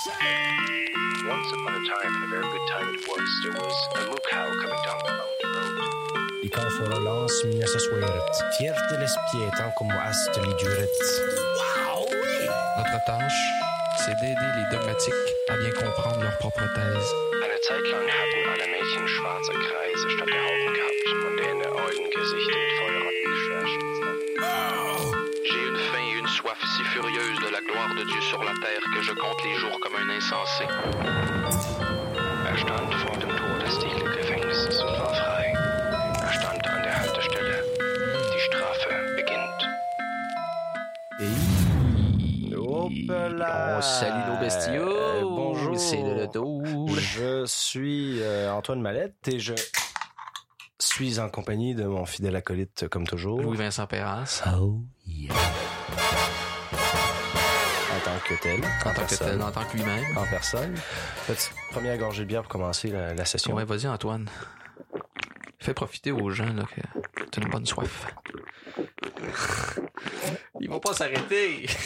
Once 0.00 1.52
upon 1.52 1.74
a 1.76 1.82
time, 1.84 2.08
and 2.08 2.24
a 2.24 2.28
very 2.28 2.48
good 2.48 2.66
time 2.72 2.88
it 2.88 3.04
was, 3.04 3.28
there 3.44 3.52
was 3.52 3.76
a 3.96 4.08
moo 4.08 4.16
cow 4.30 4.48
coming 4.48 4.80
down 4.80 4.96
the 5.04 5.12
mountain 5.12 5.50
road. 5.52 5.76
I 6.42 6.48
kan 6.48 6.70
få 6.70 6.84
lans 6.88 7.44
min 7.44 7.60
accessoiret. 7.62 8.32
Fjärdeles 8.56 9.14
pietan 9.28 9.70
como 9.76 9.92
hasta 9.92 10.40
liduret. 10.40 10.96
Notre 12.78 13.00
tâche, 13.06 13.42
c'est 14.00 14.16
d'aider 14.20 14.50
les 14.56 14.66
dogmatiques 14.72 15.30
à 15.52 15.56
bien 15.60 15.72
comprendre 15.72 16.22
leur 16.22 16.36
propre 16.38 16.64
thèse. 16.76 17.08
Eine 17.44 17.60
Zeit 17.60 17.84
lang 17.92 18.08
hatten 18.08 18.42
alle 18.52 18.66
Mädchen 18.72 19.06
schwarze 19.06 19.52
Kreise 19.52 20.06
statt 20.16 20.30
der 20.32 20.42
Augen 20.48 20.72
gehabt, 20.76 21.08
von 21.22 21.36
denen 21.36 21.60
ihr 21.60 21.72
Eugengesichter 21.84 22.58
mit 22.64 22.72
si 26.66 26.84
furieuse 26.84 27.38
de 27.40 27.48
la 27.48 27.60
gloire 27.60 27.94
de 27.94 28.04
Dieu 28.04 28.20
sur 28.20 28.42
la 28.42 28.52
terre 28.52 28.82
que 28.94 29.02
je 29.02 29.12
compte 29.12 29.42
les 29.44 29.56
jours 29.56 29.78
comme 29.80 29.96
un 29.96 30.10
insensé. 30.10 30.64
Stand 32.56 32.94
vor 32.94 33.16
dem. 33.18 33.30
Er 36.22 36.32
stand 36.32 36.66
an 36.66 36.82
der 36.82 36.98
Haltestelle. 37.00 37.64
Die 38.34 38.40
Strafe 38.40 38.90
beginnt. 39.16 39.60
Hop 42.54 42.92
là! 43.38 43.76
On 43.78 43.82
salue 43.82 44.24
nos 44.28 44.38
bestiaux. 44.40 44.88
Euh, 44.88 45.22
bonjour. 45.22 45.78
C'est 45.78 46.02
le 46.02 46.22
retour. 46.22 46.62
Je 46.98 47.44
suis 47.46 48.20
euh, 48.20 48.52
Antoine 48.52 48.80
Mallette 48.80 49.28
et 49.28 49.38
je 49.38 49.54
suis 50.78 51.18
en 51.18 51.28
compagnie 51.28 51.74
de 51.74 51.84
mon 51.84 52.04
fidèle 52.04 52.36
acolyte 52.36 52.88
comme 52.88 53.06
toujours. 53.06 53.40
Louis-Vincent 53.40 53.86
Perras. 53.86 54.42
En 54.46 54.50
tant 54.50 54.82
que 58.30 58.42
tel. 58.42 58.60
En 58.84 58.94
tant 58.94 59.06
que 59.06 59.14
tel, 59.16 59.42
en 59.42 59.50
tant 59.50 59.64
que 59.64 59.76
lui-même. 59.76 60.16
En 60.16 60.24
personne. 60.26 60.74
Petite 61.26 61.52
première 61.70 61.98
gorgée 61.98 62.22
de 62.22 62.28
bière 62.28 62.42
pour 62.42 62.50
commencer 62.52 62.88
la, 62.88 63.12
la 63.14 63.24
session. 63.24 63.54
Ouais, 63.54 63.64
vas-y, 63.64 63.88
Antoine. 63.88 64.28
Fais 65.58 65.74
profiter 65.74 66.12
aux 66.12 66.30
gens 66.30 66.52
là, 66.52 66.62
que 67.16 67.22
t'as 67.24 67.42
une 67.42 67.48
bonne 67.50 67.66
soif. 67.66 68.06
Ils 70.60 70.70
vont 70.70 70.80
pas 70.80 70.94
s'arrêter. 70.94 71.66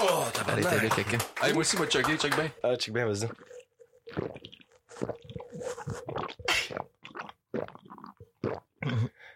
Oh, 0.00 0.22
Arrêtez 0.46 0.62
là, 0.62 0.94
quelqu'un. 0.94 1.18
Hey, 1.42 1.52
moi 1.52 1.62
aussi, 1.62 1.76
moi, 1.76 1.88
chugger, 1.90 2.16
chug 2.16 2.32
bien. 2.36 2.48
Ah, 2.62 2.76
check 2.76 2.94
bien, 2.94 3.04
vas-y. 3.04 3.28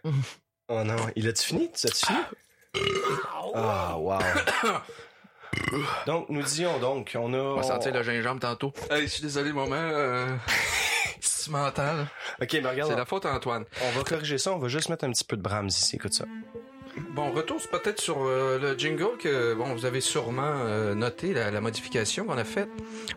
Oh 0.69 0.85
non, 0.85 0.97
il 1.17 1.27
a-tu 1.27 1.43
fini? 1.45 1.73
Tu 1.73 1.87
as-tu 1.89 2.07
fini? 2.07 2.21
Ah, 3.55 3.99
wow. 3.99 4.21
Donc, 6.07 6.29
nous 6.29 6.43
disions 6.43 6.79
donc, 6.79 7.17
on 7.19 7.33
a... 7.35 7.39
On 7.39 7.57
va 7.57 7.63
sentir 7.63 7.93
le 7.93 8.03
gingembre 8.03 8.41
tantôt. 8.41 8.73
Hey, 8.91 9.03
je 9.03 9.07
suis 9.09 9.23
désolé, 9.23 9.53
moment. 9.53 9.75
Euh... 9.77 10.27
c'est 11.21 11.51
mental. 11.51 12.07
Ok, 12.41 12.59
mais 12.63 12.69
regarde, 12.71 12.91
C'est 12.91 12.97
la 12.97 13.05
faute 13.05 13.27
à 13.27 13.35
Antoine. 13.35 13.65
on 13.83 13.99
va 13.99 14.05
corriger 14.05 14.39
ça, 14.39 14.53
on 14.53 14.59
va 14.59 14.69
juste 14.69 14.89
mettre 14.89 15.05
un 15.05 15.11
petit 15.13 15.25
peu 15.25 15.37
de 15.37 15.43
Brahms 15.43 15.69
ici, 15.69 15.97
écoute 15.97 16.15
ça. 16.15 16.25
Bon, 17.15 17.31
retour 17.33 17.57
c'est 17.59 17.71
peut-être 17.71 18.03
sur 18.03 18.19
euh, 18.23 18.59
le 18.59 18.79
jingle 18.79 19.17
que 19.19 19.55
bon 19.55 19.73
vous 19.73 19.87
avez 19.87 20.03
sûrement 20.03 20.43
euh, 20.45 20.95
noté 20.95 21.33
la, 21.33 21.51
la 21.51 21.61
modification 21.63 22.27
qu'on 22.27 22.37
a 22.37 22.45
faite. 22.45 22.69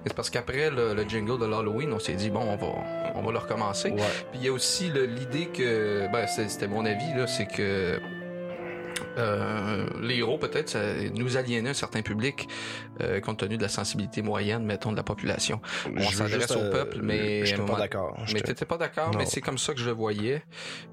C'est 0.06 0.13
parce 0.13 0.30
qu'après 0.30 0.69
le, 0.69 0.94
le 0.94 1.03
jingle 1.03 1.38
de 1.38 1.45
l'Halloween, 1.45 1.91
on 1.91 2.00
s'est 2.00 2.13
dit 2.13 2.30
bon 2.30 2.39
on 2.39 2.56
va 2.56 2.67
on 3.16 3.22
va 3.22 3.31
le 3.33 3.38
recommencer. 3.38 3.89
Ouais. 3.89 3.97
Puis 4.31 4.39
il 4.39 4.44
y 4.45 4.47
a 4.47 4.53
aussi 4.53 4.89
l'idée 4.91 5.47
que 5.47 6.08
ben 6.09 6.25
c'est- 6.25 6.47
c'était 6.47 6.69
mon 6.69 6.86
avis 6.86 7.13
là, 7.17 7.28
c'est 7.28 7.47
que 7.47 8.00
euh, 9.17 9.85
les 10.02 10.17
héros 10.17 10.38
peut-être 10.38 10.69
ça 10.69 10.80
nous 11.13 11.38
aliénait 11.38 11.69
un 11.69 11.73
certain 11.73 12.02
public 12.02 12.47
euh, 13.02 13.19
compte 13.19 13.39
tenu 13.39 13.57
de 13.57 13.61
la 13.61 13.69
sensibilité 13.69 14.22
moyenne 14.22 14.66
mettons 14.66 14.91
de 14.91 14.97
la 14.97 15.03
population. 15.03 15.61
On 15.95 16.02
s'adresse 16.02 16.52
au 16.52 16.59
euh, 16.59 16.72
peuple 16.72 16.99
mais 17.02 17.45
Je 17.45 17.55
pas 17.57 17.77
d'accord. 17.77 18.17
Mais 18.33 18.41
t'étais 18.41 18.66
pas 18.66 18.77
d'accord, 18.77 19.11
mais 19.17 19.25
c'est 19.25 19.41
comme 19.41 19.57
ça 19.57 19.73
que 19.73 19.80
je 19.80 19.85
le 19.85 19.91
voyais. 19.91 20.44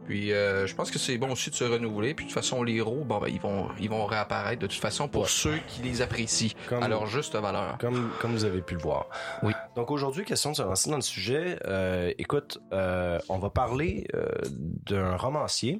Puis 0.06 0.32
euh, 0.32 0.66
je 0.66 0.74
pense 0.74 0.90
que 0.90 0.98
c'est 0.98 1.16
bon 1.18 1.30
aussi 1.32 1.50
de 1.50 1.54
se 1.54 1.64
renouveler. 1.64 2.14
Puis 2.14 2.24
de 2.26 2.30
toute 2.30 2.34
façon, 2.34 2.62
les 2.62 2.74
héros, 2.74 3.04
bon 3.04 3.18
ben 3.18 3.28
ils 3.28 3.40
vont 3.40 3.68
ils 3.80 3.88
vont 3.90 4.04
réapparaître 4.06 4.60
de 4.62 4.66
toute 4.66 4.80
façon 4.80 5.08
pour 5.08 5.22
Ouais. 5.22 5.28
ceux 5.28 5.58
qui 5.68 5.82
les 5.82 6.02
apprécient 6.02 6.50
Comme- 6.68 6.82
à 6.82 6.88
leur 6.88 7.06
juste 7.06 7.34
valeur. 7.36 7.76
Comme, 7.78 8.10
comme 8.20 8.32
vous 8.32 8.44
avez 8.44 8.60
pu 8.62 8.74
le 8.74 8.80
voir. 8.80 9.06
Oui. 9.42 9.52
Donc 9.74 9.90
aujourd'hui, 9.90 10.24
question 10.24 10.50
de 10.50 10.56
se 10.56 10.62
lancer 10.62 10.90
dans 10.90 10.96
le 10.96 11.02
sujet. 11.02 11.58
Euh, 11.66 12.12
écoute, 12.18 12.58
euh, 12.72 13.18
on 13.28 13.38
va 13.38 13.48
parler 13.48 14.06
euh, 14.14 14.26
d'un 14.44 15.16
romancier, 15.16 15.78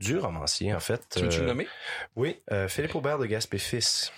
du 0.00 0.18
romancier 0.18 0.72
en 0.72 0.80
fait. 0.80 1.06
Tu 1.10 1.20
veux-tu 1.20 1.40
le 1.40 1.46
nommer? 1.46 1.68
Oui, 2.16 2.40
euh, 2.52 2.68
Philippe 2.68 2.94
Aubert 2.94 3.18
de 3.18 3.26
Gaspé 3.26 3.58
Fils. 3.58 4.12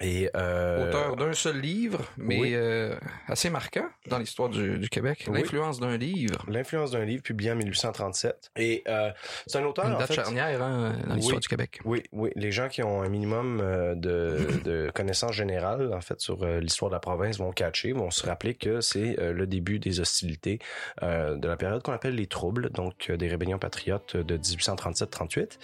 Et 0.00 0.28
euh, 0.36 0.88
Auteur 0.88 1.16
d'un 1.16 1.32
seul 1.32 1.58
livre, 1.58 2.04
mais 2.18 2.38
oui. 2.38 2.50
euh, 2.54 2.94
assez 3.28 3.48
marquant 3.48 3.86
dans 4.08 4.18
l'histoire 4.18 4.50
du, 4.50 4.78
du 4.78 4.90
Québec. 4.90 5.24
Oui. 5.28 5.40
L'influence 5.40 5.80
d'un 5.80 5.96
livre. 5.96 6.44
L'influence 6.48 6.90
d'un 6.90 7.06
livre 7.06 7.22
publié 7.22 7.50
en 7.52 7.56
1837. 7.56 8.50
Et 8.56 8.82
euh, 8.88 9.10
c'est 9.46 9.56
un 9.58 9.64
auteur 9.64 9.86
Une 9.86 9.94
en 9.94 9.98
date 9.98 10.08
fait. 10.08 10.14
charnière 10.16 10.62
hein, 10.62 10.96
dans 11.08 11.14
l'histoire 11.14 11.36
Oui. 11.36 11.40
du 11.40 11.48
Québec. 11.48 11.80
Oui, 11.86 12.02
oui, 12.12 12.30
les 12.36 12.52
gens 12.52 12.68
qui 12.68 12.82
ont 12.82 13.00
un 13.00 13.08
minimum 13.08 13.60
euh, 13.62 13.94
de, 13.94 14.36
de 14.64 14.90
connaissances 14.94 15.32
générales 15.32 15.92
en 15.94 16.02
fait 16.02 16.20
sur 16.20 16.44
l'histoire 16.44 16.90
de 16.90 16.94
la 16.96 17.00
province 17.00 17.38
vont 17.38 17.52
catcher, 17.52 17.92
vont 17.92 18.10
se 18.10 18.26
rappeler 18.26 18.54
que 18.54 18.82
c'est 18.82 19.16
le 19.18 19.46
début 19.46 19.78
des 19.78 20.00
hostilités 20.00 20.58
de 21.02 21.46
la 21.48 21.56
période 21.56 21.82
qu'on 21.82 21.92
appelle 21.92 22.14
les 22.16 22.26
troubles, 22.26 22.70
donc 22.70 23.10
des 23.10 23.28
rébellions 23.28 23.58
patriotes 23.58 24.16
de 24.16 24.36
1837-38. 24.36 25.58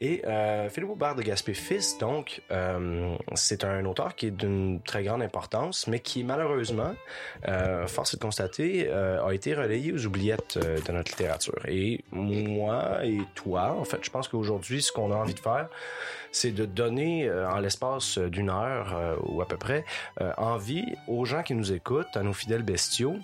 Et 0.00 0.22
Philippe 0.70 0.90
Aubert 0.90 1.14
de 1.14 1.22
Gaspé 1.22 1.54
fils, 1.54 1.98
donc 1.98 2.42
c'est 3.34 3.64
un 3.64 3.75
auteur 3.84 4.14
qui 4.14 4.26
est 4.26 4.30
d'une 4.30 4.80
très 4.80 5.04
grande 5.04 5.22
importance, 5.22 5.86
mais 5.86 6.00
qui 6.00 6.24
malheureusement, 6.24 6.94
euh, 7.48 7.86
force 7.86 8.14
est 8.14 8.16
de 8.16 8.22
constater, 8.22 8.88
euh, 8.88 9.24
a 9.24 9.34
été 9.34 9.54
relayé 9.54 9.92
aux 9.92 10.06
oubliettes 10.06 10.58
euh, 10.62 10.80
de 10.80 10.92
notre 10.92 11.10
littérature. 11.10 11.60
Et 11.68 12.04
moi 12.12 13.04
et 13.04 13.20
toi, 13.34 13.76
en 13.78 13.84
fait, 13.84 13.98
je 14.02 14.10
pense 14.10 14.28
qu'aujourd'hui, 14.28 14.82
ce 14.82 14.92
qu'on 14.92 15.12
a 15.12 15.16
envie 15.16 15.34
de 15.34 15.40
faire, 15.40 15.68
c'est 16.32 16.52
de 16.52 16.64
donner 16.64 17.30
en 17.30 17.60
l'espace 17.60 18.18
d'une 18.18 18.50
heure 18.50 19.18
ou 19.22 19.40
à 19.40 19.46
peu 19.46 19.56
près 19.56 19.86
envie 20.36 20.84
aux 21.08 21.24
gens 21.24 21.42
qui 21.42 21.54
nous 21.54 21.72
écoutent, 21.72 22.14
à 22.14 22.22
nos 22.22 22.34
fidèles 22.34 22.62
bestiaux 22.62 23.16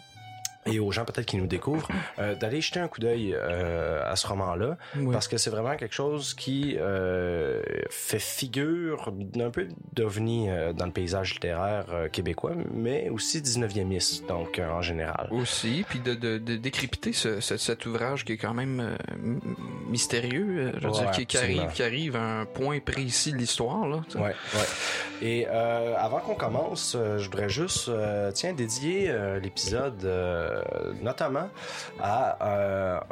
et 0.67 0.79
aux 0.79 0.93
gens 0.93 1.05
peut-être 1.05 1.27
qui 1.27 1.37
nous 1.37 1.47
découvrent, 1.47 1.89
euh, 2.19 2.35
d'aller 2.35 2.61
jeter 2.61 2.79
un 2.81 2.89
coup 2.89 3.01
d'œil 3.01 3.35
euh, 3.35 4.01
à 4.09 4.15
ce 4.17 4.27
roman-là, 4.27 4.77
Oui. 4.97 5.13
parce 5.13 5.27
que 5.29 5.37
c'est 5.37 5.51
vraiment 5.51 5.75
quelque 5.77 5.95
chose 5.95 6.35
qui 6.35 6.77
euh, 6.79 7.61
fait 7.91 8.21
figure 8.21 9.11
d'un 9.13 9.51
peu 9.51 9.67
d'ovni 9.93 10.49
euh, 10.49 10.73
dans 10.73 10.87
le 10.87 10.93
paysage 10.93 11.35
littéraire 11.35 11.87
euh, 11.91 12.09
québécois, 12.09 12.53
mais 12.73 13.09
aussi 13.11 13.41
19e 13.41 13.83
donc 14.29 14.59
euh, 14.59 14.71
en 14.71 14.83
général. 14.83 15.29
Aussi, 15.33 15.85
puis 15.89 15.99
de, 15.99 16.15
de, 16.15 16.39
de 16.39 16.57
décrypter 16.57 17.13
ce, 17.13 17.41
ce- 17.41 17.57
cet 17.57 17.85
ouvrage 17.87 18.25
qui 18.25 18.33
est 18.33 18.37
quand 18.37 18.55
même 18.55 18.81
euh, 18.81 18.97
mystérieux, 19.89 20.73
je 20.77 20.87
veux 20.87 20.93
Ouais, 20.93 21.01
dire, 21.01 21.11
qui, 21.11 21.27
qui 21.27 21.37
arrive, 21.39 21.67
qui 21.73 21.83
arrive 21.83 22.17
à 22.17 22.41
un 22.41 22.45
point 22.45 22.79
précis 22.81 23.33
de 23.33 23.39
l'histoire. 23.39 23.87
Là. 23.89 24.03
Ouais, 24.15 24.23
ouais. 24.23 24.35
Et 25.23 25.47
euh, 25.49 25.95
avant 25.97 26.19
qu'on 26.21 26.35
commence, 26.35 26.97
je 26.97 27.25
voudrais 27.25 27.49
juste, 27.49 27.89
euh, 27.89 28.31
tiens, 28.33 28.53
dédier 28.53 29.13
l'épisode 29.43 30.05
euh, 30.05 30.52
notamment 31.03 31.49
à 32.01 32.39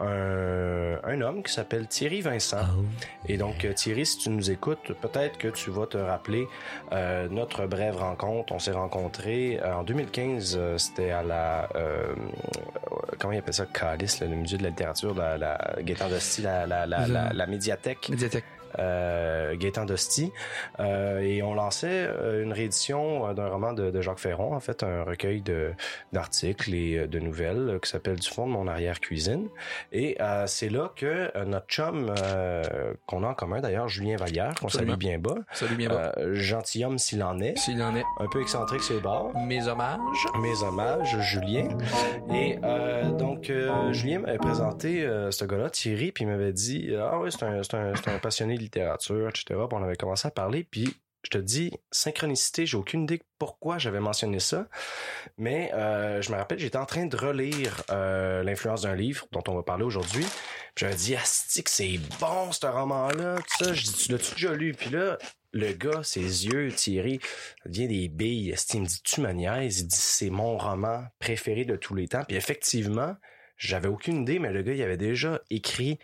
euh, 0.01 0.99
un, 1.05 1.09
un 1.11 1.21
homme 1.23 1.43
qui 1.43 1.53
s'appelle 1.53 1.87
Thierry 1.87 2.21
Vincent. 2.21 2.67
Et 3.29 3.37
donc, 3.37 3.65
euh, 3.65 3.73
Thierry, 3.73 4.07
si 4.07 4.19
tu 4.19 4.31
nous 4.31 4.51
écoutes, 4.51 4.93
peut-être 5.01 5.39
que 5.39 5.49
tu 5.49 5.71
vas 5.71 5.87
te 5.87 5.99
rappeler 5.99 6.47
euh, 6.93 7.29
notre 7.31 7.67
brève 7.67 7.97
rencontre. 7.97 8.53
On 8.53 8.59
s'est 8.59 8.73
rencontrés 8.73 9.59
euh, 9.63 9.75
en 9.75 9.83
2015. 9.83 10.57
euh, 10.59 10.79
C'était 10.79 11.11
à 11.11 11.23
la... 11.23 11.69
euh, 11.77 12.15
comment 13.19 13.33
il 13.33 13.39
appelle 13.39 13.55
ça? 13.55 13.67
Calice, 13.67 14.21
le 14.21 14.29
musée 14.29 14.59
de 14.59 14.63
la 14.65 14.71
littérature, 14.71 15.15
la, 15.15 15.39
la 15.39 15.59
Gaétan 15.81 16.09
d'Hostie, 16.09 16.43
la, 16.43 16.67
la, 16.67 16.87
la, 16.87 17.07
la, 17.07 17.33
la 17.33 17.47
médiathèque 17.47 18.09
Médiathèque. 18.09 18.45
Euh, 18.79 19.57
Gaétan 19.57 19.85
d'Hostie. 19.85 20.33
Euh, 20.79 21.21
et 21.21 21.43
on 21.43 21.55
lançait 21.55 22.07
euh, 22.09 22.43
une 22.43 22.53
réédition 22.53 23.29
euh, 23.29 23.35
d'un 23.35 23.49
roman 23.49 23.73
de, 23.73 23.91
de 23.91 24.01
Jacques 24.01 24.19
Ferron, 24.19 24.55
en 24.55 24.61
fait, 24.61 24.83
un 24.83 25.03
recueil 25.05 25.41
de 25.43 25.73
d'articles 26.13 26.75
et 26.75 27.07
de 27.07 27.19
nouvelles 27.19 27.79
qui 27.83 27.91
s'appelle 27.91 28.17
Du 28.17 28.29
fond 28.29 28.47
de 28.47 28.53
mon 28.53 28.67
arrière-cuisine. 28.69 29.49
Et 29.93 30.17
euh, 30.21 30.45
c'est 30.47 30.69
là 30.69 30.91
que 30.95 31.31
notre 31.45 31.67
chum 31.67 32.15
qu'on 33.07 33.23
a 33.25 33.29
en 33.29 33.35
commun 33.35 33.61
d'ailleurs, 33.61 33.89
Julien 33.89 34.17
Vallière, 34.17 34.55
qu'on 34.61 34.69
salue 34.69 34.95
bien 34.95 35.19
bas, 35.19 35.35
Salut 35.53 35.77
bien 35.77 35.89
bas. 35.89 36.13
gentilhomme 36.33 36.99
s'il 36.99 37.23
en 37.23 37.41
est, 37.41 37.57
S'il 37.59 37.83
en 37.83 37.95
est. 37.97 38.05
un 38.19 38.27
peu 38.29 38.41
excentrique 38.41 38.83
sur 38.83 38.95
les 38.95 39.01
bords. 39.01 39.33
Mes 39.47 39.67
hommages. 39.69 39.99
Mes 40.41 40.63
hommages, 40.63 41.17
Julien. 41.21 41.69
Et 42.33 42.59
donc, 43.19 43.51
Julien 43.93 44.21
m'avait 44.21 44.39
présenté 44.39 45.07
ce 45.31 45.45
gars-là, 45.45 45.71
Thierry, 45.71 46.13
puis 46.13 46.25
il 46.25 46.29
m'avait 46.29 46.53
dit 46.53 46.95
Ah 46.99 47.19
oui, 47.21 47.31
c'est 47.31 47.45
un, 47.45 47.61
un, 47.61 47.93
un 48.15 48.19
passionné 48.19 48.57
littérature, 48.61 49.29
etc. 49.29 49.61
On 49.71 49.83
avait 49.83 49.97
commencé 49.97 50.29
à 50.29 50.31
parler, 50.31 50.65
puis 50.65 50.97
je 51.23 51.31
te 51.31 51.39
dis, 51.39 51.71
synchronicité, 51.91 52.65
j'ai 52.65 52.77
aucune 52.77 53.03
idée 53.03 53.23
pourquoi 53.39 53.77
j'avais 53.79 54.01
mentionné 54.01 54.41
ça, 54.41 54.69
mais 55.37 55.71
euh, 55.75 56.23
je 56.23 56.33
me 56.33 56.37
rappelle, 56.37 56.59
j'étais 56.59 56.79
en 56.79 56.87
train 56.87 57.07
de 57.07 57.17
relire 57.17 57.83
euh, 57.91 58.43
l'influence 58.43 58.83
d'un 58.83 58.95
livre 58.95 59.27
dont 59.33 59.43
on 59.49 59.55
va 59.55 59.63
parler 59.63 59.85
aujourd'hui. 59.85 60.25
J'avais 60.77 60.95
dit, 60.95 61.15
Asti, 61.15 61.63
que 61.63 61.71
c'est 61.71 61.99
bon 62.21 62.53
ce 62.53 62.67
roman-là, 62.67 63.37
tout 63.37 63.65
ça. 63.65 63.75
Je 63.75 63.83
dis, 63.83 63.93
tu 63.93 64.13
l'as-tu 64.13 64.35
déjà 64.35 64.55
lu? 64.55 64.73
Puis 64.73 64.91
là, 64.91 65.19
le 65.53 65.73
gars, 65.73 66.03
ses 66.03 66.47
yeux, 66.47 66.73
Thierry, 66.73 67.21
ça 67.63 67.69
devient 67.69 67.89
des 67.89 68.09
billes. 68.09 68.55
Il 68.73 68.81
me 68.81 68.87
dit, 68.87 69.03
tu 69.03 69.21
me 69.21 69.33
niaises? 69.33 69.81
Il 69.81 69.89
dit, 69.89 69.97
c'est 69.97 70.31
mon 70.31 70.57
roman 70.57 71.05
préféré 71.19 71.67
de 71.67 71.77
tous 71.77 71.95
les 71.95 72.09
temps. 72.09 72.25
Puis 72.27 72.37
effectivement, 72.37 73.15
j'avais 73.57 73.89
aucune 73.89 74.23
idée, 74.23 74.39
mais 74.39 74.53
le 74.53 74.63
gars, 74.63 74.73
il 74.73 74.83
avait 74.83 74.97
déjà 74.97 75.43
écrit 75.51 75.99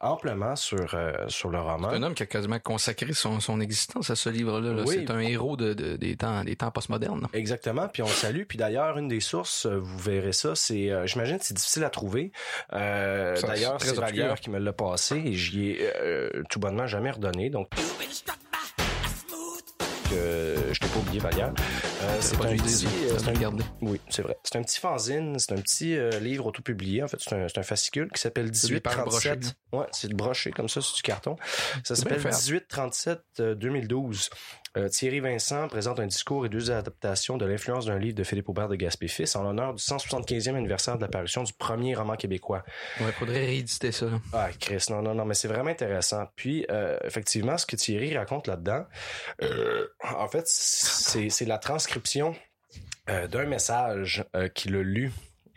amplement 0.00 0.56
sur 0.56 0.94
euh, 0.94 1.12
sur 1.28 1.50
le 1.50 1.60
roman. 1.60 1.90
C'est 1.90 1.96
un 1.96 2.02
homme 2.02 2.14
qui 2.14 2.22
a 2.22 2.26
quasiment 2.26 2.58
consacré 2.58 3.12
son, 3.12 3.38
son 3.40 3.60
existence 3.60 4.10
à 4.10 4.16
ce 4.16 4.28
livre-là. 4.30 4.72
là. 4.72 4.82
Oui. 4.86 4.96
C'est 5.06 5.10
un 5.12 5.18
héros 5.20 5.56
de, 5.56 5.74
de- 5.74 5.96
des 5.96 6.16
temps 6.16 6.42
des 6.44 6.56
temps 6.56 6.70
postmodernes. 6.70 7.28
Exactement, 7.32 7.88
puis 7.88 8.02
on 8.02 8.06
le 8.06 8.12
salue. 8.12 8.42
Puis 8.48 8.58
d'ailleurs, 8.58 8.98
une 8.98 9.08
des 9.08 9.20
sources, 9.20 9.66
euh, 9.66 9.76
vous 9.78 9.98
verrez 9.98 10.32
ça, 10.32 10.54
c'est, 10.54 10.90
euh, 10.90 11.06
j'imagine, 11.06 11.38
que 11.38 11.44
c'est 11.44 11.54
difficile 11.54 11.84
à 11.84 11.90
trouver. 11.90 12.32
Euh, 12.72 13.36
Ça, 13.36 13.46
d'ailleurs, 13.48 13.76
c'est 13.80 13.94
Vallière 13.94 14.40
qui 14.40 14.50
me 14.50 14.58
l'a 14.58 14.72
passé 14.72 15.16
et 15.16 15.34
j'y 15.34 15.70
ai 15.70 15.90
euh, 16.00 16.30
tout 16.48 16.58
bonnement 16.60 16.86
jamais 16.86 17.10
redonné. 17.10 17.50
Donc, 17.50 17.68
euh, 20.12 20.56
je 20.72 20.78
t'ai 20.80 20.88
pas 20.88 20.98
oublié 20.98 21.20
Vallière. 21.20 21.52
Euh, 22.02 22.16
c'est 22.20 22.36
un 22.36 22.56
petit, 22.56 22.86
euh, 22.86 23.18
c'est 23.18 23.28
un 23.28 23.32
garder. 23.34 23.64
Oui, 23.82 24.00
c'est 24.08 24.22
vrai. 24.22 24.36
C'est 24.42 24.56
un 24.56 24.62
petit 24.62 24.80
fanzine, 24.80 25.38
c'est 25.38 25.52
un 25.52 25.60
petit 25.60 25.96
euh, 25.96 26.18
livre 26.18 26.46
autopublié. 26.46 27.02
En 27.02 27.08
fait, 27.08 27.18
c'est 27.20 27.34
un, 27.34 27.46
c'est 27.46 27.58
un 27.58 27.62
fascicule 27.62 28.10
qui 28.10 28.20
s'appelle 28.20 28.54
C'est 28.54 28.68
des 28.68 28.80
pages 28.80 28.96
1837. 28.96 29.54
Ouais, 29.72 29.86
c'est 29.92 30.12
broché 30.14 30.50
comme 30.50 30.68
ça 30.68 30.80
sur 30.80 30.96
du 30.96 31.02
carton. 31.02 31.36
Ça 31.84 31.94
C'est 31.94 31.96
s'appelle 31.96 32.20
fait. 32.20 32.28
1837 32.30 33.20
euh, 33.40 33.54
2012. 33.54 34.30
Euh, 34.76 34.88
Thierry 34.88 35.18
Vincent 35.20 35.66
présente 35.68 35.98
un 36.00 36.06
discours 36.06 36.46
et 36.46 36.48
deux 36.48 36.70
adaptations 36.70 37.36
de 37.36 37.44
l'influence 37.44 37.86
d'un 37.86 37.98
livre 37.98 38.14
de 38.14 38.22
Philippe 38.24 38.48
Aubert 38.48 38.68
de 38.68 38.76
Gaspé-Fils 38.76 39.34
en 39.36 39.42
l'honneur 39.42 39.74
du 39.74 39.82
175e 39.82 40.54
anniversaire 40.54 40.96
de 40.96 41.02
l'apparition 41.02 41.42
du 41.42 41.52
premier 41.52 41.94
roman 41.96 42.14
québécois. 42.16 42.62
Ouais, 43.00 43.10
faudrait 43.12 43.44
rééditer 43.46 43.90
ça. 43.92 44.06
là. 44.06 44.20
Ah, 44.32 44.48
Chris, 44.58 44.84
non, 44.90 45.02
non, 45.02 45.14
non, 45.14 45.24
mais 45.24 45.34
c'est 45.34 45.48
vraiment 45.48 45.70
intéressant. 45.70 46.26
Puis, 46.36 46.66
effectivement, 47.04 47.58
ce 47.58 47.66
que 47.66 47.74
Thierry 47.74 48.16
raconte 48.16 48.46
là-dedans, 48.46 48.84
en 50.04 50.28
fait, 50.28 50.46
c'est 50.46 51.30
c'est 51.30 51.44
la 51.46 51.58
transcription 51.58 51.89
euh, 53.08 53.26
d'un 53.26 53.46
message 53.46 54.24
euh, 54.36 54.48
qu'il 54.48 54.76
a 54.76 54.82
lu 54.82 55.12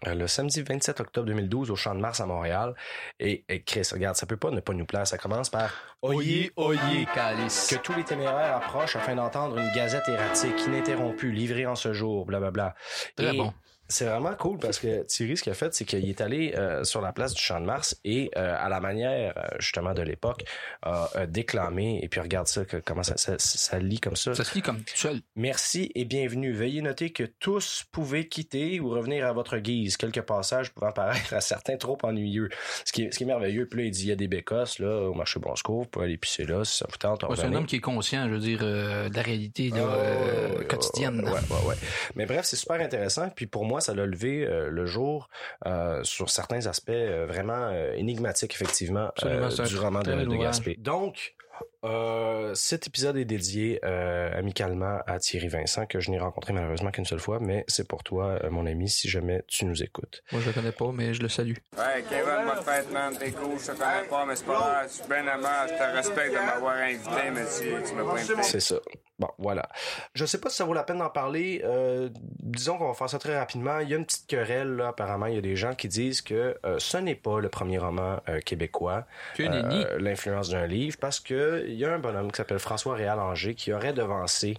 euh, 0.08 0.16
le 0.16 0.28
samedi 0.28 0.62
27 0.62 1.00
octobre 1.00 1.28
2012 1.28 1.72
au 1.72 1.76
Champ 1.76 1.94
de 1.94 2.00
Mars 2.00 2.20
à 2.20 2.26
Montréal. 2.26 2.74
Et, 3.20 3.46
et 3.48 3.62
Chris, 3.62 3.88
regarde, 3.92 4.16
ça 4.16 4.26
peut 4.26 4.38
pas 4.38 4.52
ne 4.52 4.60
pas 4.60 4.74
nous 4.74 4.86
plaire. 4.86 5.08
Ça 5.08 5.18
commence 5.18 5.50
par 5.50 5.72
Oyez, 6.02 6.52
oyez, 6.56 7.08
calice. 7.14 7.68
que 7.70 7.76
tous 7.76 7.94
les 7.94 8.04
téméraires 8.04 8.58
approchent 8.58 8.96
afin 8.96 9.16
d'entendre 9.16 9.58
une 9.58 9.72
gazette 9.74 10.08
erratique 10.08 10.60
ininterrompue 10.68 11.32
livrée 11.32 11.66
en 11.66 11.76
ce 11.76 11.94
jour, 11.94 12.26
blablabla. 12.26 12.76
Très 13.16 13.34
Et 13.34 13.38
bon. 13.38 13.54
C'est 13.90 14.06
vraiment 14.06 14.34
cool 14.36 14.58
parce 14.60 14.80
que 14.80 15.04
Thierry, 15.04 15.36
ce 15.36 15.44
qu'il 15.44 15.52
a 15.52 15.56
fait, 15.56 15.74
c'est 15.74 15.84
qu'il 15.84 16.10
est 16.10 16.22
allé 16.22 16.54
euh, 16.56 16.84
sur 16.84 17.02
la 17.02 17.12
place 17.12 17.34
du 17.34 17.42
Champ 17.42 17.60
de 17.60 17.66
Mars 17.66 18.00
et, 18.06 18.32
euh, 18.38 18.56
à 18.58 18.70
la 18.70 18.80
manière 18.80 19.34
euh, 19.38 19.42
justement 19.60 19.94
de 19.94 20.02
l'époque, 20.02 20.44
a 20.82 21.28
déclamé 21.28 22.00
et 22.02 22.08
puis 22.08 22.20
regarde 22.20 22.48
ça, 22.48 22.66
que, 22.66 22.78
comment 22.78 23.04
ça, 23.04 23.18
ça, 23.18 23.36
ça 23.38 23.80
lit 23.80 24.00
comme 24.00 24.16
ça. 24.16 24.34
Ça 24.36 24.44
se 24.44 24.56
lit 24.56 24.62
comme 24.62 24.82
seul. 24.94 25.22
Merci 25.36 25.92
et 25.96 26.06
bienvenue. 26.06 26.54
Veuillez 26.54 26.82
noter 26.82 27.12
que 27.12 27.24
tous 27.24 27.86
pouvaient 27.92 28.28
quitter 28.28 28.80
ou 28.80 28.90
revenir 28.90 29.26
à 29.26 29.34
votre 29.34 29.58
guise. 29.58 29.98
Quelques 29.98 30.22
passages 30.22 30.72
pouvant 30.72 30.92
paraître 30.92 31.34
à 31.34 31.42
certains 31.42 31.78
trop 31.78 31.98
ennuyeux. 32.04 32.50
Ce 32.86 32.92
qui 32.92 33.04
est, 33.04 33.12
ce 33.12 33.18
qui 33.18 33.24
est 33.24 33.28
merveilleux, 33.28 33.68
puis 33.68 33.80
là, 33.80 33.86
il 33.86 33.92
dit, 33.92 34.04
il 34.04 34.10
y 34.10 34.12
a 34.12 34.16
des 34.16 34.28
bécosses, 34.28 34.80
là, 34.80 35.10
au 35.10 35.14
marché 35.14 35.40
Bon 35.40 35.56
Secours, 35.56 35.84
vous 35.84 35.90
pouvez 35.90 36.06
aller 36.06 36.18
pisser 36.18 36.46
là, 36.46 36.64
si 36.64 36.78
ça 36.78 36.86
vous 36.90 36.98
tente, 36.98 37.24
Ouais, 37.24 37.36
c'est 37.36 37.44
un 37.44 37.54
homme 37.54 37.66
qui 37.66 37.78
est 37.78 37.82
conscient, 37.82 38.28
je 38.28 38.34
veux 38.34 38.40
dire, 38.40 38.60
de 38.60 39.16
la 39.16 39.22
réalité 39.22 39.70
là, 39.70 39.86
ouais, 39.86 40.66
quotidienne. 40.66 41.22
Ouais, 41.24 41.32
ouais, 41.32 41.68
ouais. 41.68 41.76
Mais 42.16 42.26
bref, 42.26 42.46
c'est 42.46 42.56
super 42.56 42.82
intéressant. 42.82 43.30
Puis 43.30 43.46
pour 43.46 43.66
moi, 43.66 43.73
ça 43.82 43.94
l'a 43.94 44.06
levé 44.06 44.46
euh, 44.46 44.70
le 44.70 44.86
jour 44.86 45.30
euh, 45.66 46.04
sur 46.04 46.30
certains 46.30 46.68
aspects 46.68 46.90
euh, 46.90 47.26
vraiment 47.26 47.72
énigmatiques, 47.96 48.54
effectivement, 48.54 49.12
du 49.22 49.78
roman 49.78 50.02
de, 50.02 50.26
de. 50.26 50.36
Gaspé. 50.36 50.76
Donc, 50.80 51.36
euh, 51.84 52.54
cet 52.56 52.88
épisode 52.88 53.18
est 53.18 53.26
dédié 53.26 53.80
euh, 53.84 54.32
amicalement 54.38 55.00
à 55.06 55.20
Thierry 55.20 55.48
Vincent, 55.48 55.86
que 55.86 56.00
je 56.00 56.12
n'ai 56.12 56.20
rencontré 56.20 56.54
malheureusement 56.54 56.92
qu'une 56.92 57.06
seule 57.06 57.20
fois, 57.20 57.40
mais 57.40 57.66
c'est 57.68 57.88
pour 57.88 58.04
toi, 58.04 58.40
euh, 58.44 58.50
mon 58.50 58.66
ami, 58.66 58.90
si 58.90 59.10
jamais 59.10 59.44
tu 59.48 59.66
nous 59.66 59.84
écoutes. 59.84 60.24
Moi, 60.32 60.42
je 60.42 60.48
le 60.48 60.54
connais 60.54 60.72
pas, 60.72 60.92
mais 60.94 61.14
je 61.14 61.22
le 61.22 61.30
salue. 61.30 61.56
Ouais, 61.78 62.04
Kevin, 62.10 62.46
ma 62.46 62.62
fête, 62.62 62.92
man, 62.92 63.14
t'es 63.18 63.32
cool, 63.32 63.60
je 63.60 63.66
te 63.66 63.78
connais 63.78 64.08
pas, 64.10 64.26
mais 64.26 64.36
c'est 64.36 64.46
pas 64.46 64.54
grave, 64.54 64.88
je 64.88 64.94
suis 64.94 65.04
bien 65.08 65.24
je 65.24 65.74
te 65.74 65.96
respecte 65.96 66.34
de 66.34 66.40
m'avoir 66.40 66.76
invité, 66.76 67.32
mais 67.34 67.42
tu, 67.46 67.90
tu 67.90 67.96
m'as 67.96 68.04
pas 68.04 68.20
invité. 68.20 68.44
C'est 68.44 68.60
ça. 68.60 68.76
Bon, 69.20 69.30
voilà. 69.38 69.70
Je 70.16 70.26
sais 70.26 70.40
pas 70.40 70.50
si 70.50 70.58
ça 70.58 70.66
vaut 70.66 70.74
la 70.74 70.84
peine 70.84 70.98
d'en 70.98 71.10
parler. 71.10 71.62
Euh, 71.64 72.10
disons 72.40 72.78
qu'on 72.78 72.88
va 72.88 72.94
faire 72.94 73.10
ça 73.10 73.20
très 73.20 73.38
rapidement. 73.38 73.80
Il 73.80 73.90
y 73.90 73.94
a 73.94 73.98
une 73.98 74.06
petite 74.06 74.28
querelle, 74.28 74.76
là, 74.76 74.88
apparemment. 74.90 75.28
Il 75.28 75.36
y 75.36 75.38
a 75.38 75.42
des 75.42 75.56
gens 75.56 75.76
qui 75.76 75.88
disent 75.88 76.22
que 76.22 76.58
euh, 76.66 76.80
ce 76.80 76.98
n'est 76.98 77.16
pas 77.16 77.40
le 77.40 77.48
premier 77.50 77.78
roman 77.78 78.20
euh, 78.28 78.40
québécois. 78.40 79.06
Que 79.36 79.44
euh, 79.44 79.50
nenni. 79.50 79.86
L'influence 80.00 80.50
d'un 80.50 80.66
livre, 80.66 80.98
parce 81.00 81.20
que 81.20 81.64
il 81.74 81.80
y 81.80 81.86
a 81.86 81.94
un 81.94 82.00
bonhomme 82.00 82.32
qui 82.32 82.38
s'appelle 82.38 82.60
François 82.60 82.96
Réal 82.96 83.20
Anger 83.20 83.56
qui 83.56 83.74
aurait 83.74 83.94
devancé 83.94 84.56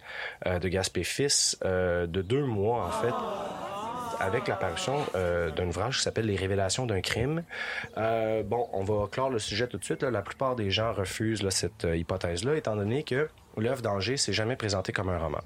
euh, 0.46 0.58
de 0.58 0.68
Gaspé 0.68 1.04
Fils 1.04 1.56
euh, 1.64 2.06
de 2.06 2.22
deux 2.22 2.44
mois, 2.44 2.84
en 2.84 2.90
fait 2.90 3.14
avec 4.20 4.46
l'apparition 4.46 4.94
euh, 5.16 5.50
d'un 5.50 5.66
ouvrage 5.66 5.96
qui 5.98 6.02
s'appelle 6.02 6.26
Les 6.26 6.36
révélations 6.36 6.86
d'un 6.86 7.00
crime. 7.00 7.42
Bon, 7.96 8.68
on 8.72 8.84
va 8.84 9.08
clore 9.08 9.28
le 9.28 9.40
sujet 9.40 9.66
tout 9.66 9.76
de 9.76 9.84
suite. 9.84 10.02
La 10.02 10.22
plupart 10.22 10.54
des 10.54 10.70
gens 10.70 10.92
refusent 10.92 11.46
cette 11.50 11.86
hypothèse-là, 11.92 12.54
étant 12.54 12.76
donné 12.76 13.02
que 13.02 13.28
l'œuvre 13.56 13.82
d'Angers 13.82 14.16
s'est 14.16 14.32
jamais 14.32 14.56
présentée 14.56 14.92
comme 14.92 15.08
un 15.08 15.18
roman. 15.18 15.40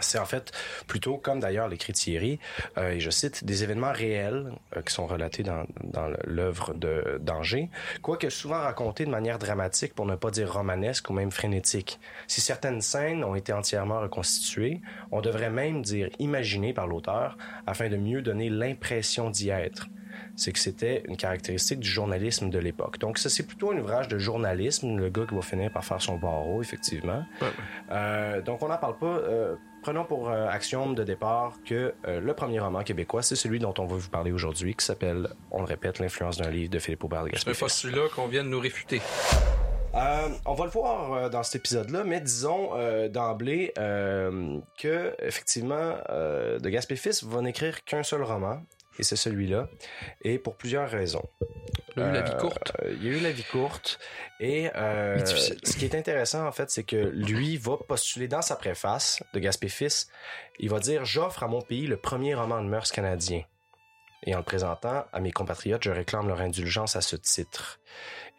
C'est 0.00 0.18
en 0.18 0.24
fait 0.24 0.52
plutôt, 0.86 1.16
comme 1.16 1.40
d'ailleurs 1.40 1.68
l'écrit 1.68 1.92
Thierry, 1.92 2.38
euh, 2.76 2.92
et 2.92 3.00
je 3.00 3.10
cite, 3.10 3.44
des 3.44 3.64
événements 3.64 3.92
réels 3.92 4.52
euh, 4.76 4.82
qui 4.82 4.92
sont 4.92 5.06
relatés 5.06 5.42
dans, 5.42 5.64
dans 5.84 6.10
l'œuvre 6.24 6.74
de 6.74 7.18
d'Angers, 7.20 7.68
quoique 8.02 8.30
souvent 8.30 8.60
racontés 8.60 9.04
de 9.04 9.10
manière 9.10 9.38
dramatique 9.38 9.94
pour 9.94 10.06
ne 10.06 10.16
pas 10.16 10.30
dire 10.30 10.52
romanesque 10.52 11.10
ou 11.10 11.12
même 11.12 11.30
frénétique. 11.30 11.98
Si 12.26 12.40
certaines 12.40 12.80
scènes 12.80 13.24
ont 13.24 13.34
été 13.34 13.52
entièrement 13.52 14.00
reconstituées, 14.00 14.80
on 15.10 15.20
devrait 15.20 15.50
même 15.50 15.82
dire 15.82 16.08
imaginées 16.18 16.72
par 16.72 16.86
l'auteur 16.86 17.36
afin 17.66 17.88
de 17.88 17.96
mieux 17.96 18.22
donner 18.22 18.50
l'impression 18.50 19.30
d'y 19.30 19.50
être 19.50 19.88
c'est 20.38 20.52
que 20.52 20.58
c'était 20.58 21.02
une 21.08 21.16
caractéristique 21.16 21.80
du 21.80 21.88
journalisme 21.88 22.48
de 22.48 22.58
l'époque. 22.58 22.98
Donc 22.98 23.18
ça, 23.18 23.28
c'est 23.28 23.46
plutôt 23.46 23.72
un 23.72 23.78
ouvrage 23.78 24.08
de 24.08 24.18
journalisme, 24.18 24.96
le 24.96 25.10
gars 25.10 25.26
qui 25.28 25.34
va 25.34 25.42
finir 25.42 25.70
par 25.72 25.84
faire 25.84 26.00
son 26.00 26.16
barreau, 26.16 26.62
effectivement. 26.62 27.24
Euh, 27.90 28.40
donc 28.40 28.62
on 28.62 28.68
n'en 28.68 28.78
parle 28.78 28.98
pas. 28.98 29.06
Euh, 29.06 29.56
prenons 29.88 30.04
pour 30.04 30.28
euh, 30.28 30.46
axiome 30.48 30.94
de 30.94 31.02
départ 31.02 31.54
que 31.64 31.94
euh, 32.06 32.20
le 32.20 32.34
premier 32.34 32.60
roman 32.60 32.82
québécois, 32.82 33.22
c'est 33.22 33.36
celui 33.36 33.58
dont 33.58 33.72
on 33.78 33.86
va 33.86 33.96
vous 33.96 34.10
parler 34.10 34.32
aujourd'hui, 34.32 34.74
qui 34.74 34.84
s'appelle, 34.84 35.30
on 35.50 35.60
le 35.60 35.64
répète, 35.64 35.98
L'influence 35.98 36.36
d'un 36.36 36.50
livre 36.50 36.68
de 36.68 36.78
Philippe 36.78 37.04
Aubert 37.04 37.24
de 37.24 37.30
C'est 37.32 37.46
pas 37.46 37.52
Gaspé. 37.52 37.68
celui-là 37.70 38.02
qu'on 38.14 38.28
vient 38.28 38.44
de 38.44 38.50
nous 38.50 38.60
réfuter. 38.60 39.00
Euh, 39.94 40.28
on 40.44 40.52
va 40.52 40.64
le 40.66 40.70
voir 40.70 41.12
euh, 41.12 41.28
dans 41.30 41.42
cet 41.42 41.56
épisode-là, 41.56 42.04
mais 42.04 42.20
disons 42.20 42.72
euh, 42.74 43.08
d'emblée 43.08 43.72
que 43.74 45.14
effectivement, 45.20 45.94
de 46.10 46.68
Gaspé 46.68 46.96
Fils 46.96 47.24
va 47.24 47.40
n'écrire 47.40 47.82
qu'un 47.84 48.02
seul 48.02 48.22
roman, 48.22 48.60
et 48.98 49.02
c'est 49.02 49.16
celui-là, 49.16 49.68
et 50.22 50.38
pour 50.38 50.56
plusieurs 50.56 50.88
raisons. 50.90 51.24
Il 51.96 52.02
a 52.02 52.08
eu 52.08 52.12
la 52.12 52.22
vie 52.22 52.30
Euh, 52.32 52.38
courte. 52.38 52.72
euh, 52.82 52.92
il 52.92 53.04
y 53.04 53.08
a 53.08 53.16
eu 53.18 53.20
la 53.20 53.30
vie 53.32 53.42
courte. 53.44 53.98
Et 54.40 54.70
euh, 54.76 55.24
ce 55.26 55.76
qui 55.76 55.84
est 55.84 55.94
intéressant, 55.94 56.46
en 56.46 56.52
fait, 56.52 56.70
c'est 56.70 56.84
que 56.84 56.96
lui 56.96 57.56
va 57.56 57.76
postuler 57.76 58.28
dans 58.28 58.42
sa 58.42 58.54
préface 58.56 59.22
de 59.34 59.38
Gaspé 59.40 59.68
Fils, 59.68 60.08
il 60.60 60.70
va 60.70 60.78
dire 60.78 61.04
J'offre 61.04 61.42
à 61.42 61.48
mon 61.48 61.60
pays 61.60 61.86
le 61.86 61.96
premier 61.96 62.34
roman 62.34 62.62
de 62.62 62.68
mœurs 62.68 62.92
canadien. 62.92 63.42
Et 64.24 64.34
en 64.34 64.38
le 64.38 64.44
présentant 64.44 65.06
à 65.12 65.20
mes 65.20 65.30
compatriotes, 65.32 65.82
je 65.84 65.90
réclame 65.90 66.26
leur 66.28 66.40
indulgence 66.40 66.96
à 66.96 67.00
ce 67.00 67.16
titre. 67.16 67.80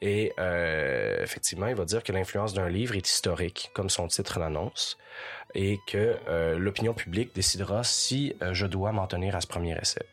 Et 0.02 0.32
euh, 0.40 1.22
effectivement, 1.24 1.68
il 1.68 1.76
va 1.76 1.86
dire 1.86 2.04
que 2.04 2.12
l'influence 2.12 2.54
d'un 2.54 2.70
livre 2.70 2.96
est 2.96 3.10
historique, 3.10 3.72
comme 3.74 3.90
son 3.90 4.08
titre 4.08 4.40
l'annonce, 4.40 4.98
et 5.56 5.80
que 5.88 6.16
l'opinion 6.58 6.94
publique 6.94 7.34
décidera 7.34 7.84
si 7.84 8.36
je 8.52 8.66
dois 8.68 8.92
m'en 8.92 9.08
tenir 9.08 9.36
à 9.36 9.42
ce 9.42 9.48
premier 9.48 9.78
essai. 9.82 10.06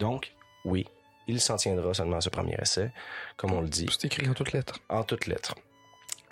Donc, 0.00 0.32
oui, 0.64 0.86
il 1.28 1.40
s'en 1.40 1.56
tiendra 1.56 1.94
seulement 1.94 2.16
à 2.16 2.20
ce 2.20 2.30
premier 2.30 2.56
essai, 2.60 2.90
comme 3.36 3.52
on 3.52 3.60
le 3.60 3.68
dit, 3.68 3.86
C'est 3.90 4.06
écrit 4.06 4.28
en 4.28 4.34
toutes 4.34 4.52
lettres. 4.52 4.80
en 4.88 5.04
toutes 5.04 5.26
lettres. 5.26 5.54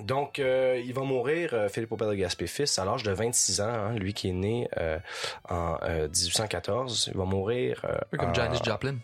Donc, 0.01 0.39
euh, 0.39 0.81
il 0.85 0.93
va 0.95 1.03
mourir, 1.03 1.51
euh, 1.55 1.69
Philippe 1.69 1.91
Aubert 1.93 2.09
de 2.09 2.15
Gaspé 2.15 2.47
fils, 2.47 2.79
à 2.79 2.85
l'âge 2.85 3.03
de 3.03 3.11
26 3.13 3.61
ans, 3.61 3.65
hein, 3.69 3.95
lui 3.95 4.15
qui 4.15 4.29
est 4.29 4.33
né 4.33 4.69
euh, 4.79 4.99
en 5.49 5.77
euh, 5.83 6.09
1814. 6.09 7.11
Il 7.13 7.19
va 7.19 7.25
mourir... 7.25 7.85
Un 7.85 7.99
peu 8.11 8.17
comme 8.17 8.31
en- 8.31 8.35
Janis 8.35 8.59
Joplin. 8.65 8.97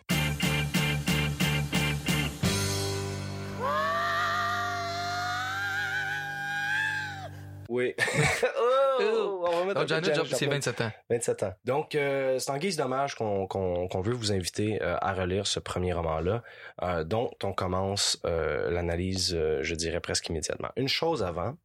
Oui. 7.74 7.92
oh, 9.00 9.48
on 9.48 9.50
va 9.50 9.64
mettre 9.64 9.88
Janis 9.88 10.14
Joplin, 10.14 10.36
c'est 10.36 10.44
Joplin. 10.44 10.58
27 10.58 10.80
ans. 10.80 10.92
27 11.10 11.42
ans. 11.42 11.54
Donc, 11.64 11.96
euh, 11.96 12.38
c'est 12.38 12.52
en 12.52 12.56
guise 12.56 12.76
d'hommage 12.76 13.16
qu'on 13.16 14.00
veut 14.04 14.12
vous 14.12 14.30
inviter 14.30 14.80
euh, 14.80 14.96
à 15.00 15.12
relire 15.12 15.48
ce 15.48 15.58
premier 15.58 15.92
roman-là, 15.92 16.44
euh, 16.82 17.02
dont 17.02 17.32
on 17.42 17.52
commence 17.52 18.20
l'analyse, 18.22 19.36
je 19.60 19.74
dirais 19.74 19.98
presque 19.98 20.28
immédiatement. 20.28 20.68
Une 20.76 20.86
chose 20.86 21.24
avant, 21.24 21.56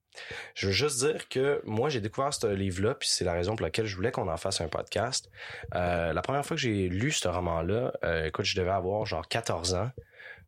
Je 0.55 0.67
veux 0.67 0.73
juste 0.73 1.05
dire 1.05 1.29
que 1.29 1.61
moi, 1.63 1.89
j'ai 1.89 2.01
découvert 2.01 2.33
ce 2.33 2.47
livre-là, 2.47 2.95
puis 2.95 3.07
c'est 3.07 3.25
la 3.25 3.33
raison 3.33 3.55
pour 3.55 3.63
laquelle 3.63 3.85
je 3.85 3.95
voulais 3.95 4.11
qu'on 4.11 4.27
en 4.27 4.37
fasse 4.37 4.61
un 4.61 4.67
podcast. 4.67 5.29
Euh, 5.75 6.11
la 6.13 6.21
première 6.21 6.45
fois 6.45 6.55
que 6.55 6.61
j'ai 6.61 6.89
lu 6.89 7.11
ce 7.11 7.27
roman-là, 7.27 7.93
euh, 8.03 8.25
écoute, 8.25 8.45
je 8.45 8.59
devais 8.59 8.71
avoir 8.71 9.05
genre 9.05 9.27
14 9.27 9.75
ans. 9.75 9.91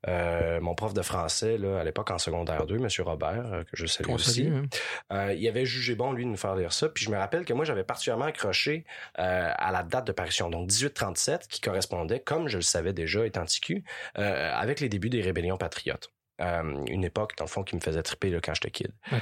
Euh, 0.08 0.60
mon 0.62 0.74
prof 0.74 0.94
de 0.94 1.02
français 1.02 1.58
là, 1.58 1.80
à 1.80 1.84
l'époque 1.84 2.10
en 2.12 2.18
secondaire 2.18 2.66
2, 2.66 2.80
Monsieur 2.80 3.04
Robert, 3.04 3.54
euh, 3.54 3.64
que 3.64 3.76
je 3.76 3.86
salue 3.86 4.10
aussi, 4.10 4.48
hein. 4.48 4.64
euh, 5.12 5.34
il 5.34 5.48
avait 5.48 5.66
jugé 5.66 5.96
bon 5.96 6.12
lui 6.12 6.26
de 6.26 6.30
nous 6.30 6.38
faire 6.38 6.56
lire 6.56 6.74
ça. 6.74 6.90
Puis 6.90 7.06
je 7.06 7.12
me 7.12 7.18
rappelle 7.18 7.46
que 7.46 7.54
moi 7.54 7.66
j'avais 7.66 7.84
particulièrement 7.84 8.26
accroché 8.26 8.86
euh, 9.20 9.52
à 9.56 9.72
la 9.72 9.84
date 9.84 10.08
de 10.08 10.12
parution, 10.12 10.50
donc 10.50 10.72
1837, 10.72 11.48
qui 11.48 11.62
correspondait, 11.62 12.20
comme 12.20 12.48
je 12.48 12.58
le 12.58 12.64
savais 12.64 12.94
déjà 12.94 13.26
étant 13.26 13.46
TQ, 13.46 13.84
avec 14.16 14.80
les 14.80 14.90
débuts 14.90 15.10
des 15.10 15.22
rébellions 15.22 15.58
patriotes. 15.58 16.12
Euh, 16.42 16.86
une 16.88 17.04
époque, 17.04 17.36
dans 17.38 17.46
le 17.46 17.50
fond, 17.50 17.64
qui 17.64 17.76
me 17.76 17.82
faisait 17.82 18.02
triper 18.02 18.30
là, 18.30 18.40
quand 18.42 18.54
j'étais 18.54 18.72
kid. 18.72 18.92
Ouais, 19.12 19.20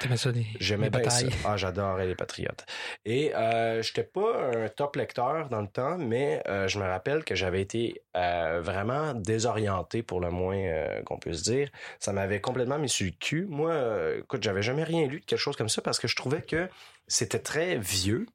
J'aimais 0.59 0.89
bien 0.89 1.09
ça. 1.09 1.27
Ah, 1.45 1.57
j'adorais 1.57 2.07
les 2.07 2.15
Patriotes. 2.15 2.65
Et 3.05 3.35
euh, 3.35 3.81
j'étais 3.81 4.03
pas 4.03 4.51
un 4.55 4.69
top 4.69 4.95
lecteur 4.95 5.49
dans 5.49 5.61
le 5.61 5.67
temps, 5.67 5.97
mais 5.97 6.41
euh, 6.47 6.67
je 6.67 6.79
me 6.79 6.85
rappelle 6.85 7.23
que 7.23 7.35
j'avais 7.35 7.61
été 7.61 8.01
euh, 8.15 8.61
vraiment 8.61 9.13
désorienté, 9.13 10.03
pour 10.03 10.21
le 10.21 10.29
moins 10.29 10.59
qu'on 11.05 11.17
puisse 11.17 11.43
dire. 11.43 11.69
Ça 11.99 12.13
m'avait 12.13 12.41
complètement 12.41 12.79
mis 12.79 12.89
sur 12.89 13.05
le 13.05 13.11
cul. 13.11 13.45
Moi, 13.47 13.75
écoute, 14.19 14.43
j'avais 14.43 14.61
jamais 14.61 14.83
rien 14.83 15.07
lu 15.07 15.19
de 15.19 15.25
quelque 15.25 15.39
chose 15.39 15.55
comme 15.55 15.69
ça 15.69 15.81
parce 15.81 15.99
que 15.99 16.07
je 16.07 16.15
trouvais 16.15 16.41
que 16.41 16.69
c'était 17.07 17.39
très 17.39 17.77
vieux. 17.77 18.25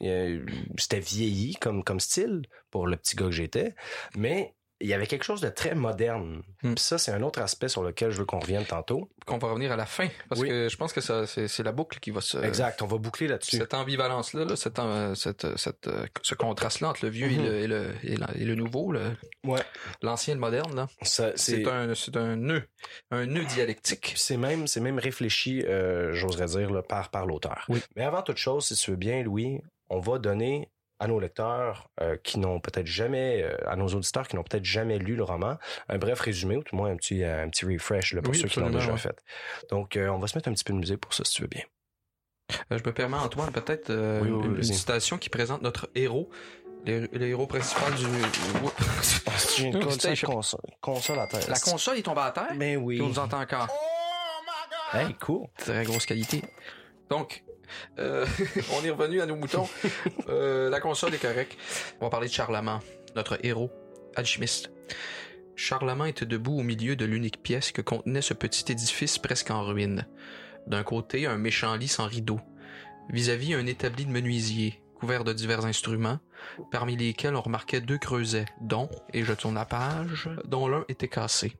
C'était 0.00 1.00
vieilli 1.00 1.54
comme, 1.56 1.82
comme 1.82 2.00
style 2.00 2.42
pour 2.70 2.86
le 2.86 2.96
petit 2.96 3.16
gars 3.16 3.26
que 3.26 3.32
j'étais, 3.32 3.74
mais 4.16 4.54
il 4.80 4.88
y 4.88 4.94
avait 4.94 5.06
quelque 5.08 5.24
chose 5.24 5.40
de 5.40 5.48
très 5.48 5.74
moderne. 5.74 6.42
Hmm. 6.62 6.74
Puis 6.74 6.84
ça, 6.84 6.98
c'est 6.98 7.10
un 7.10 7.22
autre 7.22 7.40
aspect 7.40 7.68
sur 7.68 7.82
lequel 7.82 8.10
je 8.12 8.18
veux 8.18 8.24
qu'on 8.24 8.38
revienne 8.38 8.64
tantôt. 8.64 9.10
Qu'on 9.26 9.38
va 9.38 9.48
revenir 9.48 9.72
à 9.72 9.76
la 9.76 9.86
fin, 9.86 10.06
parce 10.28 10.40
Oui. 10.40 10.48
que 10.48 10.68
je 10.68 10.76
pense 10.76 10.92
que 10.92 11.00
ça, 11.00 11.26
c'est, 11.26 11.62
la 11.62 11.72
boucle 11.72 11.98
qui 11.98 12.10
va 12.12 12.20
se... 12.20 12.38
Exact, 12.38 12.80
on 12.82 12.86
va 12.86 12.96
boucler 12.96 13.26
là-dessus. 13.28 13.56
Cette 13.58 13.74
ambivalence-là, 13.74 14.44
là, 14.44 14.56
cette, 14.56 14.78
euh, 14.78 15.14
cette, 15.14 15.56
cette, 15.58 15.88
euh, 15.88 16.06
ce 16.22 16.34
contraste-là 16.34 16.90
entre 16.90 17.04
le 17.04 17.10
vieux 17.10 17.28
Mhm. 17.28 17.44
et, 17.44 17.66
le, 17.66 17.90
et, 18.04 18.16
le, 18.16 18.26
et, 18.36 18.44
le 18.44 18.54
nouveau, 18.54 18.92
le- 18.92 19.12
Ouais. 19.44 19.60
l'ancien 20.02 20.32
et 20.32 20.36
le 20.36 20.40
moderne, 20.40 20.74
là, 20.76 20.86
Ça, 21.02 21.32
c'est, 21.34 21.66
un, 21.68 21.94
c'est 21.94 22.16
un 22.16 22.36
nœud, 22.36 22.62
un 23.10 23.26
nœud 23.26 23.44
dialectique. 23.44 24.14
c'est 24.16 24.36
même 24.36 24.66
c'est 24.66 24.80
même 24.80 24.98
réfléchi 24.98 25.62
euh, 25.66 26.12
j'oserais 26.14 26.46
dire 26.46 26.70
là, 26.70 26.82
par 26.82 27.10
par 27.10 27.26
l'auteur 27.26 27.64
Oui. 27.68 27.80
mais 27.96 28.04
avant 28.04 28.22
toute 28.22 28.36
chose 28.36 28.66
si 28.66 28.74
tu 28.74 28.90
veux 28.92 28.96
bien 28.96 29.22
Louis 29.22 29.60
on 29.90 30.00
va 30.00 30.18
donner 30.18 30.68
à 31.00 31.06
nos 31.06 31.20
lecteurs 31.20 31.88
euh, 32.00 32.16
qui 32.24 32.38
n'ont 32.38 32.60
peut-être 32.60 32.86
jamais 32.86 33.42
euh, 33.42 33.56
à 33.68 33.76
nos 33.76 33.86
auditeurs 33.88 34.26
qui 34.26 34.36
n'ont 34.36 34.42
peut-être 34.42 34.64
jamais 34.64 34.98
lu 34.98 35.14
le 35.16 35.22
roman. 35.22 35.56
Un 35.88 35.98
bref 35.98 36.18
résumé 36.20 36.56
ou 36.56 36.62
tout 36.62 36.74
le 36.74 36.80
moins 36.82 36.90
un 36.90 36.96
petit 36.96 37.22
euh, 37.22 37.44
un 37.44 37.48
petit 37.48 37.64
refresh 37.64 38.14
là, 38.14 38.22
pour 38.22 38.32
Oui, 38.32 38.40
ceux 38.40 38.48
qui 38.48 38.58
l'ont 38.60 38.70
déjà 38.70 38.92
ouais. 38.92 38.98
fait. 38.98 39.22
Donc 39.70 39.96
euh, 39.96 40.08
on 40.08 40.18
va 40.18 40.26
se 40.26 40.36
mettre 40.36 40.48
un 40.48 40.52
petit 40.52 40.64
peu 40.64 40.72
de 40.72 40.78
musique 40.78 40.98
pour 41.00 41.14
ça 41.14 41.24
si 41.24 41.34
tu 41.34 41.42
veux 41.42 41.48
bien. 41.48 41.62
Je 42.70 42.76
me 42.76 42.92
permets, 42.92 43.18
Antoine, 43.18 43.52
peut-être 43.52 43.92
Oui, 44.22 44.30
oui, 44.30 44.56
une, 44.56 44.62
citation 44.62 45.18
qui 45.18 45.28
présente 45.28 45.60
notre 45.62 45.90
héros, 45.94 46.30
le, 46.86 47.06
le 47.12 47.26
héros 47.26 47.46
principal 47.46 47.94
du... 47.94 48.04
une 48.06 48.12
C'était- 49.38 49.80
console, 49.80 50.18
console, 50.22 50.60
console 50.80 51.18
à 51.20 51.26
terre. 51.26 51.44
La 51.48 51.58
console 51.60 51.98
est 51.98 52.02
tombée 52.02 52.22
à 52.22 52.30
terre, 52.30 52.54
mais 52.56 52.72
et 52.72 52.76
oui 52.76 53.00
on 53.02 53.08
nous 53.08 53.18
entend 53.18 53.40
encore. 53.40 53.68
hey 54.94 55.14
cool. 55.20 55.46
Très 55.58 55.84
grosse 55.84 56.06
qualité. 56.06 56.42
Donc, 57.10 57.44
euh, 57.98 58.26
on 58.78 58.84
est 58.84 58.90
revenu 58.90 59.20
à 59.20 59.26
nos 59.26 59.36
moutons. 59.36 59.68
Euh, 60.28 60.70
la 60.70 60.80
console 60.80 61.14
est 61.14 61.22
correcte. 61.22 61.56
On 62.00 62.06
va 62.06 62.10
parler 62.10 62.28
de 62.28 62.32
Charlemagne, 62.32 62.80
notre 63.16 63.38
héros, 63.44 63.70
alchimiste. 64.16 64.70
Charlemagne 65.56 66.10
était 66.10 66.26
debout 66.26 66.58
au 66.58 66.62
milieu 66.62 66.94
de 66.94 67.04
l'unique 67.04 67.42
pièce 67.42 67.72
que 67.72 67.82
contenait 67.82 68.22
ce 68.22 68.34
petit 68.34 68.70
édifice 68.70 69.18
presque 69.18 69.50
en 69.50 69.64
ruine. 69.64 70.06
D'un 70.66 70.84
côté, 70.84 71.26
un 71.26 71.38
méchant 71.38 71.74
lit 71.74 71.88
sans 71.88 72.06
rideau. 72.06 72.40
Vis-à-vis, 73.10 73.54
un 73.54 73.66
établi 73.66 74.04
de 74.04 74.10
menuisier, 74.10 74.82
couvert 74.94 75.24
de 75.24 75.32
divers 75.32 75.64
instruments, 75.64 76.18
parmi 76.70 76.96
lesquels 76.96 77.34
on 77.34 77.40
remarquait 77.40 77.80
deux 77.80 77.98
creusets, 77.98 78.44
dont, 78.60 78.88
et 79.12 79.24
je 79.24 79.32
tourne 79.32 79.54
la 79.54 79.64
page, 79.64 80.28
dont 80.44 80.68
l'un 80.68 80.84
était 80.88 81.08
cassé. 81.08 81.56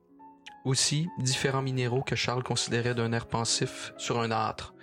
Aussi, 0.65 1.09
différents 1.19 1.63
minéraux 1.63 2.03
que 2.03 2.17
Charles 2.17 2.43
considérait 2.43 2.95
d'un 2.95 3.13
air 3.13 3.27
pensif 3.27 3.95
sur 3.97 4.21
un 4.21 4.31
âtre. 4.31 4.75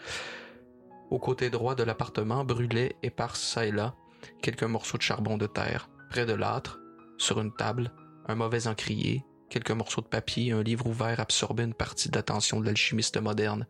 Au 1.15 1.19
côté 1.19 1.49
droit 1.49 1.75
de 1.75 1.83
l'appartement 1.83 2.43
brûlaient, 2.43 2.97
épars 3.01 3.37
çà 3.37 3.65
et 3.65 3.71
là, 3.71 3.95
quelques 4.41 4.63
morceaux 4.63 4.97
de 4.97 5.01
charbon 5.01 5.37
de 5.37 5.47
terre. 5.47 5.89
Près 6.09 6.25
de 6.25 6.33
l'âtre, 6.33 6.81
sur 7.17 7.39
une 7.39 7.55
table, 7.55 7.93
un 8.27 8.35
mauvais 8.35 8.67
encrier, 8.67 9.23
quelques 9.49 9.71
morceaux 9.71 10.01
de 10.01 10.07
papier 10.07 10.47
et 10.47 10.51
un 10.51 10.61
livre 10.61 10.87
ouvert 10.87 11.21
absorbaient 11.21 11.63
une 11.63 11.73
partie 11.73 12.09
de 12.09 12.17
l'attention 12.17 12.59
de 12.59 12.65
l'alchimiste 12.65 13.15
moderne. 13.15 13.65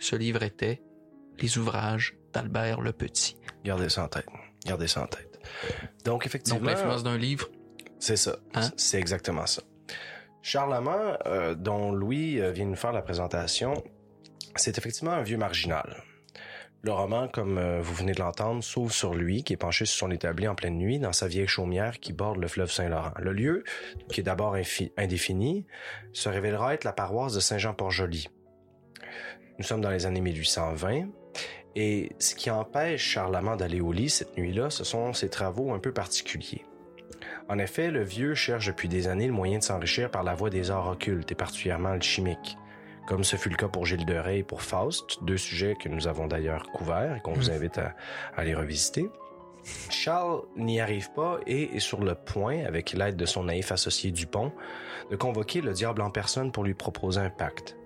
Ce 0.00 0.16
livre 0.16 0.42
était 0.42 0.82
Les 1.38 1.56
ouvrages 1.56 2.16
d'Albert 2.32 2.80
le 2.80 2.90
Petit. 2.90 3.36
gardez 3.64 3.90
ça 3.90 4.02
en 4.02 4.08
tête 4.08 4.26
gardez 4.66 4.88
ça 4.88 5.04
en 5.04 5.06
tête 5.06 5.38
donc 6.04 6.26
effectivement 6.26 6.58
Donc 6.58 6.68
l'influence 6.68 7.04
d'un 7.04 7.16
livre? 7.16 7.48
C'est 8.00 8.16
ça. 8.16 8.38
Hein? 8.54 8.70
C'est 8.76 8.98
exactement 8.98 9.46
ça. 9.46 9.62
Charlemagne, 10.42 11.16
euh, 11.26 11.54
dont 11.54 11.92
Louis 11.92 12.40
euh, 12.40 12.50
vient 12.50 12.64
nous 12.64 12.74
faire 12.74 12.92
la 12.92 13.02
présentation, 13.02 13.84
c'est 14.56 14.78
effectivement 14.78 15.12
un 15.12 15.22
vieux 15.22 15.36
marginal. 15.36 16.02
Le 16.82 16.92
roman, 16.92 17.26
comme 17.26 17.58
euh, 17.58 17.80
vous 17.80 17.94
venez 17.94 18.12
de 18.12 18.20
l'entendre, 18.20 18.62
s'ouvre 18.62 18.92
sur 18.92 19.14
lui, 19.14 19.42
qui 19.42 19.52
est 19.52 19.56
penché 19.56 19.84
sur 19.84 19.98
son 19.98 20.10
établi 20.12 20.46
en 20.46 20.54
pleine 20.54 20.78
nuit, 20.78 21.00
dans 21.00 21.12
sa 21.12 21.26
vieille 21.26 21.48
chaumière 21.48 21.98
qui 21.98 22.12
borde 22.12 22.38
le 22.38 22.46
fleuve 22.46 22.70
Saint-Laurent. 22.70 23.12
Le 23.18 23.32
lieu, 23.32 23.64
qui 24.12 24.20
est 24.20 24.24
d'abord 24.24 24.56
indéfini, 24.96 25.66
se 26.12 26.28
révélera 26.28 26.74
être 26.74 26.84
la 26.84 26.92
paroisse 26.92 27.34
de 27.34 27.40
Saint-Jean-Port-Joli. 27.40 28.28
Nous 29.58 29.64
sommes 29.64 29.80
dans 29.80 29.90
les 29.90 30.06
années 30.06 30.20
1820, 30.20 31.08
et 31.74 32.12
ce 32.20 32.36
qui 32.36 32.48
empêche 32.48 33.02
Charlemagne 33.02 33.56
d'aller 33.56 33.80
au 33.80 33.90
lit 33.90 34.08
cette 34.08 34.36
nuit-là, 34.36 34.70
ce 34.70 34.84
sont 34.84 35.12
ses 35.12 35.28
travaux 35.28 35.72
un 35.72 35.80
peu 35.80 35.92
particuliers. 35.92 36.64
En 37.48 37.58
effet, 37.58 37.90
le 37.90 38.04
vieux 38.04 38.34
cherche 38.34 38.66
depuis 38.66 38.88
des 38.88 39.08
années 39.08 39.26
le 39.26 39.32
moyen 39.32 39.58
de 39.58 39.64
s'enrichir 39.64 40.10
par 40.10 40.22
la 40.22 40.34
voie 40.34 40.50
des 40.50 40.70
arts 40.70 40.88
occultes 40.88 41.32
et 41.32 41.34
particulièrement 41.34 41.90
alchimiques. 41.90 42.56
Comme 43.08 43.24
ce 43.24 43.36
fut 43.36 43.48
le 43.48 43.56
cas 43.56 43.68
pour 43.68 43.86
Gilles 43.86 44.04
de 44.04 44.16
Rais 44.16 44.40
et 44.40 44.42
pour 44.42 44.60
Faust, 44.60 45.24
deux 45.24 45.38
sujets 45.38 45.76
que 45.76 45.88
nous 45.88 46.08
avons 46.08 46.26
d'ailleurs 46.26 46.70
couverts 46.72 47.16
et 47.16 47.20
qu'on 47.20 47.32
vous 47.32 47.50
invite 47.50 47.78
à, 47.78 47.94
à 48.36 48.44
les 48.44 48.54
revisiter. 48.54 49.08
Charles 49.88 50.42
n'y 50.56 50.78
arrive 50.78 51.10
pas 51.12 51.40
et 51.46 51.74
est 51.74 51.80
sur 51.80 52.04
le 52.04 52.14
point, 52.14 52.66
avec 52.66 52.92
l'aide 52.92 53.16
de 53.16 53.24
son 53.24 53.44
naïf 53.44 53.72
associé 53.72 54.10
Dupont, 54.10 54.52
de 55.10 55.16
convoquer 55.16 55.62
le 55.62 55.72
diable 55.72 56.02
en 56.02 56.10
personne 56.10 56.52
pour 56.52 56.64
lui 56.64 56.74
proposer 56.74 57.20
un 57.20 57.30
pacte. 57.30 57.78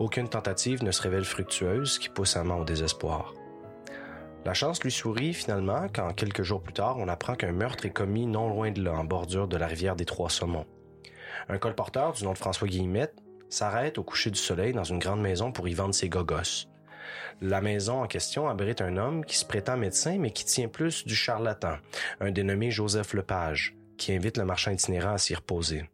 Aucune 0.00 0.28
tentative 0.28 0.82
ne 0.82 0.90
se 0.90 1.02
révèle 1.02 1.24
fructueuse, 1.24 2.00
qui 2.00 2.08
pousse 2.08 2.36
Amand 2.36 2.58
au 2.58 2.64
désespoir. 2.64 3.34
La 4.44 4.52
chance 4.52 4.82
lui 4.82 4.90
sourit 4.90 5.32
finalement 5.32 5.86
quand, 5.94 6.12
quelques 6.12 6.42
jours 6.42 6.60
plus 6.60 6.72
tard, 6.72 6.96
on 6.98 7.06
apprend 7.06 7.36
qu'un 7.36 7.52
meurtre 7.52 7.86
est 7.86 7.90
commis 7.90 8.26
non 8.26 8.48
loin 8.48 8.72
de 8.72 8.82
là, 8.82 8.94
en 8.94 9.04
bordure 9.04 9.46
de 9.46 9.56
la 9.56 9.68
rivière 9.68 9.94
des 9.94 10.06
Trois 10.06 10.28
Saumons. 10.28 10.66
Un 11.48 11.58
colporteur 11.58 12.14
du 12.14 12.24
nom 12.24 12.32
de 12.32 12.38
François 12.38 12.66
Guillemette 12.66 13.14
s'arrête 13.50 13.98
au 13.98 14.02
coucher 14.02 14.30
du 14.30 14.38
soleil 14.38 14.72
dans 14.72 14.84
une 14.84 14.98
grande 14.98 15.20
maison 15.20 15.52
pour 15.52 15.68
y 15.68 15.74
vendre 15.74 15.94
ses 15.94 16.08
gogos. 16.08 16.66
La 17.42 17.60
maison 17.60 18.02
en 18.02 18.06
question 18.06 18.48
abrite 18.48 18.80
un 18.80 18.96
homme 18.96 19.24
qui 19.24 19.36
se 19.36 19.44
prétend 19.44 19.76
médecin 19.76 20.16
mais 20.18 20.30
qui 20.30 20.44
tient 20.44 20.68
plus 20.68 21.04
du 21.06 21.14
charlatan, 21.14 21.76
un 22.20 22.30
dénommé 22.30 22.70
Joseph 22.70 23.14
Lepage, 23.14 23.76
qui 23.96 24.12
invite 24.12 24.36
le 24.36 24.44
marchand 24.44 24.70
itinérant 24.70 25.14
à 25.14 25.18
s'y 25.18 25.34
reposer. 25.34 25.84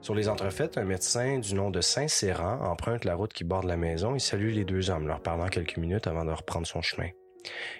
Sur 0.00 0.14
les 0.14 0.28
entrefaites, 0.28 0.78
un 0.78 0.84
médecin 0.84 1.38
du 1.38 1.54
nom 1.54 1.70
de 1.70 1.80
Saint-Séran 1.80 2.60
emprunte 2.62 3.04
la 3.04 3.14
route 3.14 3.32
qui 3.32 3.44
borde 3.44 3.66
la 3.66 3.76
maison 3.76 4.14
et 4.14 4.18
salue 4.18 4.52
les 4.52 4.64
deux 4.64 4.90
hommes, 4.90 5.06
leur 5.06 5.20
parlant 5.20 5.48
quelques 5.48 5.76
minutes 5.76 6.06
avant 6.06 6.24
de 6.24 6.32
reprendre 6.32 6.66
son 6.66 6.82
chemin. 6.82 7.08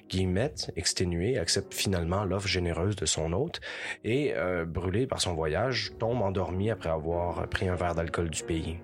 Guillemette, 0.09 0.73
exténué, 0.77 1.39
accepte 1.39 1.75
finalement 1.75 2.25
l'offre 2.25 2.49
généreuse 2.49 2.97
de 2.97 3.07
son 3.07 3.33
hôte 3.33 3.61
et, 4.05 4.35
euh, 4.37 4.65
brûlé 4.65 5.07
par 5.07 5.21
son 5.21 5.35
voyage, 5.35 5.93
tombe 5.99 6.23
endormi 6.23 6.71
après 6.71 6.91
avoir 6.91 7.49
pris 7.49 7.69
un 7.69 7.75
verre 7.75 7.95
d'alcool 7.95 8.31
du 8.31 8.43
pays. 8.43 8.79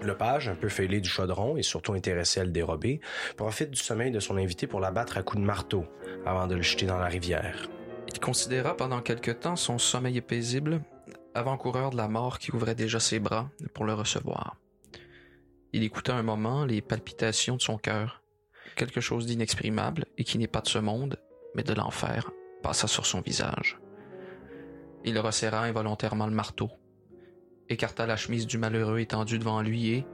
Le 0.00 0.16
page, 0.16 0.48
un 0.48 0.54
peu 0.54 0.68
fêlé 0.68 1.00
du 1.00 1.08
chaudron 1.08 1.56
et 1.56 1.62
surtout 1.62 1.92
intéressé 1.92 2.40
à 2.40 2.44
le 2.44 2.50
dérober, 2.50 3.00
profite 3.36 3.70
du 3.70 3.80
sommeil 3.80 4.12
de 4.12 4.20
son 4.20 4.36
invité 4.36 4.68
pour 4.68 4.78
l'abattre 4.78 5.18
à 5.18 5.22
coups 5.22 5.40
de 5.40 5.46
marteau 5.46 5.86
avant 6.24 6.46
de 6.46 6.54
le 6.54 6.62
jeter 6.62 6.86
dans 6.86 6.98
la 6.98 7.06
rivière. 7.06 7.68
Il 8.12 8.20
considéra 8.20 8.76
pendant 8.76 9.00
quelque 9.00 9.32
temps 9.32 9.56
son 9.56 9.78
sommeil 9.78 10.20
paisible, 10.20 10.80
avant-coureur 11.34 11.90
de 11.90 11.96
la 11.96 12.08
mort 12.08 12.38
qui 12.38 12.52
ouvrait 12.52 12.74
déjà 12.74 13.00
ses 13.00 13.18
bras 13.18 13.50
pour 13.74 13.84
le 13.84 13.94
recevoir. 13.94 14.56
Il 15.72 15.82
écouta 15.82 16.14
un 16.14 16.22
moment 16.22 16.64
les 16.64 16.80
palpitations 16.80 17.56
de 17.56 17.60
son 17.60 17.76
cœur. 17.76 18.22
Quelque 18.78 19.00
chose 19.00 19.26
d'inexprimable 19.26 20.04
et 20.18 20.22
qui 20.22 20.38
n'est 20.38 20.46
pas 20.46 20.60
de 20.60 20.68
ce 20.68 20.78
monde, 20.78 21.18
mais 21.56 21.64
de 21.64 21.74
l'enfer, 21.74 22.30
passa 22.62 22.86
sur 22.86 23.06
son 23.06 23.20
visage. 23.20 23.80
Il 25.04 25.18
resserra 25.18 25.64
involontairement 25.64 26.28
le 26.28 26.32
marteau, 26.32 26.70
écarta 27.68 28.06
la 28.06 28.16
chemise 28.16 28.46
du 28.46 28.56
malheureux 28.56 29.00
étendu 29.00 29.40
devant 29.40 29.62
lui 29.62 29.90
et, 29.90 30.06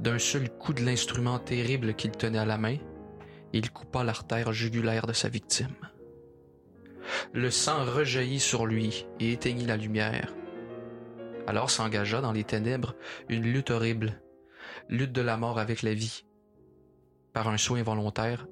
d'un 0.00 0.18
seul 0.18 0.50
coup 0.50 0.74
de 0.74 0.84
l'instrument 0.84 1.38
terrible 1.38 1.94
qu'il 1.94 2.10
tenait 2.10 2.36
à 2.36 2.44
la 2.44 2.58
main, 2.58 2.76
il 3.54 3.70
coupa 3.70 4.04
l'artère 4.04 4.52
jugulaire 4.52 5.06
de 5.06 5.14
sa 5.14 5.30
victime. 5.30 5.74
Le 7.32 7.50
sang 7.50 7.86
rejaillit 7.86 8.40
sur 8.40 8.66
lui 8.66 9.06
et 9.18 9.32
éteignit 9.32 9.66
la 9.66 9.78
lumière. 9.78 10.34
Alors 11.46 11.70
s'engagea 11.70 12.20
dans 12.20 12.32
les 12.32 12.44
ténèbres 12.44 12.96
une 13.30 13.44
lutte 13.44 13.70
horrible, 13.70 14.20
lutte 14.90 15.12
de 15.12 15.22
la 15.22 15.38
mort 15.38 15.58
avec 15.58 15.80
la 15.80 15.94
vie. 15.94 16.26
Par 17.34 17.48
un 17.48 17.58
saut 17.58 17.74
involontaire, 17.74 18.46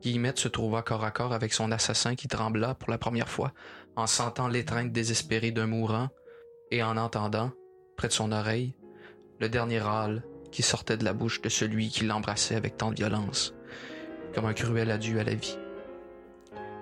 Guillemette 0.00 0.38
se 0.38 0.48
trouva 0.48 0.82
corps 0.82 1.04
à 1.04 1.10
corps 1.10 1.34
avec 1.34 1.52
son 1.52 1.70
assassin 1.70 2.16
qui 2.16 2.28
trembla 2.28 2.74
pour 2.74 2.90
la 2.90 2.98
première 2.98 3.28
fois 3.28 3.52
en 3.94 4.06
sentant 4.06 4.48
l'étreinte 4.48 4.90
désespérée 4.90 5.52
d'un 5.52 5.66
mourant 5.66 6.08
et 6.70 6.82
en 6.82 6.96
entendant, 6.96 7.52
près 7.96 8.08
de 8.08 8.12
son 8.14 8.32
oreille, 8.32 8.74
le 9.38 9.50
dernier 9.50 9.80
râle 9.80 10.24
qui 10.50 10.62
sortait 10.62 10.96
de 10.96 11.04
la 11.04 11.12
bouche 11.12 11.42
de 11.42 11.50
celui 11.50 11.90
qui 11.90 12.04
l'embrassait 12.04 12.56
avec 12.56 12.78
tant 12.78 12.90
de 12.90 12.96
violence, 12.96 13.54
comme 14.34 14.46
un 14.46 14.54
cruel 14.54 14.90
adieu 14.90 15.20
à 15.20 15.24
la 15.24 15.34
vie. 15.34 15.58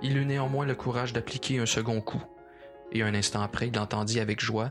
Il 0.03 0.17
eut 0.17 0.27
néanmoins 0.27 0.67
le 0.67 0.77
courage 0.77 1.13
d'appliquer 1.13 1.59
un 1.59 1.67
second 1.67 2.01
coup, 2.01 2.23
et 2.93 3.03
un 3.03 3.15
instant 3.15 3.43
après, 3.43 3.69
il 3.69 3.79
entendit 3.79 4.21
avec 4.21 4.41
joie 4.41 4.71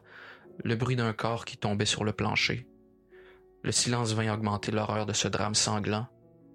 le 0.63 0.75
bruit 0.75 0.95
d'un 0.95 1.13
corps 1.13 1.45
qui 1.45 1.57
tombait 1.57 1.85
sur 1.85 2.05
le 2.05 2.13
plancher. 2.13 2.67
Le 3.63 3.71
silence 3.73 4.13
vint 4.13 4.33
augmenter 4.33 4.71
l'horreur 4.71 5.05
de 5.05 5.13
ce 5.13 5.27
drame 5.27 5.55
sanglant, 5.55 6.07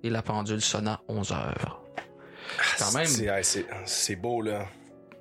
et 0.05 0.11
la 0.11 0.23
pendule 0.23 0.61
sonna 0.61 1.01
onze 1.09 1.33
heures. 1.33 1.83
Quand 2.79 2.93
même, 2.93 3.07
C'est 3.87 4.17
beau, 4.17 4.43
là. 4.43 4.69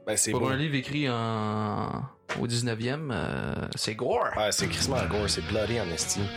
Ben, 0.06 0.18
pour 0.32 0.42
beau. 0.42 0.48
un 0.50 0.58
livre 0.58 0.76
écrit 0.76 1.10
en... 1.10 2.04
au 2.40 2.48
19e, 2.48 3.10
euh, 3.12 3.56
c'est 3.76 3.96
gore. 3.96 4.30
C'est 4.52 4.68
crissement 4.68 5.04
gore, 5.08 5.30
c'est 5.30 5.46
bloody 5.48 5.80
en 5.80 5.90
estime. 5.90 6.28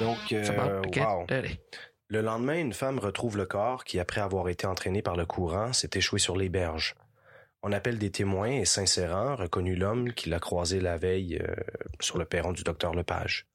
Donc, 0.00 0.32
euh, 0.32 0.82
wow. 0.96 1.26
Le 2.08 2.20
lendemain, 2.22 2.58
une 2.58 2.72
femme 2.72 2.98
retrouve 2.98 3.36
le 3.36 3.44
corps 3.44 3.84
qui, 3.84 3.98
après 4.00 4.22
avoir 4.22 4.48
été 4.48 4.66
entraîné 4.66 5.02
par 5.02 5.16
le 5.16 5.26
courant, 5.26 5.74
s'est 5.74 5.90
échoué 5.94 6.18
sur 6.18 6.36
les 6.36 6.48
berges. 6.48 6.94
On 7.62 7.72
appelle 7.72 7.98
des 7.98 8.10
témoins 8.10 8.50
et 8.50 8.64
Saint-Séran 8.64 9.36
reconnu 9.36 9.74
l'homme 9.74 10.12
qui 10.12 10.30
l'a 10.30 10.38
croisé 10.38 10.80
la 10.80 10.96
veille 10.96 11.38
euh, 11.42 11.54
sur 12.00 12.16
le 12.16 12.24
perron 12.24 12.52
du 12.52 12.62
docteur 12.62 12.94
Lepage. 12.94 13.46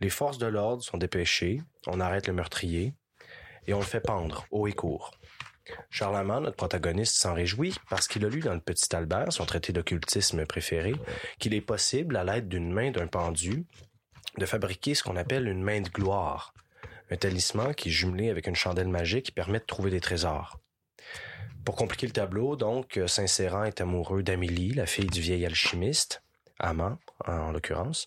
Les 0.00 0.10
forces 0.10 0.38
de 0.38 0.46
l'ordre 0.46 0.82
sont 0.82 0.98
dépêchées, 0.98 1.62
on 1.86 2.00
arrête 2.00 2.26
le 2.26 2.32
meurtrier 2.34 2.94
et 3.68 3.74
on 3.74 3.78
le 3.78 3.84
fait 3.84 4.00
pendre, 4.00 4.46
haut 4.50 4.66
et 4.66 4.72
court. 4.72 5.12
Charlemagne, 5.90 6.44
notre 6.44 6.56
protagoniste, 6.56 7.16
s'en 7.16 7.34
réjouit 7.34 7.76
parce 7.90 8.08
qu'il 8.08 8.24
a 8.24 8.28
lu 8.28 8.40
dans 8.40 8.54
le 8.54 8.60
Petit 8.60 8.96
Albert, 8.96 9.32
son 9.32 9.44
traité 9.44 9.72
d'occultisme 9.72 10.46
préféré, 10.46 10.94
qu'il 11.38 11.52
est 11.54 11.60
possible, 11.60 12.16
à 12.16 12.24
l'aide 12.24 12.48
d'une 12.48 12.72
main 12.72 12.90
d'un 12.90 13.06
pendu, 13.06 13.66
de 14.38 14.46
fabriquer 14.46 14.94
ce 14.94 15.02
qu'on 15.02 15.16
appelle 15.16 15.46
une 15.46 15.62
main 15.62 15.82
de 15.82 15.90
gloire, 15.90 16.54
un 17.10 17.16
talisman 17.16 17.74
qui 17.74 17.90
jumelé 17.90 18.30
avec 18.30 18.46
une 18.46 18.56
chandelle 18.56 18.88
magique 18.88 19.34
permet 19.34 19.60
de 19.60 19.64
trouver 19.64 19.90
des 19.90 20.00
trésors. 20.00 20.58
Pour 21.64 21.76
compliquer 21.76 22.06
le 22.06 22.12
tableau, 22.12 22.56
donc, 22.56 22.98
Saint-Séran 23.06 23.64
est 23.64 23.82
amoureux 23.82 24.22
d'Amélie, 24.22 24.72
la 24.72 24.86
fille 24.86 25.06
du 25.06 25.20
vieil 25.20 25.44
alchimiste, 25.44 26.22
amant 26.58 26.98
en 27.26 27.52
l'occurrence, 27.52 28.06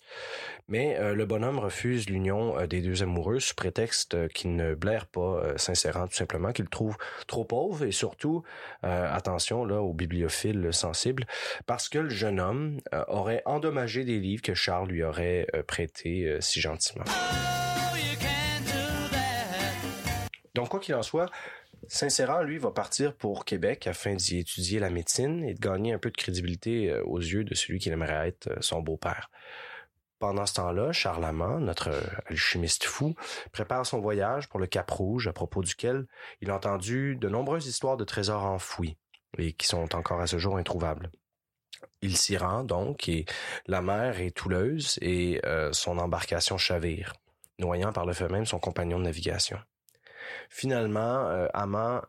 mais 0.68 0.98
euh, 0.98 1.14
le 1.14 1.26
bonhomme 1.26 1.60
refuse 1.60 2.10
l'union 2.10 2.58
euh, 2.58 2.68
des 2.68 2.82
deux 2.82 3.04
amoureux 3.04 3.40
sous 3.40 3.56
prétexte 3.56 4.14
euh, 4.14 4.28
qu'il 4.28 4.56
ne 4.56 4.74
blaire 4.74 5.06
pas 5.06 5.22
euh, 5.44 5.58
Saint-Séran, 5.58 6.08
tout 6.08 6.16
simplement, 6.16 6.52
qu'il 6.52 6.66
le 6.66 6.70
trouve 6.70 6.98
trop 7.28 7.44
pauvre 7.44 7.86
et 7.86 7.92
surtout, 7.92 8.44
attention 8.84 9.66
là 9.66 9.82
aux 9.82 9.94
bibliophiles 9.94 10.70
sensibles, 10.72 11.26
parce 11.66 11.90
que 11.90 12.00
le 12.00 12.10
jeune 12.10 12.40
homme 12.40 12.80
aurait 13.08 13.42
endommagé 13.46 14.04
des 14.04 14.20
livres 14.20 14.42
que 14.42 14.54
Charles 14.54 14.90
lui 14.90 15.04
aurait 15.04 15.48
prêtés 15.68 16.38
si 16.40 16.62
gentiment. 16.62 17.06
Donc, 20.54 20.70
quoi 20.70 20.80
qu'il 20.80 20.96
en 20.96 21.04
soit, 21.04 21.28
Saint-Séran, 21.88 22.44
lui, 22.44 22.58
va 22.60 22.72
partir 22.72 23.16
pour 23.16 23.44
Québec 23.44 23.88
afin 23.88 24.14
d'y 24.14 24.38
étudier 24.38 24.80
la 24.80 24.90
médecine 24.90 25.44
et 25.44 25.56
de 25.56 25.60
gagner 25.60 25.94
un 25.94 25.98
peu 25.98 26.12
de 26.12 26.18
crédibilité 26.18 26.92
euh, 26.92 27.04
aux 27.06 27.20
yeux 27.20 27.44
de 27.44 27.56
celui 27.56 27.80
qui 27.80 27.90
aimerait 27.90 28.28
être 28.28 28.48
euh, 28.48 28.58
son 28.62 28.82
beau-père. 28.82 29.32
Pendant 30.20 30.46
ce 30.46 30.54
temps-là, 30.54 30.92
Charlemagne, 30.92 31.64
notre 31.64 31.90
euh, 31.90 32.02
alchimiste 32.28 32.84
fou, 32.84 33.16
prépare 33.52 33.86
son 33.86 34.00
voyage 34.00 34.48
pour 34.48 34.60
le 34.60 34.68
Cap 34.68 34.92
Rouge, 34.92 35.28
à 35.28 35.34
propos 35.34 35.64
duquel 35.64 36.06
il 36.42 36.52
a 36.52 36.56
entendu 36.56 37.16
de 37.16 37.30
nombreuses 37.30 37.66
histoires 37.66 37.98
de 37.98 38.06
trésors 38.06 38.46
enfouis 38.46 38.98
et 39.40 39.54
qui 39.54 39.66
sont 39.66 39.96
encore 39.96 40.22
à 40.22 40.28
ce 40.28 40.38
jour 40.38 40.58
introuvables. 40.58 41.10
Il 42.04 42.16
s'y 42.16 42.38
rend 42.38 42.64
donc 42.64 43.10
et 43.10 43.26
la 43.66 43.82
mer 43.82 44.20
est 44.20 44.36
touleuse 44.36 45.00
et 45.02 45.42
son 45.72 45.98
embarcation 45.98 46.58
chavire, 46.58 47.14
noyant 47.58 47.94
par 47.94 48.06
le 48.06 48.14
fait 48.14 48.28
même 48.28 48.46
son 48.46 48.60
compagnon 48.60 49.00
de 49.00 49.06
navigation. 49.06 49.58
Finalement, 50.50 51.28
euh, 51.28 51.48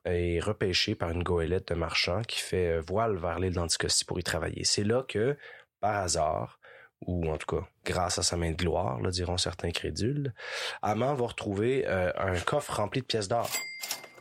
est 0.04 0.40
repêché 0.40 0.94
par 0.94 1.10
une 1.10 1.22
goélette 1.22 1.68
de 1.68 1.74
marchand 1.74 2.22
qui 2.22 2.40
fait 2.40 2.78
euh, 2.78 2.80
voile 2.80 3.16
vers 3.16 3.38
l'île 3.38 3.54
d'Anticosti 3.54 4.04
pour 4.04 4.18
y 4.18 4.22
travailler. 4.22 4.64
C'est 4.64 4.84
là 4.84 5.04
que, 5.06 5.36
par 5.80 5.96
hasard, 5.96 6.58
ou 7.00 7.28
en 7.30 7.36
tout 7.36 7.56
cas 7.56 7.66
grâce 7.84 8.18
à 8.18 8.22
sa 8.22 8.36
main 8.36 8.50
de 8.52 8.56
gloire, 8.56 9.00
là, 9.00 9.10
diront 9.10 9.36
certains 9.36 9.70
crédules, 9.70 10.34
Amand 10.82 11.14
va 11.14 11.26
retrouver 11.26 11.84
euh, 11.86 12.12
un 12.16 12.38
coffre 12.40 12.76
rempli 12.76 13.00
de 13.00 13.06
pièces 13.06 13.28
d'or. 13.28 13.50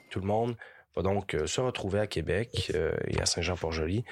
Tout 0.09 0.19
le 0.19 0.27
monde 0.27 0.57
va 0.95 1.03
donc 1.03 1.35
euh, 1.35 1.45
se 1.45 1.61
retrouver 1.61 1.99
à 1.99 2.07
Québec 2.07 2.71
et 3.07 3.21
à 3.21 3.25
Saint-Jean-Port-Joli, 3.25 4.03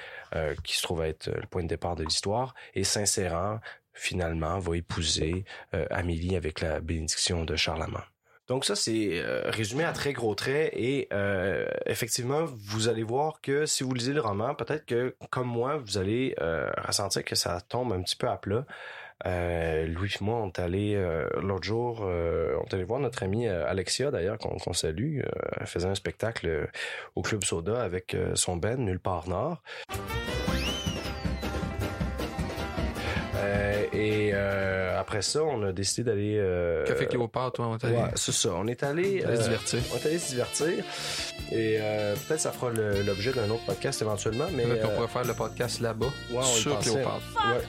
qui 0.64 0.76
se 0.76 0.82
trouve 0.82 1.02
être 1.02 1.28
le 1.28 1.46
point 1.46 1.62
de 1.62 1.68
départ 1.68 1.96
de 1.96 2.04
l'histoire, 2.04 2.54
et 2.74 2.84
Saint-Séran, 2.84 3.60
finalement, 3.92 4.58
va 4.58 4.76
épouser 4.76 5.44
Amélie 5.90 6.36
avec 6.36 6.60
la 6.60 6.80
bénédiction 6.80 7.44
de 7.44 7.56
Charlemagne. 7.56 8.02
Donc 8.50 8.64
ça, 8.64 8.74
c'est 8.74 9.10
euh, 9.12 9.42
résumé 9.44 9.84
à 9.84 9.92
très 9.92 10.12
gros 10.12 10.34
traits 10.34 10.72
et 10.74 11.06
euh, 11.12 11.68
effectivement, 11.86 12.46
vous 12.46 12.88
allez 12.88 13.04
voir 13.04 13.40
que 13.40 13.64
si 13.64 13.84
vous 13.84 13.94
lisez 13.94 14.12
le 14.12 14.20
roman, 14.20 14.56
peut-être 14.56 14.86
que 14.86 15.14
comme 15.30 15.46
moi, 15.46 15.76
vous 15.76 15.98
allez 15.98 16.34
euh, 16.40 16.68
ressentir 16.84 17.24
que 17.24 17.36
ça 17.36 17.60
tombe 17.60 17.92
un 17.92 18.02
petit 18.02 18.16
peu 18.16 18.28
à 18.28 18.36
plat. 18.36 18.66
Louis 19.24 20.10
et 20.20 20.24
moi, 20.24 20.38
on 20.38 20.48
est 20.48 20.58
allé 20.58 21.00
l'autre 21.40 21.62
jour, 21.62 22.00
on 22.00 22.64
est 22.64 22.74
allé 22.74 22.84
voir 22.84 23.00
notre 23.00 23.22
amie 23.22 23.46
Alexia 23.46 24.10
d'ailleurs 24.10 24.38
qu'on 24.38 24.72
salue. 24.72 25.20
Elle 25.60 25.66
faisait 25.66 25.88
un 25.88 25.94
spectacle 25.94 26.70
au 27.16 27.20
Club 27.20 27.44
Soda 27.44 27.82
avec 27.82 28.16
son 28.34 28.56
band 28.56 28.78
Nulle 28.78 28.98
part 28.98 29.28
Nord. 29.28 29.62
Et 33.92 34.30
euh, 34.32 34.98
après 35.00 35.22
ça, 35.22 35.42
on 35.42 35.62
a 35.64 35.72
décidé 35.72 36.10
d'aller. 36.10 36.36
euh, 36.38 36.84
Café 36.86 37.06
Cléopâtre, 37.06 37.52
toi, 37.54 37.66
on 37.68 37.78
t'a 37.78 37.88
Ouais, 37.88 38.10
c'est 38.14 38.32
ça. 38.32 38.50
On 38.54 38.66
est 38.66 38.82
allé, 38.82 39.24
Allez 39.24 39.36
se 39.36 39.40
euh, 39.40 39.44
divertir. 39.44 39.80
On 39.92 39.96
est 39.96 40.06
allé 40.06 40.18
se 40.18 40.28
divertir. 40.30 40.84
Et 41.52 41.78
euh, 41.80 42.14
peut-être 42.14 42.40
ça 42.40 42.52
fera 42.52 42.70
l'objet 42.70 43.32
d'un 43.32 43.50
autre 43.50 43.64
podcast 43.66 44.00
éventuellement. 44.02 44.46
Mais 44.52 44.64
Peut-être 44.64 44.82
qu'on 44.82 44.88
euh, 44.92 44.94
pourrait 44.96 45.08
faire 45.08 45.24
le 45.24 45.34
podcast 45.34 45.80
là-bas 45.80 46.06
ouais, 46.06 46.38
on 46.38 46.42
sur. 46.42 46.78
Cléopâtre. 46.78 47.20
Ouais. 47.34 47.62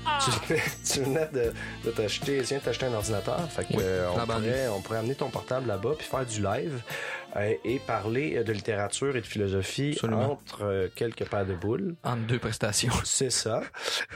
Tu, 0.47 0.55
tu 0.93 0.99
venais 1.03 1.27
de, 1.33 1.53
de 1.85 1.91
t'acheter, 1.91 2.37
tu 2.39 2.43
viens 2.43 2.57
de 2.59 2.63
t'acheter 2.63 2.85
un 2.85 2.93
ordinateur. 2.93 3.39
Fait 3.49 3.63
que 3.63 3.73
Oui, 3.77 3.83
on, 4.15 4.25
pourrait, 4.25 4.67
on 4.75 4.81
pourrait 4.81 4.99
amener 4.99 5.15
ton 5.15 5.29
portable 5.29 5.67
là-bas 5.67 5.93
puis 5.97 6.05
faire 6.07 6.25
du 6.25 6.41
live 6.43 6.79
et 7.63 7.79
parler 7.79 8.37
euh, 8.37 8.43
de 8.43 8.51
littérature 8.51 9.15
et 9.15 9.21
de 9.21 9.25
philosophie 9.25 9.91
Absolument. 9.93 10.31
entre 10.33 10.63
euh, 10.63 10.87
quelques 10.95 11.25
paires 11.25 11.45
de 11.45 11.53
boules. 11.53 11.95
Entre 12.03 12.21
deux 12.27 12.39
prestations. 12.39 12.91
C'est 13.03 13.29
ça. 13.29 13.61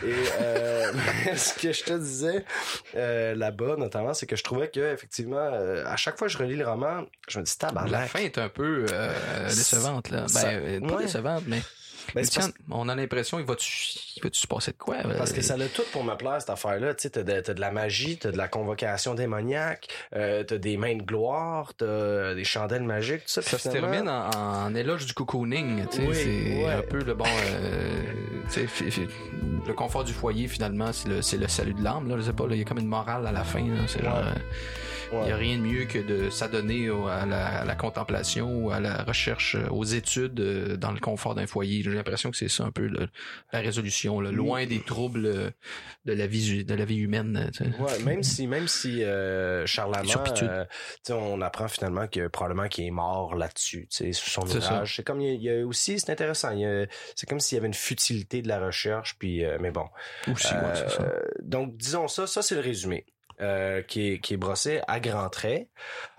Et 0.06 0.14
euh, 0.42 0.92
ce 1.36 1.54
que 1.60 1.72
je 1.72 1.84
te 1.84 1.94
disais 1.94 2.46
euh, 2.96 3.36
là-bas, 3.36 3.76
notamment, 3.78 4.14
c'est 4.14 4.26
que 4.28 4.36
je 4.36 4.44
trouvais 4.44 4.68
que 4.70 4.94
effectivement, 4.94 5.38
euh, 5.38 5.86
à 5.86 5.96
chaque 5.96 6.18
fois 6.18 6.28
que 6.28 6.34
je 6.34 6.38
relis 6.38 6.56
le 6.56 6.68
roman, 6.68 7.06
je 7.30 7.40
me 7.40 7.44
dis 7.46 7.56
La 7.62 7.68
tabarnak. 7.70 8.10
fin 8.10 8.20
est 8.20 8.38
un 8.38 8.50
peu 8.50 8.86
euh, 8.92 9.46
décevante, 9.48 10.10
là. 10.10 10.26
Ben, 10.34 10.46
euh, 10.46 10.80
pas 10.82 10.96
ouais. 10.96 11.04
décevante, 11.04 11.44
mais. 11.48 11.62
Ben, 12.14 12.26
Tiens, 12.26 12.50
on 12.70 12.88
a 12.90 12.96
l'impression, 12.96 13.40
il 13.40 13.46
va-tu 13.46 13.72
il 14.18 14.24
va-tu 14.24 14.40
se 14.40 14.48
passer 14.48 14.72
de 14.72 14.78
quoi? 14.78 14.98
Parce 15.18 15.32
que 15.34 15.40
euh, 15.40 15.44
ça 15.44 15.56
a 15.56 15.68
tout 15.68 15.84
pour 15.92 16.04
me 16.04 16.16
plaire, 16.16 16.38
cette 16.40 16.50
affaire-là. 16.50 16.94
Tu 16.94 17.04
sais, 17.04 17.10
t'as 17.10 17.24
de, 17.24 17.40
t'as 17.42 17.54
de 17.54 17.60
la 17.60 17.72
magie, 17.72 18.18
t'as 18.18 18.32
de 18.32 18.38
la 18.38 18.48
convocation 18.48 19.14
démoniaque, 19.14 19.88
euh, 20.16 20.44
t'as 20.44 20.58
des 20.58 20.78
mains 20.78 20.96
de 20.96 21.04
gloire, 21.04 21.74
t'as 21.76 22.34
des 22.34 22.44
chandelles 22.44 22.84
magiques, 22.84 23.22
tout 23.26 23.30
ça. 23.32 23.42
Ça 23.42 23.58
se 23.58 23.70
termine 23.70 24.08
en, 24.08 24.30
en 24.30 24.76
éloge 24.76 25.06
du 25.06 25.14
cocooning, 25.14 25.88
tu 25.90 25.98
sais, 25.98 26.08
Oui, 26.08 26.16
c'est 26.16 26.66
ouais. 26.66 26.72
un 26.74 26.82
peu 26.82 27.04
le 27.04 27.14
bon, 27.14 27.26
euh, 27.26 28.04
tu 28.52 28.68
sais, 28.68 29.08
le 29.68 29.74
confort 29.74 30.04
du 30.04 30.14
foyer 30.14 30.48
finalement, 30.48 30.94
c'est 30.94 31.10
le, 31.10 31.22
c'est 31.22 31.38
le 31.38 31.48
salut 31.48 31.74
de 31.74 31.84
l'âme, 31.84 32.08
là, 32.08 32.16
je 32.18 32.22
sais 32.24 32.34
pas, 32.34 32.46
il 32.52 32.58
y 32.58 32.62
a 32.62 32.66
comme 32.66 32.78
une 32.80 32.88
morale 32.88 33.26
à 33.28 33.32
la 33.32 33.44
fin, 33.44 33.62
là, 33.62 33.82
c'est 33.88 34.04
genre, 34.04 34.18
euh, 34.18 34.34
il 35.12 35.18
Ouais. 35.18 35.30
y 35.30 35.32
a 35.32 35.36
rien 35.38 35.58
de 35.58 35.62
mieux 35.64 35.86
que 35.86 36.00
de 36.00 36.30
s'adonner 36.30 36.90
à 36.90 37.26
la, 37.26 37.48
à 37.62 37.66
la 37.66 37.76
contemplation 37.76 38.50
ou 38.66 38.72
à 38.72 38.80
la 38.80 39.04
recherche, 39.04 39.56
euh, 39.56 39.68
aux 39.70 39.84
études 39.84 40.40
euh, 40.40 40.78
dans 40.78 40.92
le 40.92 41.00
confort 41.00 41.36
d'un 41.36 41.48
foyer. 41.48 41.84
J'ai 41.84 41.92
l'impression 41.92 42.32
que 42.32 42.38
c'est 42.38 42.50
ça 42.50 42.64
un 42.64 42.72
peu 42.72 42.88
le- 42.88 43.08
la 43.54 43.60
résolution, 43.60 44.20
là, 44.20 44.32
loin 44.32 44.66
des 44.66 44.82
troubles 44.82 45.26
euh, 45.26 45.50
de 46.06 46.14
la 46.14 46.28
vie, 46.28 46.66
de 46.66 46.74
la 46.74 46.86
vie 46.86 46.98
humaine. 46.98 47.50
tu 47.54 47.64
sais. 47.64 47.70
Ouais, 47.80 48.00
même 48.04 48.24
si 48.24 48.48
même 48.48 48.68
si 48.68 49.04
euh, 49.04 49.66
Charlemagne, 49.66 50.08
on 51.10 51.42
apprend 51.42 51.68
finalement 51.68 52.08
que 52.08 52.28
probablement 52.28 52.68
qu'il 52.68 52.86
est 52.86 52.92
mort 52.92 53.36
là-dessus, 53.36 53.88
tu 53.90 53.98
sais, 53.98 54.12
sur 54.14 54.28
son 54.30 54.42
ouvrage. 54.58 54.96
C'est 54.96 55.04
comme 55.04 55.22
il 55.22 55.28
y, 55.28 55.32
a, 55.32 55.34
il 55.34 55.44
y 55.60 55.62
a 55.62 55.66
aussi, 55.66 56.00
c'est 56.00 56.12
intéressant. 56.12 56.52
C'est 57.16 57.28
comme 57.30 57.40
s'il 57.40 57.56
y 57.56 57.60
avait 57.60 57.68
une 57.68 57.74
futilité 57.74 58.42
de 58.42 58.48
la 58.48 58.60
recherche, 58.60 59.16
puis 59.20 59.44
euh, 59.44 59.58
mais 59.60 59.72
bon. 59.72 59.86
Aussi, 60.32 60.54
ouais, 60.54 60.76
ça. 60.90 61.12
Donc 61.42 61.78
disons 61.78 62.08
ça, 62.08 62.28
ça 62.28 62.42
c'est 62.42 62.56
le 62.56 62.62
résumé. 62.62 63.06
Euh, 63.42 63.82
qui, 63.82 64.14
est, 64.14 64.20
qui 64.20 64.34
est 64.34 64.38
brossé 64.38 64.82
à 64.88 65.00
grands 65.00 65.30
traits. 65.30 65.68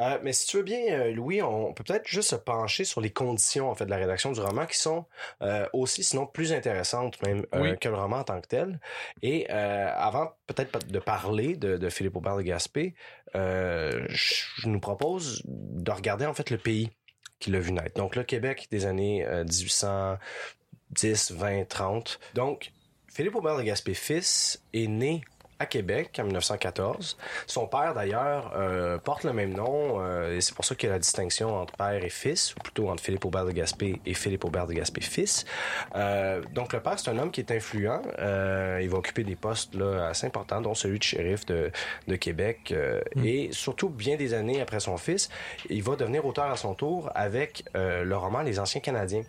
Euh, 0.01 0.19
mais 0.23 0.33
si 0.33 0.47
tu 0.47 0.59
veux 0.59 0.63
bien, 0.63 0.81
euh, 0.91 1.13
Louis, 1.13 1.43
on 1.43 1.73
peut 1.73 1.85
peut-être 1.85 2.07
juste 2.07 2.31
se 2.31 2.37
pencher 2.37 2.85
sur 2.85 3.01
les 3.01 3.11
conditions 3.11 3.71
en 3.71 3.75
fait 3.75 3.87
de 3.87 3.91
la 3.91 3.97
rédaction 3.97 4.33
du 4.33 4.41
roman 4.41 4.67
qui 4.67 4.77
sont 4.79 5.05
euh, 5.43 5.67
aussi, 5.73 6.03
sinon 6.05 6.27
plus 6.27 6.53
intéressantes 6.53 7.21
même 7.23 7.47
Oui. 7.55 7.79
que 7.79 7.89
le 7.89 7.97
roman 7.97 8.19
en 8.19 8.25
tant 8.25 8.41
que 8.41 8.49
tel. 8.49 8.81
Et 9.23 9.49
avant 9.49 10.33
peut-être 10.47 10.87
de 10.87 10.99
parler 10.99 11.57
de, 11.57 11.77
de 11.77 11.89
Philippe 11.89 12.17
Aubert 12.17 12.37
de 12.37 12.43
Gaspé, 12.43 12.95
je 13.35 14.69
nous 14.69 14.81
propose 14.81 15.43
de 15.45 15.91
regarder 15.91 16.27
en 16.27 16.35
fait 16.35 16.51
le 16.51 16.59
pays 16.59 16.91
qui 17.39 17.51
l'a 17.51 17.59
vu 17.61 17.73
naître. 17.73 17.95
Donc 17.97 18.17
le 18.17 18.25
Québec 18.25 18.67
des 18.71 18.87
années 18.87 19.25
euh, 19.27 19.45
1810, 19.45 21.33
20, 21.33 21.65
30. 21.69 22.19
Donc 22.35 22.73
Philippe 23.13 23.35
Aubert 23.35 23.57
de 23.57 23.63
Gaspé 23.63 23.95
fils 23.95 24.63
est 24.73 24.87
né 24.87 25.23
à 25.59 25.67
Québec 25.67 26.19
en 26.21 26.25
1914. 26.25 27.17
Son 27.47 27.67
père, 27.67 27.95
d'ailleurs, 27.95 28.53
euh, 28.57 28.99
porte 28.99 29.25
le 29.25 29.33
même 29.33 29.55
nom 29.55 30.01
euh, 30.01 30.37
et 30.37 30.41
c'est 30.41 30.55
pour 30.55 30.65
ça 30.65 30.75
qu'il 30.75 30.89
y 30.89 30.91
a 30.91 30.95
la 30.95 30.99
distinction 30.99 31.55
entre 31.57 31.75
père 31.77 32.05
et 32.05 32.11
fils, 32.11 32.55
ou 32.57 32.61
plutôt 32.61 32.91
entre 32.91 33.03
Philippe 33.03 33.25
Aubert 33.25 33.45
de 33.47 33.53
Gaspé 33.53 34.01
et 34.05 34.15
Philippe 34.15 34.45
Aubert 34.45 34.67
de 34.67 34.75
Gaspé 34.75 35.01
fils. 35.01 35.45
Euh, 35.95 36.43
donc 36.53 36.73
le 36.73 36.81
père, 36.81 36.99
c'est 36.99 37.11
un 37.11 37.19
homme 37.19 37.31
qui 37.31 37.41
est 37.41 37.51
influent. 37.51 38.03
Il 38.19 38.89
va 38.91 38.99
occuper 38.99 39.25
des 39.25 39.37
postes 39.37 39.75
là, 39.75 40.09
assez 40.09 40.27
importants, 40.27 40.61
dont 40.61 40.75
celui 40.75 40.99
de 40.99 41.05
shérif 41.05 41.47
de, 41.47 41.71
de 42.07 42.17
Québec. 42.17 42.73
euh, 42.73 43.01
Et 43.25 43.49
surtout, 43.53 43.89
bien 43.89 44.17
des 44.17 44.35
années 44.35 44.61
après 44.61 44.81
son 44.81 44.97
fils, 44.97 45.31
il 45.71 45.83
va 45.83 45.97
devenir 45.97 46.25
auteur 46.27 46.51
à 46.51 46.57
son 46.57 46.75
tour 46.75 47.11
avec 47.15 47.65
le 47.75 48.15
roman 48.15 48.43
Les 48.43 48.59
Anciens 48.59 48.81
Canadiens 48.81 49.23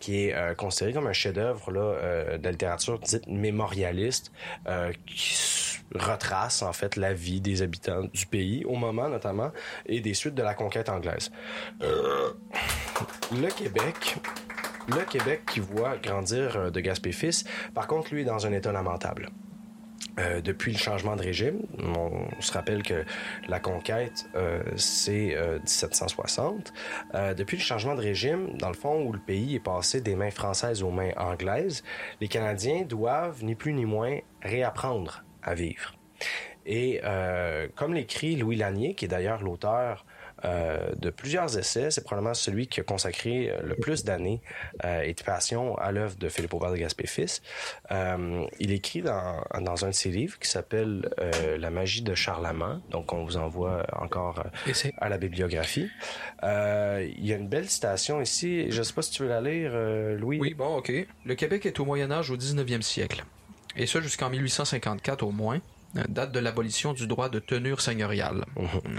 qui 0.00 0.24
est 0.24 0.34
euh, 0.34 0.54
considéré 0.54 0.92
comme 0.92 1.06
un 1.06 1.12
chef-d'œuvre 1.12 1.72
euh, 1.74 2.38
de 2.38 2.48
littérature 2.48 2.98
dite 2.98 3.26
mémorialiste, 3.26 4.32
euh, 4.66 4.92
qui 5.06 5.78
retrace 5.94 6.62
en 6.62 6.72
fait 6.72 6.96
la 6.96 7.14
vie 7.14 7.40
des 7.40 7.62
habitants 7.62 8.04
du 8.12 8.26
pays 8.26 8.64
au 8.66 8.74
moment 8.74 9.08
notamment 9.08 9.50
et 9.86 10.00
des 10.00 10.14
suites 10.14 10.34
de 10.34 10.42
la 10.42 10.54
conquête 10.54 10.88
anglaise. 10.88 11.30
Euh, 11.82 12.32
le 13.32 13.48
Québec. 13.48 14.16
Le 14.88 15.04
Québec 15.04 15.42
qui 15.52 15.60
voit 15.60 15.98
grandir 15.98 16.72
de 16.72 16.80
Gaspé 16.80 17.12
fils, 17.12 17.44
par 17.74 17.86
contre, 17.86 18.14
lui 18.14 18.22
est 18.22 18.24
dans 18.24 18.46
un 18.46 18.52
état 18.52 18.72
lamentable. 18.72 19.28
Euh, 20.18 20.40
depuis 20.40 20.72
le 20.72 20.78
changement 20.78 21.16
de 21.16 21.22
régime, 21.22 21.60
on, 21.78 22.28
se 22.40 22.52
rappelle 22.52 22.82
que 22.82 23.04
la 23.46 23.60
conquête, 23.60 24.28
euh, 24.34 24.62
c'est 24.76 25.36
euh, 25.36 25.58
1760. 25.60 26.72
Euh, 27.14 27.34
depuis 27.34 27.56
le 27.56 27.62
changement 27.62 27.94
de 27.94 28.00
régime, 28.00 28.56
dans 28.58 28.68
le 28.68 28.74
fond, 28.74 29.04
où 29.04 29.12
le 29.12 29.20
pays 29.20 29.54
est 29.54 29.60
passé 29.60 30.00
des 30.00 30.16
mains 30.16 30.30
françaises 30.30 30.82
aux 30.82 30.90
mains 30.90 31.12
anglaises, 31.16 31.84
les 32.20 32.28
Canadiens 32.28 32.82
doivent, 32.82 33.44
ni 33.44 33.54
plus 33.54 33.72
ni 33.72 33.84
moins, 33.84 34.18
réapprendre 34.42 35.24
à 35.42 35.54
vivre. 35.54 35.94
Et 36.66 37.00
euh, 37.04 37.66
comme 37.76 37.94
l'écrit 37.94 38.36
Louis 38.36 38.56
Lanier, 38.56 38.94
qui 38.94 39.06
est 39.06 39.08
d'ailleurs 39.08 39.42
l'auteur 39.42 40.04
euh, 40.44 40.90
de 40.96 41.10
plusieurs 41.10 41.58
essais, 41.58 41.90
c'est 41.90 42.04
probablement 42.04 42.34
celui 42.34 42.66
qui 42.66 42.80
a 42.80 42.82
consacré 42.82 43.50
euh, 43.50 43.60
le 43.62 43.74
plus 43.74 44.04
d'années 44.04 44.40
euh, 44.84 45.02
et 45.02 45.14
de 45.14 45.22
passion 45.22 45.76
à 45.78 45.92
l'œuvre 45.92 46.16
de 46.16 46.28
Philippe 46.28 46.54
Aubert 46.54 46.70
de 46.70 46.76
Gaspé 46.76 47.06
fils. 47.06 47.42
Euh, 47.90 48.44
il 48.60 48.72
écrit 48.72 49.02
dans, 49.02 49.42
dans 49.60 49.84
un 49.84 49.88
de 49.88 49.94
ses 49.94 50.10
livres 50.10 50.38
qui 50.38 50.48
s'appelle 50.48 51.08
La 51.58 51.70
magie 51.70 52.02
de 52.02 52.14
Charlemagne. 52.14 52.80
Donc 52.90 53.12
on 53.12 53.24
vous 53.24 53.36
envoie 53.36 53.86
encore 53.92 54.42
à 54.98 55.08
la 55.08 55.18
bibliographie. 55.18 55.88
Il 56.42 57.26
y 57.26 57.32
a 57.32 57.36
une 57.36 57.48
belle 57.48 57.68
citation 57.68 58.20
ici. 58.20 58.70
Je 58.70 58.82
sais 58.82 58.92
pas 58.92 59.02
si 59.02 59.10
tu 59.10 59.22
veux 59.22 59.28
la 59.28 59.40
lire, 59.40 59.72
Louis. 60.18 60.38
Oui, 60.40 60.54
bon, 60.54 60.76
ok. 60.76 60.92
Le 61.24 61.34
Québec 61.34 61.66
est 61.66 61.78
au 61.80 61.84
Moyen 61.84 62.10
Âge 62.10 62.30
au 62.30 62.36
19e 62.36 62.82
siècle. 62.82 63.24
Et 63.76 63.86
ça 63.86 64.00
jusqu'en 64.00 64.30
1854 64.30 65.22
au 65.22 65.30
moins, 65.30 65.60
date 66.08 66.32
de 66.32 66.38
l'abolition 66.38 66.92
du 66.92 67.06
droit 67.06 67.28
de 67.28 67.38
tenure 67.38 67.80
seigneuriale. 67.80 68.44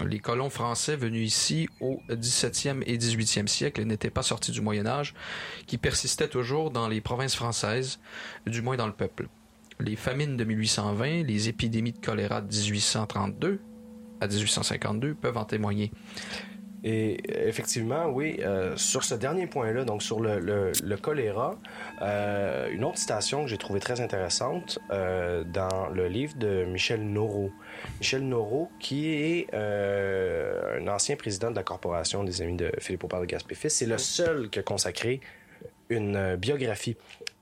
Les 0.05 0.19
colons 0.19 0.49
français 0.49 0.95
venus 0.95 1.27
ici 1.27 1.69
au 1.79 2.01
17e 2.09 2.83
et 2.85 2.97
18e 2.97 3.47
siècle 3.47 3.83
n'étaient 3.83 4.09
pas 4.09 4.23
sortis 4.23 4.51
du 4.51 4.61
Moyen 4.61 4.85
Âge, 4.87 5.13
qui 5.67 5.77
persistait 5.77 6.27
toujours 6.27 6.71
dans 6.71 6.87
les 6.87 7.01
provinces 7.01 7.35
françaises, 7.35 7.99
du 8.47 8.61
moins 8.61 8.77
dans 8.77 8.87
le 8.87 8.93
peuple. 8.93 9.27
Les 9.79 9.95
famines 9.95 10.35
de 10.35 10.43
1820, 10.43 11.23
les 11.23 11.47
épidémies 11.47 11.93
de 11.93 12.05
choléra 12.05 12.41
de 12.41 12.53
1832 12.53 13.59
à 14.21 14.27
1852 14.27 15.13
peuvent 15.13 15.37
en 15.37 15.45
témoigner. 15.45 15.91
Et 16.83 17.17
euh, 17.29 17.47
effectivement, 17.47 18.07
oui, 18.07 18.37
euh, 18.39 18.75
sur 18.77 19.03
ce 19.03 19.15
dernier 19.15 19.47
point-là, 19.47 19.83
donc 19.83 20.01
sur 20.01 20.19
le, 20.19 20.71
choléra, 21.01 21.57
euh, 22.01 22.69
une 22.71 22.83
autre 22.83 22.97
citation 22.97 23.43
que 23.43 23.49
j'ai 23.49 23.57
trouvée 23.57 23.79
très 23.79 24.01
intéressante 24.01 24.79
dans 24.89 25.89
le 25.93 26.07
livre 26.07 26.37
de 26.37 26.65
Michel 26.65 27.01
Noreau. 27.01 27.51
Michel 27.99 28.27
Noreau, 28.27 28.69
qui 28.79 29.09
est 29.09 29.53
un 29.53 30.87
ancien 30.87 31.15
président 31.15 31.51
de 31.51 31.55
la 31.55 31.63
Corporation 31.63 32.23
des 32.23 32.41
Amis 32.41 32.55
de 32.55 32.71
Philippe 32.79 33.03
Aubert 33.03 33.21
de 33.21 33.25
Gaspé-Fils, 33.25 33.73
c'est 33.73 33.85
le 33.85 33.97
seul 33.97 34.49
qui 34.49 34.59
a 34.59 34.63
consacré 34.63 35.21
une 35.89 36.35
biographie 36.35 36.95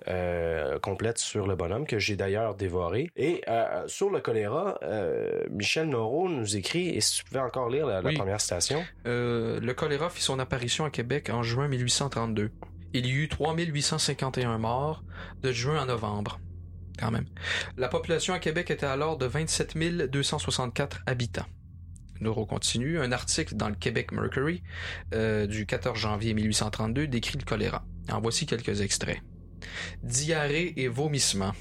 euh, 0.08 0.80
complète 0.80 1.17
sur 1.17 1.48
le 1.48 1.56
bonhomme 1.56 1.86
que 1.86 2.00
j'ai 2.00 2.15
d'ailleurs 2.15 2.56
dévoré. 2.56 3.10
Et 3.15 3.41
euh, 3.48 3.84
sur 3.88 4.10
le 4.10 4.20
choléra, 4.22 4.78
euh, 4.84 5.43
Michel 5.52 5.89
Noreau 5.89 6.30
nous 6.30 6.56
écrit, 6.56 6.89
et 6.89 7.02
si 7.02 7.17
tu 7.17 7.24
pouvais 7.26 7.39
encore 7.41 7.70
lire 7.70 7.86
la, 7.88 8.02
la 8.02 8.10
Oui. 8.10 8.15
première 8.15 8.39
citation. 8.41 8.84
Le 9.06 9.72
choléra 9.74 10.10
fit 10.10 10.22
son 10.22 10.39
apparition 10.39 10.86
à 10.86 10.89
Québec 10.89 11.30
en 11.30 11.43
juin 11.43 11.67
1832. 11.67 12.52
Il 12.93 13.06
y 13.06 13.12
eut 13.12 13.28
3851 13.28 14.58
morts 14.58 15.04
de 15.41 15.52
juin 15.52 15.82
à 15.82 15.86
novembre. 15.86 16.39
Quand 17.00 17.12
même. 17.12 17.26
La 17.78 17.89
population 17.89 18.34
à 18.34 18.39
Québec 18.39 18.72
était 18.72 18.86
alors 18.86 19.17
de 19.17 19.26
27 19.26 19.78
264 20.10 21.02
habitants. 21.06 21.46
Neuro 22.22 22.46
continue. 22.48 23.00
Un 23.00 23.12
article 23.12 23.56
dans 23.56 23.70
le 23.70 23.76
Québec 23.76 24.12
Mercury 24.12 24.63
euh, 25.13 25.46
du 25.46 25.65
14 25.67 25.98
janvier 26.00 26.34
1832 26.34 27.08
décrit 27.08 27.38
le 27.38 27.43
choléra. 27.46 27.84
En 28.12 28.20
voici 28.20 28.46
quelques 28.48 28.82
extraits. 28.82 29.20
Diarrhée 30.04 30.74
et 30.78 30.88
vomissements. 30.88 31.54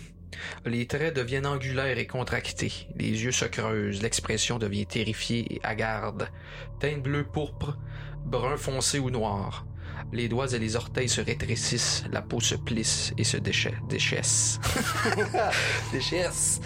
Les 0.64 0.86
traits 0.86 1.14
deviennent 1.16 1.46
angulaires 1.46 1.96
et 1.98 2.06
contractés. 2.06 2.88
Les 2.96 3.08
yeux 3.24 3.32
se 3.32 3.46
creusent. 3.46 4.02
L'expression 4.02 4.58
devient 4.58 4.86
terrifiée 4.86 5.46
et 5.54 5.60
hagarde. 5.62 6.28
Teinte 6.78 7.02
bleue 7.02 7.24
pourpre, 7.24 7.78
brun 8.24 8.56
foncé 8.56 8.98
ou 8.98 9.10
noir. 9.10 9.66
Les 10.12 10.28
doigts 10.28 10.52
et 10.52 10.58
les 10.58 10.76
orteils 10.76 11.08
se 11.08 11.20
rétrécissent, 11.22 12.04
la 12.12 12.20
peau 12.22 12.38
se 12.40 12.54
plisse 12.54 13.12
et 13.16 13.24
se 13.24 13.38
décha- 13.38 13.72
déchaisse. 13.88 14.60
déchaisse. 15.92 16.60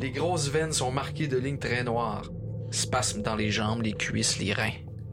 Les 0.00 0.10
grosses 0.10 0.48
veines 0.48 0.72
sont 0.72 0.90
marquées 0.92 1.28
de 1.28 1.36
lignes 1.36 1.58
très 1.58 1.82
noires. 1.84 2.22
Spasmes 2.70 3.22
dans 3.22 3.34
les 3.36 3.50
jambes, 3.50 3.82
les 3.82 3.92
cuisses, 3.92 4.38
les 4.38 4.52
reins. 4.52 4.70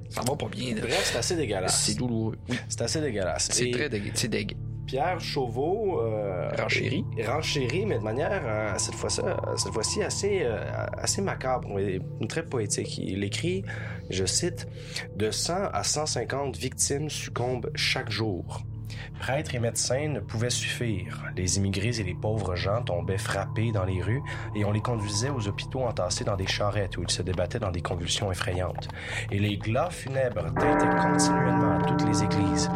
Ça 0.09 0.21
va 0.21 0.35
pas 0.35 0.47
bien. 0.47 0.75
là. 0.75 0.81
Bref, 0.81 1.09
c'est 1.11 1.17
assez 1.17 1.35
dégueulasse. 1.35 1.83
C'est 1.83 1.95
douloureux. 1.95 2.37
Oui, 2.47 2.57
C'est 2.69 2.81
assez 2.81 3.01
dégueulasse. 3.01 3.49
c'est 3.51 3.67
Et 3.67 3.71
très 3.71 3.89
dégueu. 3.89 4.11
C'est 4.13 4.27
dégueu. 4.29 4.55
Pierre 4.87 5.19
Chauveau 5.19 6.01
euh, 6.01 6.49
Renchérit. 6.57 7.03
renchérit, 7.25 7.85
mais 7.85 7.99
de 7.99 8.03
manière 8.03 8.41
euh, 8.45 8.73
cette 8.77 8.95
fois 8.95 9.09
cette 9.09 9.73
fois-ci 9.73 10.01
assez 10.01 10.39
euh, 10.43 10.57
assez 10.97 11.21
macabre, 11.21 11.77
et 11.79 12.01
très 12.27 12.45
poétique. 12.45 12.97
Il 12.97 13.23
écrit, 13.23 13.63
je 14.09 14.25
cite, 14.25 14.67
de 15.15 15.29
100 15.29 15.71
à 15.73 15.83
150 15.83 16.57
victimes 16.57 17.09
succombent 17.09 17.69
chaque 17.75 18.09
jour. 18.09 18.63
Prêtres 19.19 19.55
et 19.55 19.59
médecins 19.59 20.07
ne 20.07 20.19
pouvaient 20.19 20.49
suffire. 20.49 21.23
Les 21.35 21.57
immigrés 21.57 21.99
et 21.99 22.03
les 22.03 22.13
pauvres 22.13 22.55
gens 22.55 22.83
tombaient 22.83 23.17
frappés 23.17 23.71
dans 23.71 23.85
les 23.85 24.01
rues 24.01 24.21
et 24.55 24.65
on 24.65 24.71
les 24.71 24.81
conduisait 24.81 25.29
aux 25.29 25.47
hôpitaux 25.47 25.83
entassés 25.83 26.23
dans 26.23 26.35
des 26.35 26.47
charrettes 26.47 26.97
où 26.97 27.03
ils 27.03 27.11
se 27.11 27.21
débattaient 27.21 27.59
dans 27.59 27.71
des 27.71 27.81
convulsions 27.81 28.31
effrayantes. 28.31 28.87
Et 29.31 29.39
les 29.39 29.57
glas 29.57 29.89
funèbres 29.89 30.53
tintaient 30.53 30.95
continuellement 31.01 31.79
à 31.79 31.83
toutes 31.83 32.07
les 32.07 32.23
églises. 32.23 32.69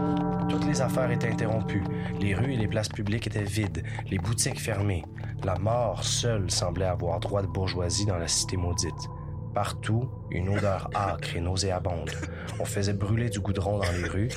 Toutes 0.49 0.65
les 0.65 0.81
affaires 0.81 1.11
étaient 1.11 1.31
interrompues. 1.31 1.83
Les 2.19 2.35
rues 2.35 2.53
et 2.53 2.57
les 2.57 2.67
places 2.67 2.89
publiques 2.89 3.27
étaient 3.27 3.43
vides, 3.43 3.83
les 4.09 4.17
boutiques 4.17 4.59
fermées. 4.59 5.05
La 5.43 5.57
mort 5.57 6.03
seule 6.03 6.51
semblait 6.51 6.85
avoir 6.85 7.19
droit 7.19 7.41
de 7.41 7.47
bourgeoisie 7.47 8.05
dans 8.05 8.17
la 8.17 8.27
cité 8.27 8.57
maudite. 8.57 9.09
Partout, 9.53 10.09
une 10.29 10.49
odeur 10.49 10.89
âcre 10.95 11.35
et 11.35 11.41
nauséabonde. 11.41 12.11
On 12.59 12.65
faisait 12.65 12.93
brûler 12.93 13.29
du 13.29 13.39
goudron 13.41 13.79
dans 13.79 13.91
les 13.91 14.07
rues. 14.07 14.29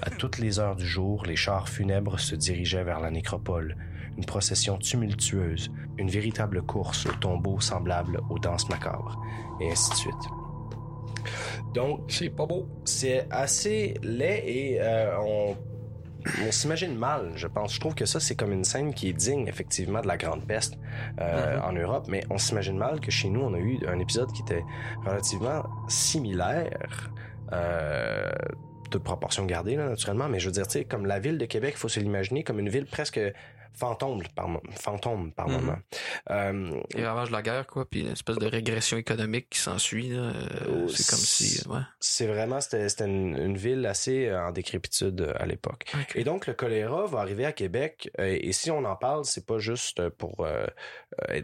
À 0.00 0.08
toutes 0.08 0.38
les 0.38 0.58
heures 0.58 0.76
du 0.76 0.86
jour, 0.86 1.24
les 1.26 1.36
chars 1.36 1.68
funèbres 1.68 2.18
se 2.18 2.34
dirigeaient 2.34 2.84
vers 2.84 3.00
la 3.00 3.10
nécropole. 3.10 3.76
Une 4.16 4.24
procession 4.24 4.78
tumultueuse, 4.78 5.70
une 5.98 6.08
véritable 6.08 6.62
course 6.62 7.06
au 7.06 7.12
tombeau 7.12 7.60
semblable 7.60 8.20
aux 8.30 8.38
danses 8.38 8.68
macabres, 8.68 9.22
et 9.60 9.70
ainsi 9.70 9.90
de 9.90 9.96
suite. 9.96 10.14
Donc, 11.74 12.00
C'est 12.08 12.30
pas 12.30 12.46
beau. 12.46 12.68
c'est 12.84 13.26
assez 13.30 13.94
laid 14.02 14.42
et 14.46 14.78
euh, 14.80 15.16
on, 15.20 15.56
on 16.46 16.52
s'imagine 16.52 16.94
mal, 16.96 17.32
je 17.36 17.46
pense. 17.46 17.74
Je 17.74 17.80
trouve 17.80 17.94
que 17.94 18.04
ça, 18.06 18.20
c'est 18.20 18.34
comme 18.36 18.52
une 18.52 18.64
scène 18.64 18.94
qui 18.94 19.08
est 19.08 19.12
digne, 19.12 19.46
effectivement, 19.48 20.00
de 20.00 20.06
la 20.08 20.16
Grande 20.16 20.46
Peste 20.46 20.78
euh, 21.20 21.56
Mhm. 21.56 21.62
en 21.64 21.72
Europe, 21.72 22.06
mais 22.08 22.22
on 22.30 22.38
s'imagine 22.38 22.76
mal 22.76 23.00
que 23.00 23.10
chez 23.10 23.28
nous, 23.30 23.40
on 23.40 23.54
a 23.54 23.58
eu 23.58 23.78
un 23.86 23.98
épisode 23.98 24.30
qui 24.32 24.42
était 24.42 24.64
relativement 25.04 25.64
similaire. 25.88 27.10
Euh, 27.52 28.30
toute 28.90 29.02
proportion 29.04 29.46
gardée, 29.46 29.76
là, 29.76 29.88
naturellement, 29.88 30.28
mais 30.28 30.38
je 30.38 30.46
veux 30.46 30.52
dire, 30.52 30.66
tu 30.66 30.72
sais, 30.78 30.84
comme 30.84 31.06
la 31.06 31.18
ville 31.18 31.38
de 31.38 31.46
Québec, 31.46 31.72
il 31.76 31.78
faut 31.78 31.88
se 31.88 31.98
l'imaginer 31.98 32.44
comme 32.44 32.58
une 32.58 32.68
ville 32.68 32.84
presque 32.86 33.18
fantôme 33.74 34.22
par, 34.34 34.48
fantôme 34.70 35.32
par 35.32 35.48
Mhm. 35.48 35.54
moment. 35.56 35.78
Euh, 36.30 36.80
Les 36.94 37.06
ravages 37.06 37.28
de 37.28 37.32
la 37.32 37.42
guerre, 37.42 37.66
quoi, 37.66 37.88
puis 37.88 38.00
une 38.00 38.12
espèce 38.12 38.36
de 38.38 38.46
régression 38.46 38.96
économique 38.96 39.48
qui 39.50 39.58
s'ensuit. 39.58 40.12
euh, 40.12 40.32
Oh, 40.68 40.88
c'est 40.88 41.06
comme 41.08 41.18
si. 41.18 41.66
Ouais. 41.68 41.80
c'est 42.00 42.26
vraiment, 42.26 42.60
c'était 42.60 42.86
une, 43.04 43.36
une 43.36 43.56
ville 43.56 43.84
assez 43.86 44.26
euh, 44.28 44.46
en 44.48 44.52
décrépitude 44.52 45.20
euh, 45.22 45.32
à 45.38 45.46
l'époque. 45.46 45.84
Et 46.14 46.24
donc, 46.24 46.46
le 46.46 46.54
choléra 46.54 47.06
va 47.06 47.20
arriver 47.20 47.44
à 47.46 47.52
Québec. 47.52 48.10
et 48.18 48.52
si 48.52 48.70
on 48.70 48.84
en 48.84 48.96
parle, 48.96 49.24
c'est 49.24 49.46
pas 49.46 49.58
juste 49.58 50.08
pour 50.10 50.44
euh, 50.44 50.66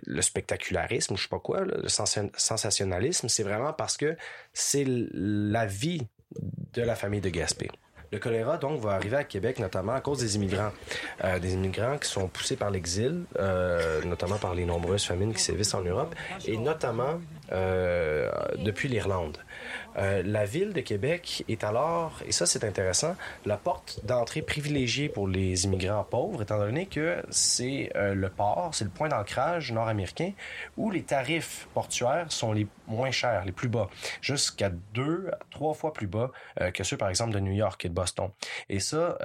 le 0.07 0.23
spectacularisme 0.23 1.15
ou 1.15 1.17
je 1.17 1.23
sais 1.23 1.29
pas 1.29 1.41
quoi, 1.41 1.61
le 1.63 1.89
sens- 1.89 2.19
sensationnalisme. 2.37 3.29
C'est 3.29 3.43
vraiment 3.43 3.73
parce 3.73 3.97
que 3.97 4.17
c'est 4.53 4.85
la 4.87 5.67
vie 5.67 6.07
de 6.75 6.83
la 6.83 6.95
famille 6.95 7.21
de 7.21 7.31
Gaspé. 7.31 7.71
Le 8.11 8.19
choléra, 8.19 8.57
donc, 8.57 8.81
va 8.81 8.93
arriver 8.93 9.17
à 9.17 9.25
Québec 9.25 9.59
notamment 9.59 9.93
à 9.93 10.01
cause 10.01 10.19
des 10.21 10.37
immigrants. 10.37 10.73
Euh, 11.25 11.39
des 11.39 11.53
immigrants 11.55 11.99
qui 11.99 12.09
sont 12.09 12.29
poussés 12.29 12.57
par 12.57 12.71
l'exil, 12.71 13.25
euh, 13.39 14.03
notamment 14.05 14.37
par 14.37 14.55
les 14.55 14.65
nombreuses 14.65 15.05
famines 15.05 15.35
qui 15.35 15.43
sévissent 15.43 15.75
en 15.75 15.83
Europe, 15.83 16.15
et 16.47 16.57
notamment 16.57 17.21
euh, 17.53 18.31
depuis 18.59 18.89
l'Irlande. 18.89 19.37
Euh, 19.99 20.23
la 20.25 20.45
ville 20.45 20.73
de 20.73 20.81
Québec 20.81 21.45
est 21.49 21.65
alors, 21.65 22.21
et 22.27 22.33
ça 22.33 22.47
c'est 22.47 22.65
intéressant, 22.65 23.17
la 23.47 23.57
porte 23.57 24.01
d'entrée 24.05 24.43
privilégiée 24.43 25.09
pour 25.09 25.27
les 25.27 25.65
immigrants 25.65 26.05
pauvres, 26.05 26.43
étant 26.43 26.59
donné 26.59 26.87
que 26.87 27.23
c'est 27.31 27.91
euh, 27.97 28.15
le 28.15 28.29
port, 28.29 28.71
c'est 28.73 28.85
le 28.85 28.91
point 28.91 29.09
d'ancrage 29.09 29.73
nord-américain 29.73 30.33
où 30.77 30.91
les 30.91 31.03
tarifs 31.03 31.69
portuaires 31.75 32.31
sont 32.31 32.53
les 32.53 32.67
moins 32.87 33.11
chers, 33.11 33.45
les 33.45 33.53
plus 33.53 33.69
bas, 33.69 33.89
jusqu'à 34.21 34.71
deux, 34.95 35.31
trois 35.51 35.75
fois 35.75 35.93
plus 35.93 36.07
bas 36.07 36.31
euh, 36.61 36.71
que 36.71 36.85
ceux 36.85 36.97
par 36.97 37.09
exemple 37.09 37.33
de 37.33 37.41
New 37.41 37.53
York 37.53 37.85
et 37.85 37.89
de 37.89 37.95
Boston. 37.95 38.31
Et 38.69 38.81
ça, 38.81 39.19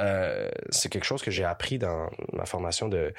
c'est 0.69 0.89
quelque 0.89 1.05
chose 1.05 1.21
que 1.21 1.31
j'ai 1.31 1.43
appris 1.43 1.77
dans 1.77 2.09
ma 2.33 2.45
formation 2.45 2.87
de 2.87 3.13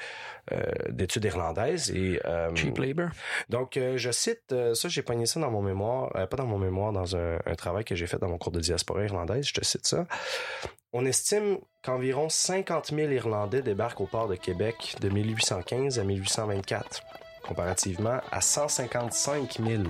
d'études 0.89 1.25
irlandaises 1.25 1.91
et 1.91 2.19
Cheap 2.55 2.77
labor. 2.77 3.09
donc, 3.49 3.79
je 3.95 4.11
cite, 4.11 4.53
ça, 4.73 4.89
j'ai 4.89 5.01
pogné 5.01 5.25
ça 5.25 5.39
dans 5.39 5.49
mon 5.49 5.61
mémoire, 5.61 6.11
pas 6.11 6.37
dans 6.37 6.45
mon 6.45 6.59
mémoire, 6.59 6.91
dans 6.91 7.15
un, 7.15 7.37
un 7.45 7.55
travail 7.55 7.83
que 7.83 7.95
j'ai 7.95 8.07
fait 8.07 8.17
dans 8.17 8.29
mon 8.29 8.37
cours 8.37 8.51
de 8.51 8.59
diaspora 8.59 9.03
irlandaise, 9.03 9.47
je 9.47 9.53
te 9.53 9.63
cite 9.63 9.85
ça. 9.85 10.05
On 10.93 11.05
estime 11.05 11.57
qu'environ 11.83 12.29
50 12.29 12.91
000 12.95 13.11
Irlandais 13.11 13.61
débarquent 13.61 14.01
au 14.01 14.05
port 14.05 14.29
de 14.29 14.35
Québec 14.35 14.95
de 15.01 15.09
1815 15.09 15.99
à 15.99 16.03
1824, 16.05 17.03
comparativement 17.45 18.21
à 18.31 18.39
155 18.39 19.59
000 19.61 19.83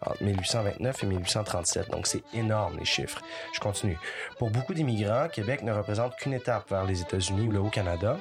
entre 0.00 0.22
1829 0.22 1.02
et 1.02 1.06
1837. 1.06 1.90
Donc, 1.90 2.06
c'est 2.06 2.22
énorme, 2.32 2.78
les 2.78 2.86
chiffres. 2.86 3.20
Je 3.54 3.60
continue. 3.60 3.98
Pour 4.38 4.50
beaucoup 4.50 4.72
d'immigrants, 4.72 5.28
Québec 5.28 5.62
ne 5.62 5.72
représente 5.72 6.16
qu'une 6.16 6.32
étape 6.32 6.70
vers 6.70 6.84
les 6.84 7.02
États-Unis 7.02 7.48
ou 7.48 7.52
le 7.52 7.60
Haut-Canada. 7.60 8.18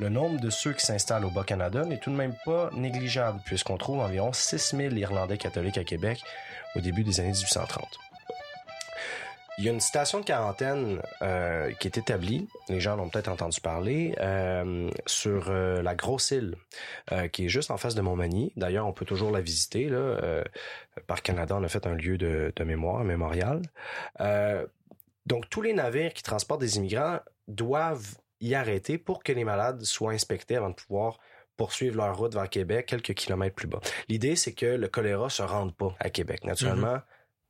Le 0.00 0.08
nombre 0.08 0.40
de 0.40 0.50
ceux 0.50 0.72
qui 0.72 0.84
s'installent 0.84 1.24
au 1.24 1.30
Bas-Canada 1.30 1.84
n'est 1.84 1.98
tout 1.98 2.10
de 2.10 2.16
même 2.16 2.34
pas 2.44 2.70
négligeable, 2.72 3.40
puisqu'on 3.44 3.76
trouve 3.76 4.00
environ 4.00 4.32
6 4.32 4.74
000 4.76 4.94
Irlandais 4.94 5.38
catholiques 5.38 5.78
à 5.78 5.84
Québec 5.84 6.22
au 6.76 6.80
début 6.80 7.04
des 7.04 7.20
années 7.20 7.30
1830. 7.30 8.07
Il 9.58 9.64
y 9.64 9.68
a 9.68 9.72
une 9.72 9.80
station 9.80 10.20
de 10.20 10.24
quarantaine 10.24 11.02
euh, 11.20 11.72
qui 11.80 11.88
est 11.88 11.98
établie, 11.98 12.46
les 12.68 12.78
gens 12.78 12.94
l'ont 12.94 13.08
peut-être 13.08 13.26
entendu 13.26 13.60
parler, 13.60 14.14
euh, 14.20 14.88
sur 15.06 15.50
euh, 15.50 15.82
la 15.82 15.96
Grosse 15.96 16.30
Île, 16.30 16.54
qui 17.32 17.46
est 17.46 17.48
juste 17.48 17.72
en 17.72 17.76
face 17.76 17.96
de 17.96 18.00
Montmagny. 18.00 18.52
D'ailleurs, 18.54 18.86
on 18.86 18.92
peut 18.92 19.04
toujours 19.04 19.32
la 19.32 19.40
visiter. 19.40 19.90
Par 21.08 21.22
Canada, 21.22 21.56
on 21.58 21.64
a 21.64 21.68
fait 21.68 21.88
un 21.88 21.94
lieu 21.94 22.18
de, 22.18 22.64
mémoire, 22.64 23.00
un 23.00 23.04
mémorial. 23.04 23.62
Donc, 25.26 25.50
tous 25.50 25.62
les 25.62 25.72
navires 25.72 26.14
qui 26.14 26.22
transportent 26.22 26.60
des 26.60 26.76
immigrants 26.76 27.18
doivent 27.48 28.14
y 28.40 28.54
arrêter 28.54 28.96
pour 28.96 29.24
que 29.24 29.32
les 29.32 29.44
malades 29.44 29.82
soient 29.82 30.12
inspectés 30.12 30.54
avant 30.54 30.70
de 30.70 30.74
pouvoir 30.74 31.18
poursuivre 31.56 31.96
leur 31.96 32.16
route 32.16 32.34
vers 32.34 32.48
Québec 32.48 32.86
quelques 32.86 33.14
kilomètres 33.14 33.56
plus 33.56 33.66
bas. 33.66 33.80
L'idée, 34.08 34.36
c'est 34.36 34.52
que 34.52 34.66
le 34.66 34.86
choléra 34.86 35.28
se 35.28 35.42
rende 35.42 35.74
pas 35.74 35.96
à 35.98 36.10
Québec. 36.10 36.44
Naturellement, 36.44 37.00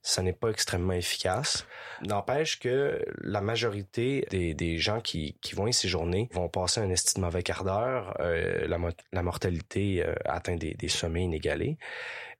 ça 0.02 0.22
n'est 0.22 0.32
pas 0.32 0.48
extrêmement 0.50 0.92
efficace. 0.92 1.66
N'empêche 2.02 2.58
que 2.58 3.04
la 3.20 3.40
majorité 3.40 4.26
des, 4.30 4.78
gens 4.78 5.00
qui, 5.00 5.36
vont 5.54 5.66
y 5.66 5.72
séjourner 5.72 6.28
vont 6.32 6.48
passer 6.48 6.80
un 6.80 6.90
esti 6.90 7.14
de 7.16 7.20
mauvais 7.20 7.42
quart 7.42 7.64
d'heure. 7.64 8.16
Euh, 8.20 8.66
la, 8.68 8.78
mo- 8.78 8.90
la 9.12 9.22
mortalité 9.22 10.04
euh, 10.04 10.14
atteint 10.24 10.56
des, 10.56 10.88
sommets 10.88 11.24
inégalés. 11.24 11.76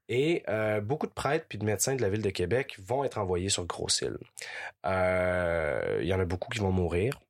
Et 0.09 0.43
euh, 0.49 0.81
beaucoup 0.81 1.07
de 1.07 1.13
prêtres 1.13 1.47
puis 1.49 1.59
de 1.59 1.65
médecins 1.65 1.95
de 1.95 2.01
la 2.01 2.09
ville 2.09 2.23
de 2.23 2.31
Québec 2.31 2.79
vont 2.83 3.05
être 3.05 3.19
envoyés 3.19 3.51
sur 3.51 3.67
Grosse-Île. 3.67 4.17
Il 4.85 6.07
y 6.07 6.15
en 6.15 6.21
a 6.21 6.25
beaucoup 6.25 6.49
qui 6.51 6.61
vont 6.61 6.73
mourir. 6.73 7.21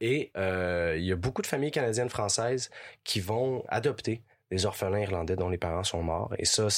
Et 0.00 0.32
il 0.36 1.04
y 1.04 1.12
a 1.12 1.16
beaucoup 1.16 1.40
de 1.40 1.46
familles 1.46 1.70
canadiennes 1.70 2.10
françaises 2.10 2.70
qui 3.04 3.20
vont 3.20 3.64
adopter 3.68 4.20
des 4.54 4.66
orphelins 4.66 5.00
irlandais 5.00 5.34
dont 5.34 5.48
les 5.48 5.58
parents 5.58 5.82
sont 5.82 6.02
morts. 6.02 6.32
Et 6.38 6.44
ça, 6.44 6.68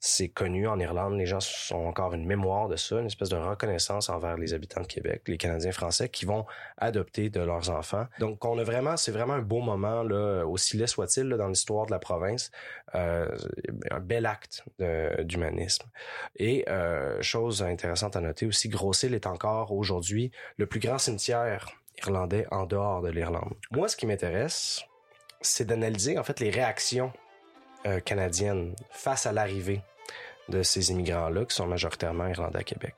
c'est 0.00 0.28
connu 0.28 0.68
en 0.68 0.78
Irlande. 0.78 1.16
Les 1.16 1.24
gens 1.24 1.38
ont 1.72 1.88
encore 1.88 2.12
une 2.12 2.26
mémoire 2.26 2.68
de 2.68 2.76
ça, 2.76 3.00
une 3.00 3.06
espèce 3.06 3.30
de 3.30 3.36
reconnaissance 3.36 4.10
envers 4.10 4.36
les 4.36 4.52
habitants 4.52 4.82
de 4.82 4.86
Québec, 4.86 5.22
les 5.26 5.38
Canadiens 5.38 5.72
français 5.72 6.10
qui 6.10 6.26
vont 6.26 6.44
adopter 6.76 7.30
de 7.30 7.40
leurs 7.40 7.70
enfants. 7.70 8.06
Donc, 8.18 8.44
on 8.44 8.58
a 8.58 8.64
vraiment, 8.64 8.98
c'est 8.98 9.12
vraiment 9.12 9.32
un 9.32 9.42
beau 9.42 9.60
moment, 9.60 10.02
là, 10.02 10.44
aussi 10.44 10.76
laid 10.76 10.86
soit-il, 10.86 11.30
dans 11.30 11.48
l'histoire 11.48 11.86
de 11.86 11.92
la 11.92 11.98
province. 11.98 12.50
Euh, 12.94 13.26
un 13.90 14.00
bel 14.00 14.26
acte 14.26 14.62
d'humanisme. 15.20 15.86
Et 16.36 16.64
euh, 16.68 17.20
chose 17.22 17.62
intéressante 17.62 18.14
à 18.16 18.20
noter 18.20 18.46
aussi, 18.46 18.68
Grosse-Île 18.68 19.14
est 19.14 19.26
encore 19.26 19.72
aujourd'hui 19.72 20.30
le 20.58 20.66
plus 20.66 20.80
grand 20.80 20.98
cimetière 20.98 21.70
irlandais 21.98 22.46
en 22.50 22.66
dehors 22.66 23.00
de 23.00 23.08
l'Irlande. 23.08 23.54
Moi, 23.70 23.88
ce 23.88 23.96
qui 23.96 24.06
m'intéresse, 24.06 24.84
c'est 25.46 25.64
d'analyser 25.64 26.18
en 26.18 26.24
fait 26.24 26.40
les 26.40 26.50
réactions 26.50 27.12
euh, 27.86 28.00
canadiennes 28.00 28.74
face 28.90 29.26
à 29.26 29.32
l'arrivée 29.32 29.80
de 30.48 30.62
ces 30.62 30.92
immigrants-là 30.92 31.44
qui 31.44 31.56
sont 31.56 31.66
majoritairement 31.66 32.28
irlandais 32.28 32.60
à 32.60 32.62
Québec. 32.62 32.94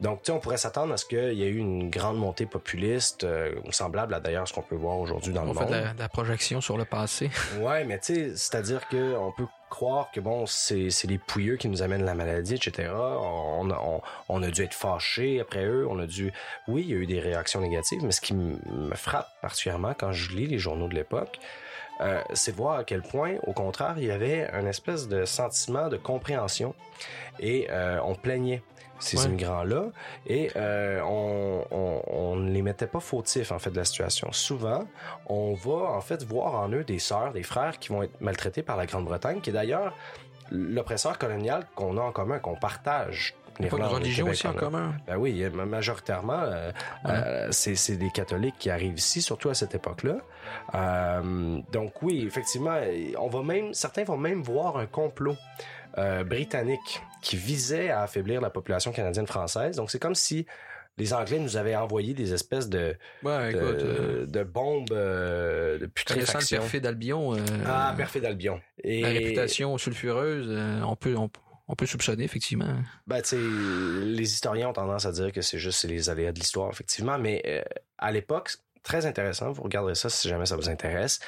Donc, 0.00 0.22
tu 0.22 0.30
on 0.32 0.38
pourrait 0.38 0.58
s'attendre 0.58 0.92
à 0.92 0.96
ce 0.98 1.06
qu'il 1.06 1.32
y 1.32 1.42
ait 1.42 1.48
eu 1.48 1.56
une 1.56 1.88
grande 1.88 2.18
montée 2.18 2.44
populiste, 2.44 3.24
euh, 3.24 3.54
semblable 3.70 4.12
à 4.12 4.20
d'ailleurs 4.20 4.46
ce 4.46 4.52
qu'on 4.52 4.60
peut 4.62 4.74
voir 4.76 4.98
aujourd'hui 4.98 5.32
dans 5.32 5.44
On 5.44 5.46
le 5.46 5.54
fait 5.54 5.60
monde. 5.60 5.68
de 5.70 5.74
la, 5.76 5.92
de 5.94 5.98
la 5.98 6.08
projection 6.10 6.60
sur 6.60 6.76
le 6.76 6.84
passé. 6.84 7.30
Ouais, 7.60 7.84
mais 7.84 7.98
tu 7.98 8.14
sais, 8.14 8.36
c'est-à-dire 8.36 8.86
que 8.88 9.16
on 9.16 9.32
peut 9.32 9.46
croire 9.70 10.10
que 10.10 10.20
bon, 10.20 10.44
c'est 10.46 10.90
c'est 10.90 11.06
les 11.08 11.18
pouilleux 11.18 11.56
qui 11.56 11.68
nous 11.68 11.80
amènent 11.82 12.04
la 12.04 12.14
maladie, 12.14 12.54
etc. 12.54 12.90
On 12.92 13.70
a, 13.70 13.78
on, 13.78 14.02
on 14.28 14.42
a 14.42 14.50
dû 14.50 14.62
être 14.62 14.74
fâchés 14.74 15.40
après 15.40 15.64
eux, 15.64 15.86
on 15.88 15.98
a 15.98 16.06
dû... 16.06 16.32
Oui, 16.68 16.82
il 16.82 16.90
y 16.90 16.92
a 16.92 16.96
eu 16.96 17.06
des 17.06 17.20
réactions 17.20 17.60
négatives, 17.60 18.00
mais 18.02 18.12
ce 18.12 18.20
qui 18.20 18.34
me 18.34 18.58
frappe 18.94 19.28
particulièrement 19.40 19.94
quand 19.98 20.12
je 20.12 20.32
lis 20.36 20.46
les 20.46 20.58
journaux 20.58 20.88
de 20.88 20.94
l'époque, 20.94 21.38
euh, 22.00 22.22
c'est 22.34 22.52
de 22.52 22.56
voir 22.56 22.78
à 22.78 22.84
quel 22.84 23.02
point, 23.02 23.36
au 23.46 23.52
contraire, 23.52 23.94
il 23.98 24.04
y 24.04 24.10
avait 24.10 24.48
un 24.52 24.66
espèce 24.66 25.08
de 25.08 25.24
sentiment 25.24 25.88
de 25.88 25.96
compréhension 25.96 26.74
et 27.38 27.68
euh, 27.70 27.98
on 28.04 28.14
plaignait 28.14 28.62
ces 28.98 29.16
Ouais. 29.18 29.24
immigrants-là 29.26 29.84
et 30.26 30.50
euh, 30.56 31.00
on, 31.02 31.64
on, 31.70 32.02
on 32.06 32.36
ne 32.36 32.50
les 32.50 32.60
mettait 32.60 32.86
pas 32.86 33.00
fautifs 33.00 33.50
en 33.50 33.58
fait 33.58 33.70
de 33.70 33.76
la 33.78 33.84
situation. 33.86 34.30
Souvent, 34.32 34.84
on 35.26 35.54
va 35.54 35.72
en 35.92 36.00
fait 36.02 36.22
voir 36.24 36.54
en 36.54 36.68
eux 36.70 36.84
des 36.84 36.98
sœurs, 36.98 37.32
des 37.32 37.42
frères 37.42 37.78
qui 37.78 37.88
vont 37.90 38.02
être 38.02 38.20
maltraités 38.20 38.62
par 38.62 38.76
la 38.76 38.84
Grande-Bretagne, 38.84 39.40
qui 39.40 39.50
est 39.50 39.54
d'ailleurs 39.54 39.94
l'oppresseur 40.50 41.16
colonial 41.16 41.66
qu'on 41.74 41.96
a 41.96 42.02
en 42.02 42.12
commun, 42.12 42.38
qu'on 42.40 42.56
partage. 42.56 43.34
Pas 43.68 43.76
de 43.76 43.80
l'Irlande, 43.82 43.98
religion 44.02 44.24
Québec, 44.26 44.38
aussi 44.38 44.46
en 44.46 44.52
commun. 44.54 44.94
Ben 45.06 45.16
oui, 45.16 45.44
ma- 45.52 45.66
majoritairement, 45.66 46.40
euh, 46.42 46.70
euh, 47.06 47.48
c'est 47.50 47.96
des 47.96 48.10
catholiques 48.10 48.56
qui 48.58 48.70
arrivent 48.70 48.98
ici, 48.98 49.20
surtout 49.22 49.48
à 49.50 49.54
cette 49.54 49.74
époque-là. 49.74 50.16
Euh, 50.74 51.60
donc 51.72 52.02
oui, 52.02 52.24
effectivement, 52.26 52.78
on 53.18 53.28
va 53.28 53.42
même, 53.42 53.74
certains 53.74 54.04
vont 54.04 54.16
même 54.16 54.42
voir 54.42 54.76
un 54.76 54.86
complot 54.86 55.36
britannique 56.24 57.02
qui 57.20 57.36
visait 57.36 57.90
à 57.90 58.02
affaiblir 58.02 58.40
la 58.40 58.50
population 58.50 58.92
canadienne-française. 58.92 59.76
Donc 59.76 59.90
c'est 59.90 59.98
comme 59.98 60.14
si 60.14 60.46
les 60.98 61.12
Anglais 61.14 61.38
nous 61.38 61.56
avaient 61.56 61.76
envoyé 61.76 62.14
des 62.14 62.32
espèces 62.34 62.68
de, 62.68 62.96
Ouais, 63.22 63.52
de, 63.52 63.56
écoute, 63.58 63.82
euh, 63.82 64.26
de 64.26 64.42
bombes 64.44 64.92
euh, 64.92 65.74
de 65.74 65.78
connaissant 65.78 65.82
le 65.82 65.88
putréfaction. 65.88 66.60
perfide 66.60 66.86
Albion, 66.86 67.34
euh, 67.34 67.38
Ah, 67.66 67.94
perfide 67.96 68.24
Albion. 68.24 68.60
Et 68.84 69.00
la 69.02 69.08
réputation 69.08 69.76
sulfureuse, 69.78 70.50
on 70.86 70.96
peut 70.96 71.16
on, 71.16 71.30
on 71.70 71.76
peut 71.76 71.86
soupçonner 71.86 72.24
effectivement. 72.24 72.74
Ben, 73.06 73.22
les 73.32 74.32
historiens 74.32 74.68
ont 74.68 74.72
tendance 74.72 75.06
à 75.06 75.12
dire 75.12 75.30
que 75.30 75.40
c'est 75.40 75.58
juste 75.58 75.84
les 75.84 76.10
aléas 76.10 76.32
de 76.32 76.40
l'histoire, 76.40 76.68
effectivement, 76.70 77.16
mais 77.16 77.42
euh, 77.46 77.62
à 77.98 78.10
l'époque, 78.10 78.56
très 78.82 79.06
intéressant, 79.06 79.52
vous 79.52 79.62
regarderez 79.62 79.94
ça 79.94 80.10
si 80.10 80.28
jamais 80.28 80.46
ça 80.46 80.56
vous 80.56 80.68
intéresse, 80.68 81.20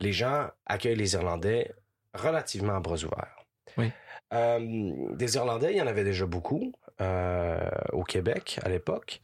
les 0.00 0.12
gens 0.12 0.48
accueillent 0.64 0.96
les 0.96 1.12
Irlandais 1.12 1.74
relativement 2.14 2.74
à 2.74 2.80
bras 2.80 2.96
ouverts. 2.96 3.36
Oui. 3.76 3.92
Euh, 4.32 5.14
des 5.14 5.34
Irlandais, 5.36 5.72
il 5.72 5.76
y 5.76 5.82
en 5.82 5.86
avait 5.86 6.04
déjà 6.04 6.24
beaucoup 6.24 6.72
euh, 7.02 7.60
au 7.92 8.02
Québec 8.02 8.58
à 8.64 8.70
l'époque, 8.70 9.20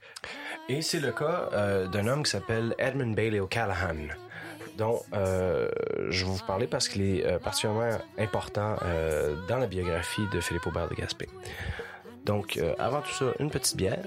et 0.68 0.82
c'est 0.82 1.00
le 1.00 1.12
cas 1.12 1.86
d'un 1.88 2.06
homme 2.06 2.24
qui 2.24 2.30
s'appelle 2.30 2.74
Edmund 2.78 3.16
Bailey 3.16 3.40
O'Callaghan 3.40 4.08
dont 4.78 5.00
euh, 5.14 5.68
je 6.10 6.24
vais 6.24 6.30
vous 6.30 6.44
parler 6.46 6.66
parce 6.66 6.88
qu'il 6.88 7.02
est 7.02 7.26
euh, 7.26 7.38
particulièrement 7.38 7.98
important 8.18 8.76
euh, 8.84 9.36
dans 9.48 9.58
la 9.58 9.66
biographie 9.66 10.22
de 10.32 10.40
Philippe 10.40 10.66
Aubert 10.66 10.88
de 10.88 10.94
Gaspé. 10.94 11.28
Donc, 12.24 12.58
avant 12.78 13.00
tout 13.02 13.12
ça, 13.12 13.26
une 13.40 13.50
petite 13.50 13.76
bière. 13.76 13.98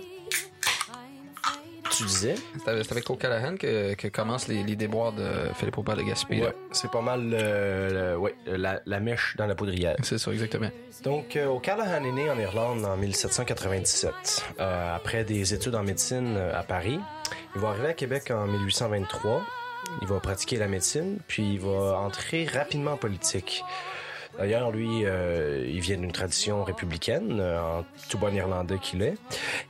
Tu 1.92 2.04
disais? 2.04 2.36
C'est 2.58 2.70
avec- 2.70 2.92
avec 2.92 3.10
O'Callaghan 3.10 3.56
que, 3.58 3.94
que 3.94 4.08
commencent 4.10 4.48
les, 4.50 4.64
les 4.64 4.76
déboires 4.76 5.14
de 5.14 5.26
Philippe 5.54 5.78
Aubert 5.78 5.96
de 5.96 6.02
Gaspé. 6.02 6.42
Ouais, 6.42 6.54
c'est 6.72 6.90
pas 6.92 7.02
mal 7.02 7.30
le- 7.30 8.18
ouais, 8.18 8.36
la, 8.48 8.82
la 8.86 9.00
mèche 9.00 9.36
dans 9.38 9.46
la 9.46 9.56
poudrière. 9.56 9.96
C'est 10.04 10.18
ça, 10.18 10.32
exactement. 10.32 10.70
Donc, 11.04 11.38
O'Callaghan 11.38 12.04
est 12.04 12.12
né 12.12 12.30
en 12.30 12.38
Irlande 12.40 12.84
en 12.84 12.98
1797. 12.98 14.14
Euh, 14.60 14.96
après 14.96 15.24
des 15.24 15.54
études 15.54 15.76
en 15.76 15.84
médecine 15.84 16.36
à 16.38 16.64
Paris, 16.64 17.00
il 17.56 17.62
va 17.62 17.70
arriver 17.70 17.90
à 17.90 17.94
Québec 17.94 18.32
en 18.32 18.46
1823. 18.48 19.42
Il 20.02 20.08
va 20.08 20.20
pratiquer 20.20 20.58
la 20.58 20.68
médecine, 20.68 21.20
puis 21.28 21.54
il 21.54 21.60
va 21.60 22.00
entrer 22.00 22.46
rapidement 22.46 22.92
en 22.94 22.98
politique. 22.98 23.64
D'ailleurs, 24.38 24.72
lui, 24.72 25.06
euh, 25.06 25.66
il 25.68 25.80
vient 25.80 25.98
d'une 25.98 26.12
tradition 26.12 26.64
républicaine, 26.64 27.40
euh, 27.40 27.62
en 27.80 27.86
tout 28.10 28.18
bon 28.18 28.34
irlandais 28.36 28.80
qu'il 28.80 29.02
est. 29.02 29.16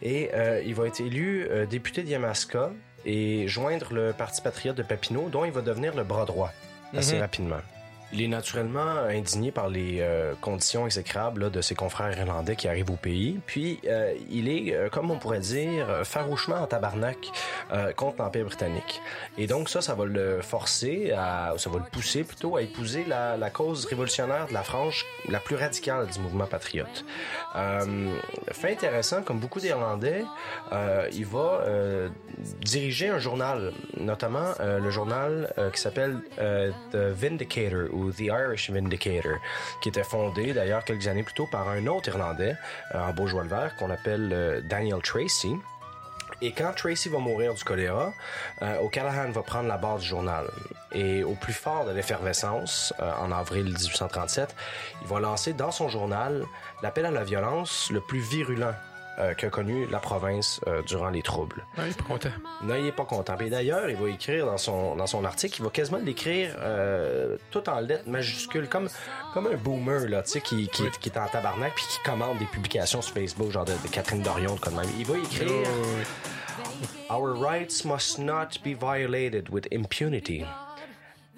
Et 0.02 0.32
euh, 0.34 0.62
il 0.66 0.74
va 0.74 0.88
être 0.88 1.00
élu 1.02 1.46
euh, 1.50 1.66
député 1.68 2.02
d'Yamaska 2.02 2.72
et 3.06 3.48
joindre 3.48 3.94
le 3.94 4.12
Parti 4.14 4.42
patriote 4.42 4.76
de 4.76 4.82
Papineau, 4.84 5.30
dont 5.30 5.46
il 5.46 5.52
va 5.52 5.62
devenir 5.62 5.96
le 5.96 6.04
bras 6.04 6.26
droit 6.26 6.52
assez 6.96 7.16
Mhm. 7.16 7.22
rapidement. 7.22 7.60
Il 8.16 8.22
est 8.22 8.30
naturellement 8.30 8.96
indigné 9.10 9.52
par 9.52 9.68
les 9.68 9.98
euh, 10.00 10.36
conditions 10.40 10.86
exécrables 10.86 11.52
de 11.52 11.60
ses 11.60 11.76
confrères 11.76 12.18
irlandais 12.18 12.56
qui 12.56 12.70
arrivent 12.70 12.92
au 12.92 12.96
pays. 12.96 13.42
Puis, 13.46 13.82
euh, 13.88 14.14
il 14.30 14.48
est, 14.48 14.74
euh, 14.74 14.88
comme 14.88 15.12
on 15.12 15.20
pourrait 15.20 15.42
dire, 15.42 15.86
farouchement 16.06 16.56
en 16.56 16.66
tabarnak 16.66 17.18
contre 17.98 18.22
l'Empire 18.22 18.46
britannique. 18.46 19.02
Et 19.38 19.48
donc 19.48 19.68
ça, 19.68 19.82
ça 19.82 19.96
va 19.96 20.06
le 20.06 20.42
forcer, 20.42 21.12
ça 21.12 21.70
va 21.70 21.78
le 21.78 21.90
pousser 21.92 22.24
plutôt 22.24 22.56
à 22.56 22.62
épouser 22.62 23.04
la, 23.06 23.50
cause 23.50 23.86
révolutionnaire 23.86 24.48
de 24.48 24.54
la 24.54 24.64
frange 24.64 25.06
la 25.28 25.40
plus 25.40 25.56
radicale 25.56 26.08
du 26.08 26.20
mouvement 26.20 26.46
patriote. 26.46 27.04
Fait 28.52 28.72
intéressant, 28.72 29.24
comme 29.24 29.40
beaucoup 29.40 29.60
d'Irlandais, 29.60 30.24
il 31.12 31.26
va 31.26 31.66
diriger 32.62 33.10
un 33.10 33.20
journal, 33.20 33.74
notamment 33.98 34.54
le 34.60 34.90
journal 34.90 35.52
qui 35.74 35.82
s'appelle 35.82 36.20
The 36.38 36.96
Vindicator 36.96 37.90
The 38.12 38.22
Irish 38.22 38.70
Vindicator, 38.70 39.38
qui 39.82 39.90
était 39.90 40.04
fondé 40.04 40.54
d'ailleurs 40.54 40.84
quelques 40.84 41.08
années 41.08 41.24
plus 41.24 41.34
tôt 41.34 41.48
par 41.48 41.70
un 41.70 41.88
autre 41.88 42.10
Irlandais 42.10 42.56
euh, 42.94 43.00
en 43.00 43.14
Beaujois-le-Vert 43.14 43.76
qu'on 43.78 43.90
appelle 43.90 44.30
euh, 44.34 44.62
Daniel 44.62 45.02
Tracy. 45.02 45.56
Et 46.42 46.52
quand 46.52 46.74
Tracy 46.74 47.08
va 47.10 47.20
mourir 47.20 47.54
du 47.54 47.64
choléra, 47.64 48.14
euh, 48.62 48.80
O'Callaghan 48.80 49.32
va 49.32 49.42
prendre 49.42 49.70
la 49.70 49.78
barre 49.78 50.00
du 50.00 50.06
journal. 50.06 50.48
Et 50.92 51.24
au 51.24 51.34
plus 51.34 51.54
fort 51.54 51.86
de 51.86 51.92
l'effervescence, 51.92 52.94
en 53.00 53.32
avril 53.32 53.66
1837, 53.66 54.56
il 55.02 55.08
va 55.08 55.20
lancer 55.20 55.54
dans 55.54 55.72
son 55.72 55.88
journal 55.88 56.44
l'appel 56.84 57.06
à 57.06 57.12
la 57.12 57.24
violence 57.24 57.90
le 57.92 58.02
plus 58.02 58.20
virulent 58.20 58.74
euh, 59.20 59.34
qu'a 59.34 59.50
connu 59.50 59.88
la 59.88 60.00
province 60.00 60.60
euh, 60.68 60.82
durant 60.84 61.10
les 61.10 61.22
troubles. 61.22 61.66
Ouais, 61.78 61.86
il 61.88 61.92
est 61.92 61.98
pas 61.98 62.04
content. 62.04 62.30
Non, 62.64 62.76
il 62.76 62.88
est 62.88 62.92
pas 62.92 63.06
content. 63.06 63.38
Et 63.40 63.50
d'ailleurs, 63.50 63.90
il 63.90 63.96
va 63.96 64.10
écrire 64.10 64.46
dans 64.46 64.58
son 64.58 64.96
dans 64.96 65.08
son 65.08 65.24
article, 65.24 65.58
il 65.60 65.64
va 65.64 65.70
quasiment 65.70 66.00
l'écrire 66.00 66.56
euh, 66.60 67.38
tout 67.52 67.68
en 67.70 67.80
lettres 67.80 68.10
majuscules, 68.10 68.68
comme 68.68 68.90
comme 69.34 69.48
un 69.48 69.56
boomer 69.56 70.08
là, 70.10 70.24
tu 70.24 70.32
sais, 70.32 70.42
qui, 70.42 70.68
qui, 70.70 70.84
qui 71.00 71.10
est 71.10 71.18
en 71.18 71.28
tabarnak 71.28 71.74
puis 71.76 71.86
qui 71.90 72.00
commande 72.04 72.38
des 72.40 72.46
publications 72.46 73.02
sur 73.02 73.14
Facebook, 73.14 73.52
genre 73.52 73.66
de, 73.66 73.74
de 73.74 73.88
Catherine 73.92 74.22
Dorion, 74.22 74.58
comme 74.58 74.76
même. 74.76 74.90
Il 74.98 75.06
va 75.06 75.18
écrire. 75.18 75.68
Our 77.10 77.34
rights 77.34 77.86
must 77.86 78.18
not 78.20 78.58
be 78.64 78.74
violated 78.74 79.50
with 79.50 79.68
impunity. 79.72 80.44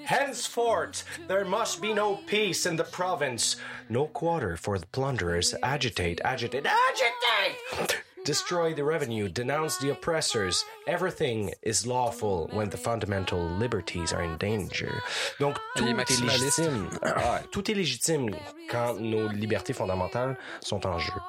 Henceforth, 0.07 1.03
there 1.27 1.43
must 1.43 1.81
be 1.81 1.93
no 1.93 2.15
peace 2.27 2.65
in 2.65 2.77
the 2.77 2.85
province, 2.85 3.57
no 3.89 4.07
quarter 4.07 4.55
for 4.55 4.79
the 4.79 4.85
plunderers. 4.87 5.53
Agitate, 5.61 6.21
agitate, 6.23 6.65
agitate! 6.65 8.03
Destroy 8.23 8.73
the 8.73 8.85
revenue, 8.85 9.27
denounce 9.27 9.75
the 9.79 9.89
oppressors. 9.89 10.63
Everything 10.87 11.53
is 11.61 11.85
lawful 11.85 12.49
when 12.53 12.69
the 12.69 12.77
fundamental 12.77 13.49
liberties 13.59 14.13
are 14.13 14.23
in 14.23 14.37
danger. 14.37 15.01
Donc, 15.39 15.57
tout 15.75 15.85
est 15.85 16.21
légitime. 16.21 16.89
Ah, 17.03 17.41
tout 17.51 17.69
est 17.69 17.75
légitime 17.75 18.33
quand 18.69 19.01
nos 19.01 19.27
libertés 19.27 19.73
fondamentales 19.73 20.37
sont 20.61 20.85
en 20.85 20.99
jeu. 20.99 21.19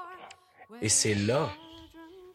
Et 0.80 0.88
c'est 0.88 1.14
là 1.16 1.48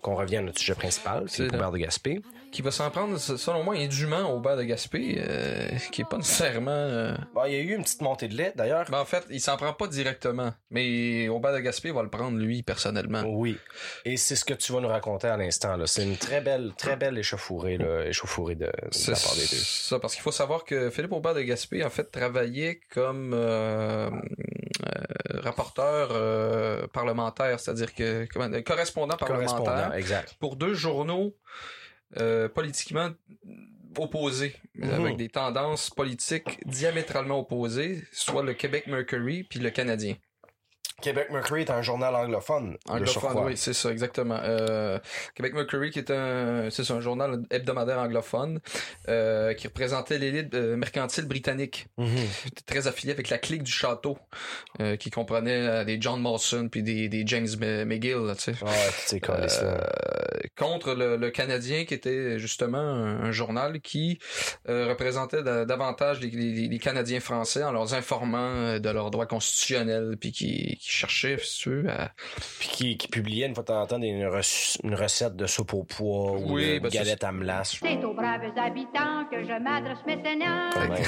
qu'on 0.02 0.16
revient 0.16 0.38
à 0.38 0.42
notre 0.42 0.60
sujet 0.60 0.76
principal, 0.76 1.24
c'est 1.30 1.44
le 1.44 1.50
pouvoir 1.50 1.72
de 1.72 1.78
Gaspé. 1.78 2.22
Qui 2.54 2.62
va 2.62 2.70
s'en 2.70 2.92
prendre, 2.92 3.18
selon 3.18 3.64
moi, 3.64 3.74
indûment 3.76 4.32
au 4.32 4.40
bas 4.40 4.56
de 4.56 4.62
Gaspé, 4.62 5.16
euh, 5.28 5.70
qui 5.92 6.02
est 6.02 6.06
pas 6.08 6.18
nécessairement... 6.18 6.70
euh, 6.70 7.16
Bon, 7.34 7.46
il 7.46 7.54
y 7.54 7.56
a 7.56 7.60
eu 7.60 7.74
une 7.76 7.82
petite 7.82 8.02
montée 8.04 8.28
de 8.28 8.36
lait, 8.38 8.54
d'ailleurs. 8.56 8.86
Ben, 8.92 9.00
en 9.00 9.06
fait, 9.06 9.26
il 9.32 9.42
s'en 9.42 9.58
prend 9.58 9.74
pas 9.74 9.88
directement, 9.88 10.54
mais 10.70 11.28
au 11.30 11.40
bas 11.40 11.52
de 11.52 11.58
Gaspé, 11.60 11.88
il 11.88 11.96
va 11.96 12.04
le 12.04 12.12
prendre 12.12 12.38
lui 12.38 12.62
personnellement. 12.62 13.24
Oui. 13.26 13.58
Et 14.06 14.18
c'est 14.18 14.36
ce 14.36 14.46
que 14.46 14.54
tu 14.54 14.72
vas 14.72 14.82
nous 14.82 14.88
raconter 14.88 15.28
à 15.28 15.36
l'instant. 15.36 15.78
là. 15.78 15.88
C'est 15.88 16.04
une 16.04 16.16
très 16.16 16.42
belle, 16.42 16.74
très 16.78 16.96
belle 16.96 17.18
échauffourée, 17.18 17.78
là, 17.78 18.06
échauffourée 18.06 18.54
de, 18.54 18.68
de 18.68 19.12
la 19.12 19.18
part 19.18 19.34
des 19.34 19.48
deux. 19.48 19.58
ça, 19.58 19.98
parce 19.98 20.14
qu'il 20.14 20.22
faut 20.22 20.32
savoir 20.32 20.64
que 20.64 20.92
Philippe 20.92 21.12
Aubert 21.14 21.34
de 21.34 21.42
Gaspé, 21.42 21.84
en 21.84 21.90
fait, 21.90 22.12
travaillait 22.12 22.80
comme 22.94 23.32
euh, 23.34 24.12
rapporteur 25.32 26.90
parlementaire, 26.90 27.60
c'est-à-dire 27.60 27.94
que 27.96 28.28
comment, 28.32 28.50
correspondant 28.62 29.18
parlementaire 29.18 29.58
Correspondant, 29.58 29.94
exact. 29.94 30.36
pour 30.40 30.56
deux 30.56 30.74
journaux 30.76 31.36
euh, 32.18 32.48
politiquement 32.50 33.12
opposés, 33.98 34.56
Mhm. 34.76 34.90
avec 34.92 35.18
des 35.18 35.30
tendances 35.30 35.90
politiques 35.90 36.60
diamétralement 36.66 37.40
opposées, 37.40 38.04
soit 38.12 38.44
le 38.44 38.54
Québec 38.54 38.88
Mercury 38.88 39.44
puis 39.44 39.60
le 39.60 39.70
Canadien. 39.70 40.16
Québec 41.02 41.28
Mercury 41.32 41.62
est 41.62 41.70
un 41.72 41.82
journal 41.82 42.16
anglophone. 42.16 42.78
Anglophone, 42.88 43.46
oui, 43.46 43.58
c'est 43.58 43.74
ça, 43.74 43.92
exactement. 43.92 44.40
Euh, 44.44 45.00
Québec 45.36 45.54
Mercury, 45.54 45.92
qui 45.92 46.00
est 46.00 46.12
un, 46.12 46.70
c'est 46.70 46.84
ça, 46.84 46.94
un 46.94 47.02
journal 47.02 47.42
hebdomadaire 47.50 47.98
anglophone, 48.00 48.60
euh, 49.10 49.54
qui 49.54 49.68
représentait 49.68 50.18
l'élite 50.18 50.54
euh, 50.54 50.76
mercantile 50.78 51.26
britannique. 51.26 51.88
Mhm. 51.98 52.08
C'était 52.44 52.62
très 52.66 52.88
affilié 52.88 53.12
avec 53.14 53.30
la 53.30 53.38
clique 53.38 53.64
du 53.64 53.72
château, 53.72 54.18
euh, 54.80 54.96
qui 54.96 55.10
comprenait 55.10 55.68
euh, 55.68 55.84
des 55.84 56.00
John 56.00 56.22
Molson 56.22 56.70
puis 56.72 56.84
des, 56.84 57.10
des 57.10 57.24
James 57.26 57.48
McGill, 57.86 58.18
là, 58.26 58.36
tu 58.36 58.54
sais. 58.54 58.64
Ouais, 58.64 59.20
câlisses-là. 59.20 59.82
Euh, 59.84 60.48
contre 60.58 60.94
le, 60.94 61.18
le 61.18 61.32
Canadien 61.32 61.86
qui 61.86 61.94
était 61.94 62.38
justement 62.40 62.78
un, 62.78 63.24
un 63.24 63.32
journal 63.32 63.82
qui 63.82 64.20
euh, 64.70 64.88
représentait 64.90 65.42
da- 65.44 65.66
davantage 65.66 66.20
les, 66.20 66.30
les- 66.30 66.68
les 66.68 66.80
Canadiens 66.80 67.20
français 67.20 67.64
en 67.64 67.72
leur 67.72 67.94
informant 67.94 68.80
de 68.80 68.90
leurs 68.90 69.10
droits 69.12 69.26
constitutionnels 69.26 70.16
puis 70.20 70.32
qui, 70.32 70.78
qui 70.84 70.92
cherchait 70.92 71.38
si 71.42 71.60
tu 71.62 71.70
veux, 71.70 71.90
à, 71.90 72.12
Puis 72.60 72.68
qui, 72.70 72.98
qui 72.98 73.08
publiait 73.08 73.46
une 73.48 73.54
fois 73.56 73.64
de 73.64 73.68
temps 73.68 73.82
en 73.82 73.86
temps 73.88 74.02
une, 74.02 74.26
rec- 74.28 74.78
une 74.84 74.96
recette 74.96 75.36
de 75.36 75.46
soupe 75.48 75.74
au 75.74 75.84
pois 75.84 76.32
ou 76.34 76.54
Oui, 76.56 76.76
de 76.76 76.80
ben, 76.80 76.90
galette 76.90 77.24
à 77.24 77.32
melasse. 77.32 77.78
C'est 77.82 78.04
aux 78.04 78.14
braves 78.14 78.42
habitants 78.58 79.26
que 79.32 79.42
je 79.44 79.64
m'adresse 79.64 80.00
maintenant. 80.06 80.70
Ouais. 80.90 81.00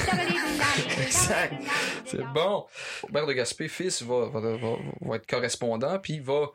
Exact. 1.02 1.54
C'est 2.04 2.24
bon. 2.32 2.64
Robert 3.02 3.26
de 3.26 3.32
Gaspé, 3.34 3.68
fils, 3.68 4.02
va, 4.02 4.26
va, 4.28 4.40
va, 4.40 4.56
va 5.02 5.16
être 5.16 5.26
correspondant, 5.26 5.98
puis 5.98 6.14
il 6.14 6.22
va 6.22 6.46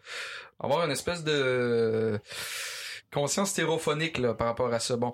avoir 0.60 0.86
une 0.86 0.92
espèce 0.92 1.24
de 1.24 2.20
conscience 3.14 3.50
stéréophonique 3.52 4.18
là, 4.18 4.34
par 4.34 4.48
rapport 4.48 4.74
à 4.74 4.80
ça. 4.80 4.96
Bon, 4.98 5.14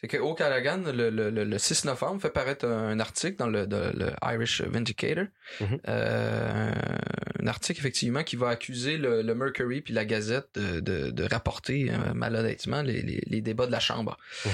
c'est 0.00 0.08
que 0.08 0.16
au 0.16 0.34
Callaghan, 0.34 0.82
le, 0.86 1.10
le, 1.10 1.30
le, 1.30 1.44
le 1.44 1.58
6 1.58 1.84
novembre, 1.84 2.20
fait 2.20 2.30
paraître 2.30 2.66
un, 2.66 2.98
article 3.00 3.36
dans 3.36 3.46
le, 3.48 3.66
de- 3.66 3.92
le 3.94 4.10
Irish 4.32 4.62
Vindicator, 4.62 5.24
Mhm. 5.60 5.78
euh, 5.88 6.72
un 7.42 7.46
article 7.46 7.80
effectivement 7.80 8.22
qui 8.24 8.36
va 8.36 8.48
accuser 8.48 8.96
le, 8.96 9.22
le 9.22 9.34
Mercury 9.34 9.80
puis 9.80 9.94
la 9.94 10.04
Gazette 10.04 10.48
de, 10.54 10.80
de, 10.80 11.10
de 11.10 11.24
rapporter 11.24 11.90
euh, 11.90 12.14
malhonnêtement 12.14 12.82
les, 12.82 13.02
les, 13.02 13.22
les 13.26 13.40
débats 13.40 13.66
de 13.66 13.72
la 13.72 13.80
Chambre 13.80 14.16
Mhm. 14.44 14.50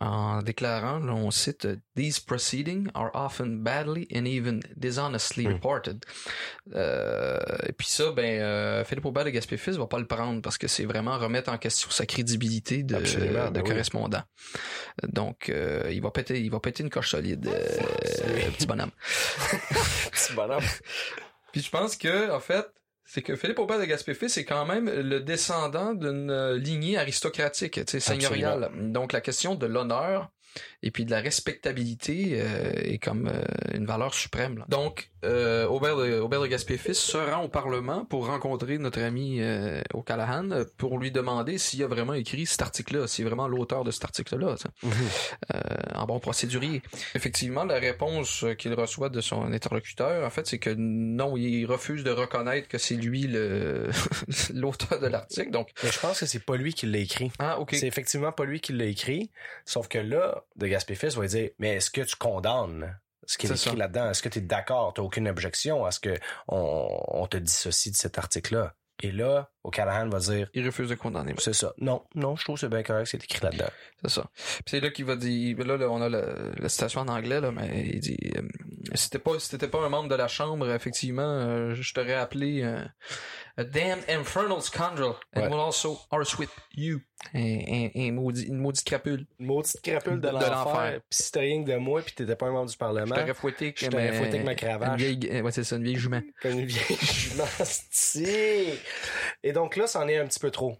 En 0.00 0.40
déclarant, 0.42 0.98
là, 0.98 1.12
on 1.12 1.30
cite 1.30 1.68
These 1.94 2.20
proceedings 2.20 2.88
are 2.94 3.10
often 3.14 3.62
badly 3.62 4.08
and 4.14 4.24
even 4.26 4.60
dishonestly 4.76 5.46
Mm. 5.46 5.52
reported. 5.52 6.04
Euh, 6.74 7.38
et 7.66 7.72
puis 7.72 7.86
ça, 7.86 8.10
ben, 8.12 8.40
euh, 8.40 8.84
Philippe 8.84 9.04
Aubert 9.04 9.24
de 9.26 9.30
Gaspé-Fils 9.30 9.76
va 9.76 9.86
pas 9.86 9.98
le 9.98 10.06
prendre 10.06 10.40
parce 10.40 10.56
que 10.56 10.68
c'est 10.68 10.84
vraiment 10.86 11.18
remettre 11.18 11.50
en 11.52 11.58
question 11.58 11.90
sa 11.90 12.06
crédibilité 12.06 12.82
de, 12.82 12.96
de 12.96 13.30
ben 13.30 13.52
oui. 13.54 13.62
correspondant. 13.62 14.22
Donc, 15.02 15.48
euh, 15.50 15.90
il 15.92 16.00
va 16.00 16.10
péter, 16.10 16.40
il 16.40 16.50
va 16.50 16.60
péter 16.60 16.82
une 16.82 16.90
coche 16.90 17.10
solide, 17.10 17.46
euh, 17.48 18.50
petit 18.56 18.66
bonhomme. 18.66 18.92
Petit 20.12 20.32
bonhomme. 20.34 20.64
Puis 21.52 21.62
je 21.62 21.70
pense 21.70 21.96
que, 21.96 22.30
en 22.30 22.40
fait, 22.40 22.66
c'est 23.12 23.22
que 23.22 23.34
Philippe 23.34 23.58
Aubert 23.58 23.80
de 23.80 23.86
Gaspé-Fils 23.86 24.38
est 24.38 24.44
quand 24.44 24.64
même 24.64 24.88
le 24.88 25.18
descendant 25.18 25.94
d'une 25.94 26.30
euh, 26.30 26.56
lignée 26.56 26.96
aristocratique, 26.96 27.80
seigneuriale. 27.88 28.70
Donc 28.92 29.12
la 29.12 29.20
question 29.20 29.56
de 29.56 29.66
l'honneur 29.66 30.30
et 30.82 30.90
puis 30.90 31.04
de 31.04 31.10
la 31.10 31.20
respectabilité 31.20 32.40
euh, 32.40 32.72
est 32.82 32.98
comme 32.98 33.28
euh, 33.28 33.42
une 33.74 33.86
valeur 33.86 34.14
suprême. 34.14 34.58
là. 34.58 34.64
Donc 34.68 35.10
euh, 35.24 35.66
Aubert, 35.66 35.96
de, 35.96 36.18
Aubert 36.20 36.40
de 36.40 36.46
Gaspé-Fils 36.46 36.98
se 36.98 37.18
rend 37.18 37.42
au 37.44 37.48
Parlement 37.48 38.04
pour 38.06 38.26
rencontrer 38.26 38.78
notre 38.78 39.00
ami 39.02 39.40
euh, 39.42 39.82
O'Callaghan 39.92 40.50
euh, 40.50 40.64
pour 40.78 40.98
lui 40.98 41.10
demander 41.10 41.58
s'il 41.58 41.82
a 41.82 41.86
vraiment 41.88 42.14
écrit 42.14 42.46
cet 42.46 42.62
article-là, 42.62 43.06
s'il 43.06 43.26
est 43.26 43.28
vraiment 43.28 43.46
l'auteur 43.48 43.84
de 43.84 43.90
cet 43.90 44.04
article-là. 44.04 44.54
Mhm. 44.82 44.90
euh, 45.54 45.60
en 45.94 46.06
bon 46.06 46.20
procédurier. 46.20 46.80
Effectivement, 47.14 47.64
la 47.64 47.78
réponse 47.78 48.44
qu'il 48.58 48.72
reçoit 48.74 49.10
de 49.10 49.20
son 49.20 49.52
interlocuteur, 49.52 50.24
en 50.26 50.30
fait, 50.30 50.46
c'est 50.46 50.58
que 50.58 50.70
non, 50.76 51.36
il 51.36 51.66
refuse 51.66 52.02
de 52.04 52.10
reconnaître 52.10 52.68
que 52.68 52.78
c'est 52.78 52.94
lui 52.96 53.22
le 53.22 53.90
l'auteur 54.54 55.00
de 55.00 55.06
l'article. 55.06 55.50
Donc, 55.50 55.68
Mais 55.82 55.90
je 55.90 55.98
pense 56.00 56.20
que 56.20 56.26
c'est 56.26 56.44
pas 56.44 56.56
lui 56.56 56.72
qui 56.72 56.86
l'a 56.86 56.98
écrit. 56.98 57.30
ah, 57.38 57.58
ok. 57.60 57.74
C'est 57.78 57.86
effectivement 57.86 58.32
pas 58.32 58.44
lui 58.44 58.60
qui 58.60 58.72
l'a 58.72 58.86
écrit. 58.86 59.30
Sauf 59.66 59.88
que 59.88 59.98
là, 59.98 60.39
de 60.56 60.66
Gaspé 60.66 60.94
Fils 60.94 61.16
va 61.16 61.26
dire, 61.26 61.50
mais 61.58 61.76
est-ce 61.76 61.90
que 61.90 62.02
tu 62.02 62.16
condamnes 62.16 62.98
ce 63.26 63.38
qui 63.38 63.46
est, 63.46 63.56
C'est 63.56 63.68
écrit 63.68 63.78
là-dedans? 63.78 64.10
Est-ce 64.10 64.22
que 64.22 64.28
tu 64.28 64.38
es 64.38 64.42
d'accord? 64.42 64.94
Tu 64.94 65.00
aucune 65.00 65.28
objection 65.28 65.84
à 65.84 65.90
ce 65.90 66.00
que 66.00 66.18
on, 66.48 66.88
on 67.08 67.26
te 67.26 67.36
dissocie 67.36 67.92
de 67.92 67.96
cet 67.96 68.18
article-là? 68.18 68.74
Et 69.02 69.12
là, 69.12 69.50
O'Callaghan 69.62 70.08
va 70.08 70.18
dire, 70.20 70.48
Il 70.54 70.64
refuse 70.64 70.88
de 70.88 70.94
condamner. 70.94 71.34
c'est 71.38 71.52
ça. 71.52 71.72
Non, 71.78 72.02
non, 72.14 72.34
je 72.36 72.44
trouve 72.44 72.54
que 72.56 72.60
c'est 72.60 72.68
bien 72.70 72.82
correct, 72.82 73.06
c'est 73.06 73.22
écrit 73.22 73.40
là-dedans. 73.42 73.68
C'est 74.02 74.10
ça. 74.10 74.24
Puis 74.34 74.62
c'est 74.66 74.80
là 74.80 74.90
qu'il 74.90 75.04
va 75.04 75.16
dire, 75.16 75.58
là, 75.64 75.76
là, 75.76 75.88
on 75.90 76.00
a 76.00 76.08
la, 76.08 76.22
la 76.56 76.68
citation 76.68 77.02
en 77.02 77.08
anglais, 77.08 77.40
là, 77.40 77.50
mais 77.52 77.88
il 77.92 78.00
dit, 78.00 78.16
euh, 78.36 78.42
si 78.94 79.10
t'étais 79.10 79.22
pas, 79.22 79.38
si 79.38 79.50
t'étais 79.50 79.68
pas 79.68 79.84
un 79.84 79.88
membre 79.90 80.08
de 80.08 80.14
la 80.14 80.28
chambre, 80.28 80.70
effectivement, 80.72 81.22
euh, 81.22 81.74
je 81.74 81.92
t'aurais 81.92 82.14
appelé 82.14 82.62
euh, 82.62 82.82
a 83.58 83.64
damn 83.64 83.98
infernal 84.08 84.62
scoundrel 84.62 85.12
and 85.36 85.40
Ouais. 85.42 85.48
will 85.48 85.60
also 85.60 85.98
horsewhip 86.10 86.50
you. 86.74 87.00
Un, 87.34 87.38
un, 87.40 87.88
un 87.94 88.12
maudit, 88.12 88.46
une 88.46 88.56
maudite 88.56 88.82
crapule. 88.86 89.26
Une 89.38 89.46
maudite 89.46 89.78
crapule 89.82 90.20
de, 90.22 90.28
De 90.28 90.32
l'enfer. 90.32 91.00
Puis 91.10 91.22
si 91.22 91.30
t'as 91.32 91.40
rien 91.40 91.62
que 91.62 91.70
de 91.70 91.76
moi, 91.76 92.00
puis 92.00 92.14
t'étais 92.14 92.34
pas 92.34 92.46
un 92.46 92.52
membre 92.52 92.68
du 92.68 92.72
Je 92.72 92.78
Parlement, 92.78 93.14
t'aurais 93.14 93.34
fouetté 93.34 93.74
Je 93.76 93.88
t'aurais 93.88 94.08
un- 94.08 94.12
fouetté 94.14 94.36
avec 94.36 94.44
ma 94.46 94.54
cravache. 94.54 94.88
Une 95.02 95.14
vieille, 95.16 95.42
ouais, 95.42 95.52
c'est 95.52 95.64
ça, 95.64 95.76
une 95.76 95.84
vieille 95.84 95.96
jument. 95.98 96.22
comme 96.40 96.52
une 96.58 96.64
vieille 96.64 96.96
jument. 97.02 97.44
Et 99.42 99.52
donc 99.52 99.76
là, 99.76 99.86
c'en 99.86 100.06
est 100.08 100.18
un 100.18 100.26
petit 100.26 100.40
peu 100.40 100.50
trop. 100.50 100.76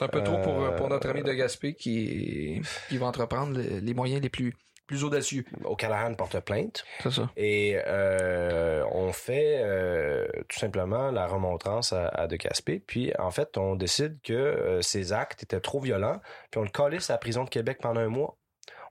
Un 0.00 0.08
peu 0.08 0.22
trop 0.22 0.38
pour, 0.42 0.62
Euh, 0.62 0.70
pour 0.76 0.88
notre 0.88 1.08
ami 1.08 1.22
de 1.22 1.32
Gaspé 1.32 1.74
qui, 1.74 2.60
qui 2.88 2.98
va 2.98 3.06
entreprendre 3.06 3.58
les, 3.58 3.94
moyens 3.94 4.22
les 4.22 4.28
plus, 4.28 4.54
plus 4.86 5.02
audacieux. 5.02 5.44
Au 5.64 5.74
Callahan 5.74 6.14
porte 6.14 6.38
plainte. 6.40 6.84
C'est 7.02 7.10
ça. 7.10 7.30
Et 7.36 7.76
euh, 7.86 8.84
on 8.92 9.12
fait 9.12 9.56
euh, 9.58 10.28
tout 10.48 10.58
simplement 10.58 11.10
la 11.10 11.26
remontrance 11.26 11.92
à, 11.92 12.06
à 12.08 12.28
De 12.28 12.36
Gaspé. 12.36 12.78
Puis 12.78 13.12
en 13.18 13.30
fait, 13.32 13.58
on 13.58 13.74
décide 13.74 14.20
que 14.22 14.32
euh, 14.32 14.82
ses 14.82 15.12
actes 15.12 15.42
étaient 15.42 15.60
trop 15.60 15.80
violents. 15.80 16.20
Puis 16.50 16.60
on 16.60 16.64
le 16.64 16.70
calisse 16.70 17.10
à 17.10 17.14
la 17.14 17.18
prison 17.18 17.42
de 17.42 17.50
Québec 17.50 17.78
pendant 17.82 18.00
un 18.00 18.08
mois. 18.08 18.36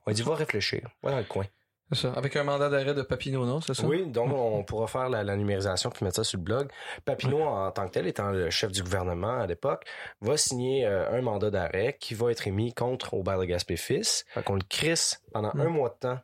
On 0.04 0.10
lui 0.10 0.14
dit 0.14 0.22
va 0.22 0.34
réfléchir. 0.34 0.88
Va 1.02 1.10
dans 1.12 1.18
le 1.18 1.24
coin. 1.24 1.46
C'est 1.92 2.02
ça. 2.02 2.12
Avec 2.16 2.36
un 2.36 2.44
mandat 2.44 2.68
d'arrêt 2.68 2.94
de 2.94 3.02
Papineau, 3.02 3.46
non? 3.46 3.60
C'est 3.60 3.74
ça? 3.74 3.86
Oui, 3.86 4.06
donc 4.06 4.32
on 4.32 4.62
pourra 4.64 4.86
faire 4.86 5.08
la, 5.08 5.24
la 5.24 5.36
numérisation 5.36 5.90
puis 5.90 6.04
mettre 6.04 6.16
ça 6.16 6.24
sur 6.24 6.38
le 6.38 6.44
blog. 6.44 6.68
Papineau, 7.04 7.42
en 7.42 7.70
tant 7.70 7.86
que 7.86 7.92
tel, 7.92 8.06
étant 8.06 8.30
le 8.30 8.50
chef 8.50 8.72
du 8.72 8.82
gouvernement 8.82 9.40
à 9.40 9.46
l'époque, 9.46 9.84
va 10.20 10.36
signer 10.36 10.86
euh, 10.86 11.10
un 11.10 11.22
mandat 11.22 11.50
d'arrêt 11.50 11.96
qui 11.98 12.14
va 12.14 12.30
être 12.30 12.46
émis 12.46 12.74
contre 12.74 13.14
Aubert 13.14 13.38
de 13.38 13.44
Gaspé 13.44 13.76
fils. 13.76 14.24
Fait 14.34 14.42
qu'on 14.42 14.54
le 14.54 14.62
crisse 14.68 15.22
pendant 15.32 15.50
Mm. 15.54 15.60
un 15.60 15.68
mois 15.68 15.88
de 15.88 15.94
temps 15.98 16.18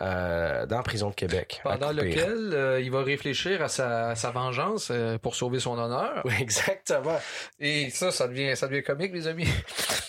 euh, 0.00 0.64
dans 0.66 0.76
la 0.78 0.82
prison 0.82 1.10
de 1.10 1.14
Québec. 1.14 1.60
Pendant 1.64 1.92
lequel 1.92 2.52
euh, 2.54 2.80
il 2.80 2.90
va 2.90 3.02
réfléchir 3.02 3.60
à 3.62 3.68
sa, 3.68 4.10
à 4.10 4.14
sa 4.14 4.30
vengeance 4.30 4.90
euh, 4.90 5.18
pour 5.18 5.34
sauver 5.34 5.58
son 5.58 5.76
honneur. 5.78 6.22
Oui, 6.24 6.32
exactement. 6.40 7.18
Et 7.58 7.90
ça, 7.90 8.10
ça 8.10 8.28
devient, 8.28 8.56
ça 8.56 8.68
devient 8.68 8.82
comique, 8.82 9.12
les 9.12 9.26
amis. 9.26 9.48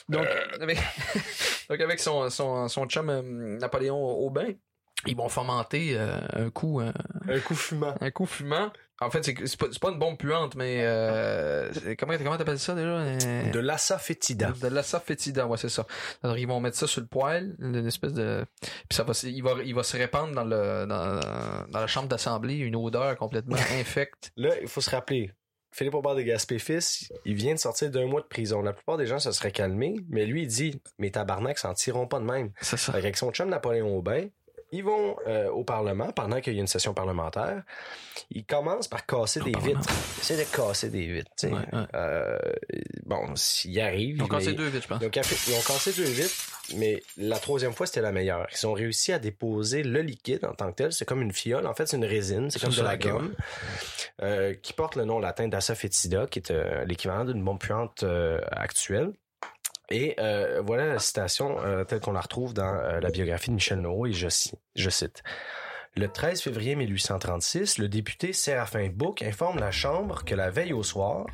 Donc, 0.10 0.28
avec, 0.62 0.78
donc 1.70 1.82
avec 1.82 2.00
son, 2.00 2.30
son, 2.30 2.68
son 2.68 2.86
chum 2.86 3.10
euh, 3.10 3.22
Napoléon 3.60 3.98
Aubin, 3.98 4.50
ils 5.08 5.16
vont 5.16 5.30
fomenter 5.30 5.94
euh, 5.98 6.20
un 6.34 6.50
coup, 6.50 6.80
euh, 6.82 6.92
Un 7.28 7.40
coup 7.40 7.56
fumant. 7.56 7.96
un 8.00 8.12
coup 8.12 8.26
fumant. 8.26 8.72
En 9.04 9.10
fait, 9.10 9.24
c'est 9.24 9.58
pas, 9.58 9.66
pas 9.82 9.90
une 9.90 9.98
bombe 9.98 10.18
puante, 10.18 10.54
mais 10.56 10.82
euh, 10.82 11.72
comment 11.98 12.16
comment 12.20 12.38
t'appelles 12.38 12.60
ça 12.60 12.76
déjà? 12.76 12.90
Euh, 13.00 13.52
De 13.52 13.60
l'assa 13.60 13.98
fétida. 13.98 14.52
de 14.62 14.68
l'assa 14.68 15.00
fétida, 15.00 15.48
ouais, 15.48 15.58
c'est 15.58 15.70
ça. 15.70 15.88
Alors 16.22 16.38
ils 16.38 16.48
vont 16.48 16.60
mettre 16.60 16.78
ça 16.78 16.86
sur 16.86 17.02
le 17.02 17.08
poêle, 17.08 17.56
une 17.60 17.88
espèce 17.88 18.14
de 18.14 18.46
puis 18.62 18.96
ça 18.96 19.04
va 19.04 19.16
se- 19.16 19.26
il 19.26 19.42
va 19.42 19.54
il 19.66 19.74
va 19.74 19.82
se 19.82 19.98
répandre 19.98 20.36
dans 20.36 20.44
le 20.46 20.86
dans, 20.86 21.20
dans 21.72 21.80
la 21.80 21.88
chambre 21.88 22.10
d'assemblée 22.10 22.58
une 22.58 22.76
odeur 22.76 23.16
complètement 23.18 23.56
infecte. 23.80 24.32
Là, 24.38 24.52
il 24.62 24.68
faut 24.68 24.82
se 24.82 24.92
rappeler. 24.92 25.32
Philippe 25.74 25.94
Aubert 25.96 26.16
de 26.16 26.22
Gaspé 26.22 26.60
fils, 26.60 27.12
il 27.26 27.34
vient 27.34 27.54
de 27.54 27.60
sortir 27.60 27.90
d'un 27.90 28.06
mois 28.06 28.20
de 28.22 28.28
prison. 28.28 28.62
La 28.62 28.74
plupart 28.74 28.98
des 28.98 29.06
gens 29.08 29.20
se 29.20 29.32
seraient 29.32 29.54
calmés, 29.54 29.96
mais 30.10 30.26
lui, 30.26 30.42
il 30.44 30.48
dit 30.48 30.82
Mes 31.00 31.10
tabarnaks 31.12 31.60
s'en 31.60 31.74
tireront 31.74 32.08
pas 32.08 32.20
de 32.20 32.26
même. 32.26 32.52
C'est 32.62 32.76
ça. 32.78 32.92
Fait 32.92 32.98
Avec 33.00 33.16
son 33.18 33.32
chum 33.32 33.50
Napoléon 33.50 33.98
Aubin, 33.98 34.26
ils 34.72 34.84
vont 34.84 35.16
euh, 35.28 35.50
au 35.50 35.64
Parlement 35.64 36.12
pendant 36.12 36.40
qu'il 36.42 36.54
y 36.54 36.58
a 36.58 36.60
une 36.62 36.68
session 36.68 36.94
parlementaire. 36.94 37.64
Ils 38.30 38.46
commencent 38.46 38.88
par 38.88 39.06
casser 39.06 39.42
des 39.42 39.52
Parlement. 39.52 39.80
vitres. 39.80 39.94
C'est 40.22 40.38
de 40.38 40.56
casser 40.56 40.90
des 40.90 41.06
vitres. 41.08 41.32
tu 41.38 41.48
sais. 41.48 41.54
Ouais, 41.54 41.60
ouais. 41.74 41.86
Euh, 41.96 42.38
bon, 43.06 43.36
s'ils 43.36 43.72
y 43.74 43.82
arrivent. 43.82 44.18
Ils 44.18 44.24
ont 44.24 44.28
cassé 44.28 44.48
mais- 44.52 44.54
deux 44.54 44.68
vite, 44.68 44.84
je 44.84 44.88
pense. 44.88 45.02
Ils 45.02 45.06
ont, 45.08 45.10
cassé- 45.10 45.50
ils 45.52 45.56
ont 45.56 45.62
cassé 45.74 45.92
deux 45.94 46.04
vitres, 46.10 46.36
mais 46.78 47.04
la 47.18 47.38
troisième 47.40 47.74
fois, 47.74 47.86
c'était 47.86 48.02
la 48.02 48.12
meilleure. 48.14 48.48
Ils 48.52 48.66
ont 48.68 48.74
réussi 48.74 49.12
à 49.12 49.20
déposer 49.20 49.84
le 49.84 50.02
liquide 50.02 50.46
en 50.46 50.54
tant 50.54 50.72
que 50.72 50.76
tel. 50.78 50.94
C'est 50.94 51.06
comme 51.06 51.22
une 51.22 51.34
fiole. 51.34 51.68
En 51.68 51.74
fait, 51.74 51.88
c'est 51.88 51.98
une 51.98 52.06
résine. 52.06 52.50
C'est 52.50 52.62
comme 52.62 52.72
de 52.74 52.82
la 52.82 52.96
gomme 52.98 53.36
euh, 54.22 54.54
qui 54.54 54.72
porte 54.74 54.96
le 54.96 55.04
nom 55.06 55.20
latin 55.20 55.48
d'assafetida, 55.50 56.28
qui 56.28 56.40
est 56.40 56.52
euh, 56.52 56.86
l'équivalent 56.86 57.26
d'une 57.26 57.44
bombe 57.44 57.60
puante 57.60 58.04
euh, 58.04 58.40
actuelle. 58.52 59.12
Et 59.92 60.16
euh, 60.20 60.62
voilà 60.66 60.88
la 60.88 61.00
citation 61.00 61.58
euh, 61.64 61.84
telle 61.84 62.00
qu'on 62.00 62.14
la 62.14 62.22
retrouve 62.22 62.54
dans 62.54 62.74
euh, 62.74 63.00
la 63.00 63.10
biographie 63.10 63.50
de 63.50 63.56
Michel 63.56 63.80
Noreau, 63.82 64.08
et 64.08 64.14
je, 64.14 64.30
ci- 64.30 64.54
je 64.76 64.90
cite. 64.90 65.22
Le 65.98 66.08
13 66.08 66.42
février 66.42 66.78
1836, 66.78 67.78
le 67.78 67.90
député 67.90 68.32
Séraphin 68.32 68.88
Bouc 68.94 69.22
informe 69.24 69.60
la 69.60 69.72
Chambre 69.72 70.24
que 70.24 70.34
la 70.34 70.50
veille 70.50 70.72
au 70.72 70.84
soir, 70.84 71.26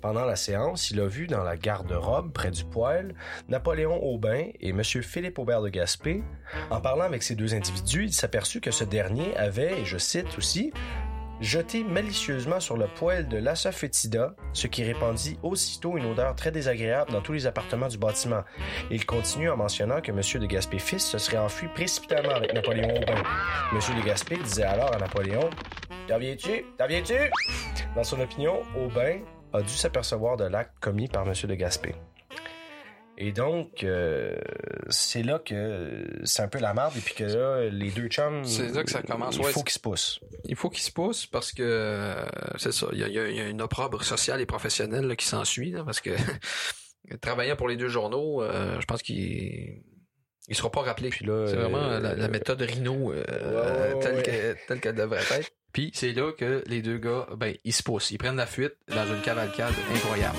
pendant 0.00 0.24
la 0.24 0.34
séance, 0.34 0.90
il 0.90 0.98
a 1.00 1.06
vu 1.06 1.26
dans 1.26 1.42
la 1.42 1.58
garde-robe, 1.58 2.32
près 2.32 2.50
du 2.50 2.64
poêle, 2.64 3.14
Napoléon 3.48 4.02
Aubin 4.02 4.46
et 4.60 4.70
M. 4.70 4.82
Philippe 4.82 5.38
Aubert 5.38 5.60
de 5.60 5.68
Gaspé. 5.68 6.22
En 6.70 6.80
parlant 6.80 7.04
avec 7.04 7.22
ces 7.22 7.34
deux 7.34 7.54
individus, 7.54 8.04
il 8.04 8.12
s'aperçut 8.14 8.62
que 8.62 8.70
ce 8.70 8.84
dernier 8.84 9.36
avait, 9.36 9.78
et 9.80 9.84
je 9.84 9.98
cite 9.98 10.38
aussi, 10.38 10.72
jeté 11.40 11.84
malicieusement 11.84 12.60
sur 12.60 12.76
le 12.76 12.86
poêle 12.86 13.28
de 13.28 13.36
l'assa 13.36 13.72
fétida, 13.72 14.34
ce 14.52 14.66
qui 14.66 14.82
répandit 14.84 15.38
aussitôt 15.42 15.96
une 15.96 16.06
odeur 16.06 16.34
très 16.34 16.50
désagréable 16.50 17.12
dans 17.12 17.20
tous 17.20 17.32
les 17.32 17.46
appartements 17.46 17.88
du 17.88 17.98
bâtiment. 17.98 18.42
Il 18.90 19.06
continue 19.06 19.50
en 19.50 19.56
mentionnant 19.56 20.00
que 20.00 20.10
M. 20.10 20.20
de 20.40 20.46
Gaspé 20.46 20.78
fils 20.78 21.04
se 21.06 21.18
serait 21.18 21.38
enfui 21.38 21.68
précipitamment 21.68 22.30
avec 22.34 22.52
Napoléon 22.54 22.88
Aubin. 22.90 23.22
M. 23.72 23.78
de 24.00 24.06
Gaspé 24.06 24.36
disait 24.36 24.64
alors 24.64 24.94
à 24.94 24.98
Napoléon 24.98 25.50
T'en 26.06 26.18
viens-tu? 26.18 26.64
T'en 26.78 26.86
viens-tu 26.86 27.30
Dans 27.94 28.04
son 28.04 28.20
opinion, 28.20 28.62
Aubin 28.76 29.18
a 29.52 29.62
dû 29.62 29.72
s'apercevoir 29.72 30.36
de 30.36 30.44
l'acte 30.44 30.72
commis 30.80 31.08
par 31.08 31.26
M. 31.26 31.34
de 31.34 31.54
Gaspé. 31.54 31.94
Et 33.20 33.32
donc, 33.32 33.82
euh, 33.82 34.36
c'est 34.90 35.24
là 35.24 35.40
que 35.40 36.06
c'est 36.22 36.40
un 36.40 36.46
peu 36.46 36.60
la 36.60 36.72
merde, 36.72 36.92
et 36.96 37.00
puis 37.00 37.14
que 37.14 37.24
là, 37.24 37.68
les 37.68 37.90
deux 37.90 38.06
chums, 38.06 38.44
C'est 38.44 38.72
là 38.72 38.84
que 38.84 38.90
ça 38.92 39.02
commence, 39.02 39.36
il 39.36 39.44
faut 39.46 39.64
qu'ils 39.64 39.72
se 39.72 39.80
poussent. 39.80 40.20
Il 40.44 40.54
faut 40.54 40.70
qu'il 40.70 40.84
se 40.84 40.92
pousse 40.92 41.26
parce 41.26 41.50
que 41.50 41.64
euh, 41.64 42.24
c'est 42.58 42.72
ça, 42.72 42.86
il 42.92 42.98
y 43.00 43.18
a, 43.18 43.28
y 43.28 43.50
une 43.50 43.60
opprobre 43.60 44.04
sociale 44.04 44.40
et 44.40 44.46
professionnelle 44.46 45.04
là, 45.04 45.16
qui 45.16 45.26
s'ensuit 45.26 45.74
parce 45.84 46.00
que 46.00 46.10
travaillant 47.20 47.56
pour 47.56 47.66
les 47.66 47.76
deux 47.76 47.88
journaux, 47.88 48.40
euh, 48.40 48.80
je 48.80 48.86
pense 48.86 49.02
qu'il 49.02 49.82
il 50.50 50.54
sera 50.54 50.70
pas 50.70 50.82
rappelé. 50.82 51.10
Puis 51.10 51.26
là, 51.26 51.48
C'est 51.48 51.56
vraiment 51.56 51.98
la, 51.98 52.14
la 52.14 52.28
méthode 52.28 52.62
Rhino 52.62 53.12
ouais. 53.12 53.24
telle 54.68 54.80
qu'elle 54.80 54.94
devrait 54.94 55.24
être. 55.32 55.50
Puis 55.72 55.90
c'est 55.92 56.12
là 56.12 56.32
que 56.32 56.62
les 56.68 56.82
deux 56.82 56.98
gars, 56.98 57.26
ben 57.36 57.52
ils 57.64 57.74
se 57.74 57.82
poussent, 57.82 58.12
ils 58.12 58.18
prennent 58.18 58.36
la 58.36 58.46
fuite 58.46 58.76
dans 58.86 59.06
une 59.06 59.22
cavalcade 59.22 59.74
incroyable. 59.92 60.38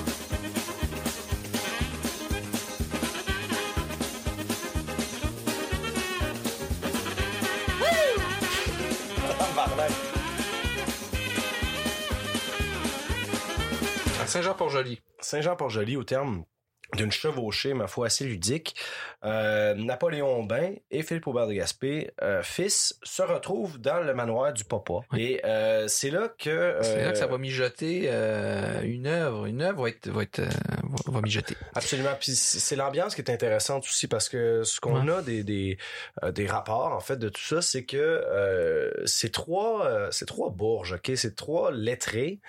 Saint-Jean-Port-Joli. 14.30 15.02
Saint-Jean-Port-Joli, 15.18 15.96
au 15.96 16.04
terme 16.04 16.44
d'une 16.96 17.12
chevauchée, 17.12 17.74
ma 17.74 17.86
foi, 17.86 18.06
assez 18.06 18.24
ludique, 18.24 18.76
euh, 19.24 19.74
Napoléon 19.74 20.40
Aubin 20.40 20.72
et 20.90 21.02
Philippe 21.02 21.26
Aubert 21.26 21.46
de 21.46 21.52
Gaspé, 21.52 22.12
euh, 22.22 22.42
fils, 22.42 22.98
se 23.02 23.22
retrouvent 23.22 23.78
dans 23.78 24.00
le 24.00 24.14
manoir 24.14 24.52
du 24.52 24.64
papa. 24.64 25.00
Et 25.16 25.40
euh, 25.44 25.88
c'est 25.88 26.10
là 26.10 26.28
que... 26.28 26.78
C'est 26.82 27.04
là 27.04 27.12
que 27.12 27.18
ça 27.18 27.26
va 27.26 27.38
mijoter 27.38 28.04
euh, 28.06 28.82
une 28.82 29.06
œuvre. 29.06 29.46
Une 29.46 29.62
œuvre 29.62 29.82
va 29.82 29.88
être, 29.88 30.08
va 30.08 30.22
être, 30.22 30.42
va, 31.06 31.20
mijoter. 31.20 31.56
Absolument. 31.74 32.14
Puis 32.18 32.32
c'est 32.32 32.76
l'ambiance 32.76 33.14
qui 33.14 33.20
est 33.20 33.30
intéressante 33.30 33.84
aussi 33.84 34.08
parce 34.08 34.28
que 34.28 34.62
ce 34.64 34.80
qu'on 34.80 35.08
a 35.08 35.22
des 35.22 35.44
des, 35.44 35.78
des 36.32 36.46
rapports 36.46 36.92
en 36.92 37.00
fait 37.00 37.16
de 37.16 37.28
tout 37.28 37.42
ça, 37.42 37.62
c'est 37.62 37.84
que 37.84 37.96
euh, 37.96 38.90
c'est 39.06 39.32
trois 39.32 39.86
euh, 39.86 40.08
c'est 40.10 40.26
trois 40.26 40.50
bourges, 40.50 40.92
ok, 40.92 41.12
c'est 41.16 41.36
trois 41.36 41.70
lettrés, 41.72 42.40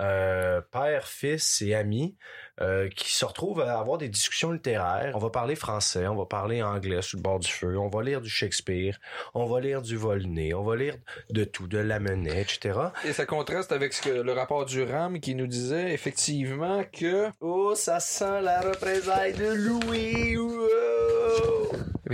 euh, 0.00 0.60
père, 0.60 1.06
fils 1.06 1.62
et 1.62 1.74
amis. 1.74 2.16
Euh, 2.60 2.88
qui 2.88 3.12
se 3.12 3.24
retrouvent 3.24 3.60
à 3.60 3.78
avoir 3.78 3.98
des 3.98 4.08
discussions 4.08 4.52
littéraires. 4.52 5.12
On 5.14 5.18
va 5.18 5.30
parler 5.30 5.54
français, 5.56 6.06
on 6.06 6.16
va 6.16 6.26
parler 6.26 6.62
anglais 6.62 7.02
sur 7.02 7.18
le 7.18 7.22
bord 7.22 7.38
du 7.38 7.50
feu, 7.50 7.78
on 7.78 7.88
va 7.88 8.02
lire 8.02 8.20
du 8.20 8.30
Shakespeare, 8.30 8.98
on 9.34 9.46
va 9.46 9.60
lire 9.60 9.82
du 9.82 9.96
Volney, 9.96 10.54
on 10.54 10.62
va 10.62 10.76
lire 10.76 10.96
de 11.30 11.44
tout, 11.44 11.66
de 11.66 11.78
Lamennais, 11.78 12.42
etc. 12.42 12.78
Et 13.04 13.12
ça 13.12 13.26
contraste 13.26 13.72
avec 13.72 13.92
ce 13.92 14.02
que 14.02 14.10
le 14.10 14.32
rapport 14.32 14.64
du 14.64 14.82
RAM 14.82 15.20
qui 15.20 15.34
nous 15.34 15.46
disait 15.46 15.92
effectivement 15.92 16.82
que 16.84 17.28
Oh, 17.40 17.74
ça 17.74 18.00
sent 18.00 18.40
la 18.42 18.60
représailles 18.60 19.34
de 19.34 19.52
Louis! 19.52 20.36
wow! 20.36 21.09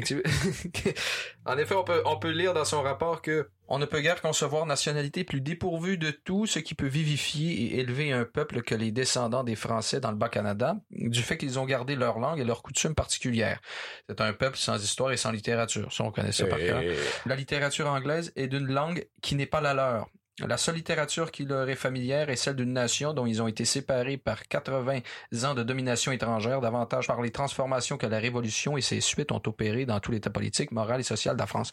En 1.46 1.58
effet, 1.58 1.74
on 1.74 1.84
peut, 1.84 2.02
on 2.04 2.18
peut 2.18 2.30
lire 2.30 2.54
dans 2.54 2.64
son 2.64 2.82
rapport 2.82 3.22
que 3.22 3.48
on 3.68 3.78
ne 3.78 3.84
peut 3.84 4.00
guère 4.00 4.20
concevoir 4.20 4.66
nationalité 4.66 5.24
plus 5.24 5.40
dépourvue 5.40 5.98
de 5.98 6.10
tout 6.10 6.46
ce 6.46 6.58
qui 6.58 6.74
peut 6.74 6.86
vivifier 6.86 7.52
et 7.52 7.80
élever 7.80 8.12
un 8.12 8.24
peuple 8.24 8.62
que 8.62 8.74
les 8.74 8.92
descendants 8.92 9.44
des 9.44 9.56
Français 9.56 10.00
dans 10.00 10.10
le 10.10 10.16
Bas-Canada, 10.16 10.76
du 10.90 11.22
fait 11.22 11.36
qu'ils 11.36 11.58
ont 11.58 11.64
gardé 11.64 11.96
leur 11.96 12.18
langue 12.18 12.40
et 12.40 12.44
leurs 12.44 12.62
coutumes 12.62 12.94
particulières. 12.94 13.60
C'est 14.08 14.20
un 14.20 14.32
peuple 14.32 14.56
sans 14.56 14.82
histoire 14.82 15.12
et 15.12 15.16
sans 15.16 15.32
littérature. 15.32 15.92
Ça, 15.92 16.04
on 16.04 16.12
connaît 16.12 16.32
ça 16.32 16.46
par 16.46 16.58
cœur. 16.58 16.82
La 17.26 17.36
littérature 17.36 17.88
anglaise 17.88 18.32
est 18.36 18.46
d'une 18.46 18.66
langue 18.66 19.06
qui 19.22 19.34
n'est 19.34 19.46
pas 19.46 19.60
la 19.60 19.74
leur. 19.74 20.08
La 20.44 20.58
seule 20.58 20.74
littérature 20.74 21.30
qui 21.30 21.46
leur 21.46 21.66
est 21.68 21.76
familière 21.76 22.28
est 22.28 22.36
celle 22.36 22.56
d'une 22.56 22.74
nation 22.74 23.14
dont 23.14 23.24
ils 23.24 23.40
ont 23.40 23.48
été 23.48 23.64
séparés 23.64 24.18
par 24.18 24.46
80 24.46 25.00
ans 25.44 25.54
de 25.54 25.62
domination 25.62 26.12
étrangère, 26.12 26.60
davantage 26.60 27.06
par 27.06 27.22
les 27.22 27.30
transformations 27.30 27.96
que 27.96 28.06
la 28.06 28.18
Révolution 28.18 28.76
et 28.76 28.82
ses 28.82 29.00
suites 29.00 29.32
ont 29.32 29.42
opérées 29.46 29.86
dans 29.86 29.98
tout 29.98 30.12
l'état 30.12 30.28
politique, 30.28 30.72
moral 30.72 31.00
et 31.00 31.04
social 31.04 31.36
de 31.36 31.40
la 31.40 31.46
France. 31.46 31.72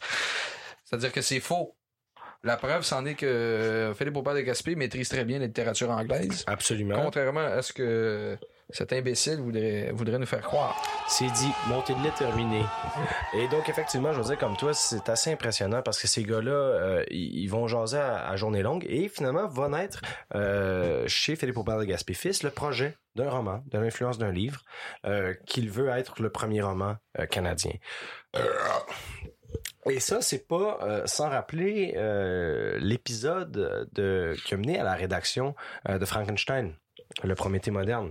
C'est-à-dire 0.84 1.12
que 1.12 1.20
c'est 1.20 1.40
faux. 1.40 1.76
La 2.42 2.56
preuve, 2.56 2.82
c'en 2.82 3.04
est 3.04 3.14
que 3.14 3.26
euh, 3.26 3.94
Philippe 3.94 4.16
Aubert 4.16 4.34
de 4.34 4.40
Gaspé 4.40 4.76
maîtrise 4.76 5.08
très 5.08 5.24
bien 5.24 5.38
la 5.38 5.46
littérature 5.46 5.90
anglaise. 5.90 6.44
Absolument. 6.46 7.02
Contrairement 7.02 7.40
à 7.40 7.60
ce 7.60 7.72
que 7.72 8.38
cet 8.70 8.92
imbécile 8.92 9.40
voudrait, 9.40 10.18
nous 10.18 10.26
faire 10.26 10.40
croire. 10.40 10.80
C'est 11.06 11.30
dit, 11.30 11.50
montée 11.68 11.94
de 11.94 12.02
lait 12.02 12.12
terminée. 12.16 12.64
Et 13.34 13.46
donc, 13.48 13.68
effectivement, 13.68 14.12
je 14.12 14.18
veux 14.20 14.24
dire, 14.24 14.38
comme 14.38 14.56
toi, 14.56 14.72
c'est 14.72 15.08
assez 15.08 15.30
impressionnant 15.32 15.82
parce 15.82 16.00
que 16.00 16.06
ces 16.06 16.22
gars-là, 16.22 16.52
euh, 16.52 17.04
ils 17.10 17.46
vont 17.48 17.66
jaser 17.66 17.98
à, 17.98 18.26
à 18.28 18.36
journée 18.36 18.62
longue 18.62 18.86
et 18.88 19.08
finalement 19.08 19.46
va 19.48 19.68
naître 19.68 20.00
euh, 20.34 21.06
chez 21.06 21.36
Philippe 21.36 21.58
Aubert 21.58 21.78
de 21.78 21.84
Gaspé 21.84 22.14
Fils 22.14 22.42
le 22.42 22.50
projet 22.50 22.96
d'un 23.14 23.30
roman, 23.30 23.62
de 23.70 23.78
l'influence 23.78 24.18
d'un 24.18 24.32
livre, 24.32 24.62
euh, 25.06 25.34
qu'il 25.46 25.70
veut 25.70 25.88
être 25.88 26.20
le 26.20 26.30
premier 26.30 26.62
roman 26.62 26.96
canadien. 27.30 27.72
Et 29.86 30.00
ça, 30.00 30.20
c'est 30.20 30.48
pas 30.48 31.02
sans 31.04 31.28
rappeler 31.28 31.94
l'épisode 32.80 33.88
de 33.92 34.34
qui 34.44 34.54
a 34.54 34.56
mené 34.56 34.80
à 34.80 34.84
la 34.84 34.94
rédaction 34.94 35.54
de 35.88 36.04
Frankenstein, 36.04 36.74
le 37.22 37.34
Prométhée 37.36 37.70
moderne. 37.70 38.10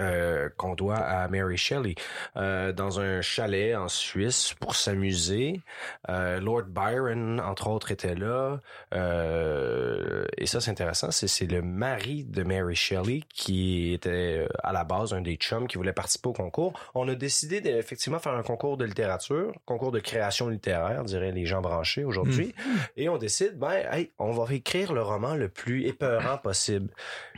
Euh, 0.00 0.48
qu'on 0.56 0.74
doit 0.74 0.96
à 0.96 1.28
Mary 1.28 1.58
Shelley 1.58 1.94
euh, 2.36 2.72
dans 2.72 3.00
un 3.00 3.20
chalet 3.20 3.76
en 3.76 3.88
Suisse 3.88 4.54
pour 4.58 4.74
s'amuser. 4.74 5.60
Euh, 6.08 6.40
Lord 6.40 6.64
Byron, 6.68 7.40
entre 7.40 7.68
autres, 7.68 7.90
était 7.90 8.14
là. 8.14 8.60
Et 8.92 10.46
ça, 10.46 10.60
c'est 10.60 10.70
intéressant. 10.70 11.10
C'est, 11.10 11.46
le 11.50 11.62
mari 11.62 12.24
de 12.24 12.42
Mary 12.42 12.74
Shelley 12.74 13.22
qui 13.28 13.92
était 13.92 14.46
à 14.62 14.72
la 14.72 14.84
base 14.84 15.12
un 15.12 15.20
des 15.20 15.36
chums 15.36 15.66
qui 15.68 15.76
voulait 15.76 15.92
participer 15.92 16.28
au 16.28 16.32
concours. 16.32 16.72
On 16.94 17.08
a 17.08 17.14
décidé 17.14 17.60
d'effectivement 17.60 18.18
faire 18.18 18.34
un 18.34 18.42
concours 18.42 18.76
de 18.76 18.84
littérature, 18.84 19.52
concours 19.66 19.90
de 19.90 20.00
création 20.00 20.48
littéraire, 20.48 21.04
diraient 21.04 21.32
les 21.32 21.44
gens 21.44 21.60
branchés 21.60 22.04
aujourd'hui. 22.04 22.54
Et 22.96 23.08
on 23.08 23.18
décide, 23.18 23.58
ben, 23.58 23.82
hey, 23.90 24.10
on 24.18 24.32
va 24.32 24.52
écrire 24.54 24.92
le 24.92 25.02
roman 25.02 25.34
le 25.34 25.48
plus 25.48 25.86
épeurant 25.86 26.38
possible. 26.38 26.90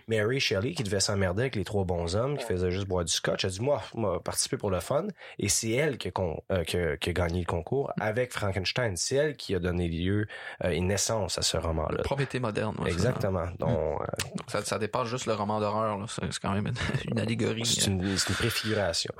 Mary 0.09 0.41
Shelley, 0.41 0.73
qui 0.73 0.83
devait 0.83 1.01
s'emmerder 1.01 1.43
avec 1.43 1.57
les 1.57 1.64
trois 1.64 1.85
bons 1.85 2.12
hommes, 2.17 2.37
qui 2.39 2.45
faisait 2.45 2.71
juste 2.71 2.87
boire 2.87 3.05
du 3.05 3.13
scotch, 3.13 3.45
a 3.45 3.49
dit, 3.49 3.61
moi, 3.61 3.81
moi, 3.95 4.23
participer 4.23 4.57
pour 4.57 4.71
le 4.71 4.81
fun. 4.81 5.07
Et 5.39 5.49
c'est 5.49 5.71
elle 5.71 5.99
qui 5.99 6.09
a, 6.09 6.11
con- 6.11 6.43
euh, 6.53 6.65
qui 6.65 6.77
a- 6.77 6.97
qui 6.97 7.11
a 7.11 7.13
gagné 7.13 7.41
le 7.41 7.47
concours 7.47 7.93
avec 8.01 8.33
Frankenstein. 8.33 8.97
C'est 8.97 9.17
elle 9.17 9.37
qui 9.37 9.55
a 9.55 9.59
donné 9.59 9.89
lieu 9.89 10.27
euh, 10.65 10.71
et 10.71 10.81
naissance 10.81 11.39
à 11.39 11.43
ce 11.43 11.57
roman-là. 11.57 12.03
Prométhée 12.03 12.41
moderne. 12.41 12.77
ouais, 12.81 12.91
Exactement. 12.91 13.47
Donc, 13.59 14.01
euh, 14.01 14.05
Ça, 14.49 14.61
ça, 14.61 14.65
ça 14.65 14.79
dépasse 14.79 15.09
juste 15.09 15.27
le 15.27 15.35
roman 15.35 15.61
d'horreur. 15.61 15.99
C'est 16.09 16.39
quand 16.41 16.53
même 16.53 16.73
une, 17.11 17.19
allégorie. 17.19 17.65
c'est 17.67 17.87
une, 17.87 18.17
préfiguration. 18.35 19.13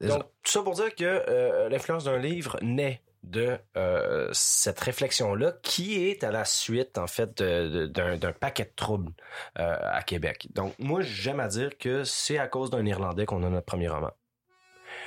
Donc, 0.00 0.22
tout 0.42 0.52
ça 0.52 0.62
pour 0.62 0.74
dire 0.74 0.94
que 0.94 1.04
euh, 1.04 1.68
l'influence 1.68 2.04
d'un 2.04 2.18
livre 2.18 2.56
naît 2.62 3.00
de 3.22 3.58
euh, 3.76 4.28
cette 4.32 4.80
réflexion-là 4.80 5.52
qui 5.62 6.04
est 6.04 6.24
à 6.24 6.30
la 6.30 6.44
suite, 6.44 6.98
en 6.98 7.06
fait, 7.06 7.42
d'un 7.42 8.32
paquet 8.32 8.64
de 8.64 8.72
troubles 8.74 9.12
euh, 9.58 9.76
à 9.82 10.02
Québec. 10.02 10.48
Donc, 10.54 10.74
moi, 10.78 11.00
j'aime 11.02 11.40
à 11.40 11.48
dire 11.48 11.76
que 11.78 12.04
c'est 12.04 12.38
à 12.38 12.48
cause 12.48 12.70
d'un 12.70 12.84
Irlandais 12.86 13.26
qu'on 13.26 13.42
a 13.42 13.50
notre 13.50 13.66
premier 13.66 13.88
roman. 13.88 14.10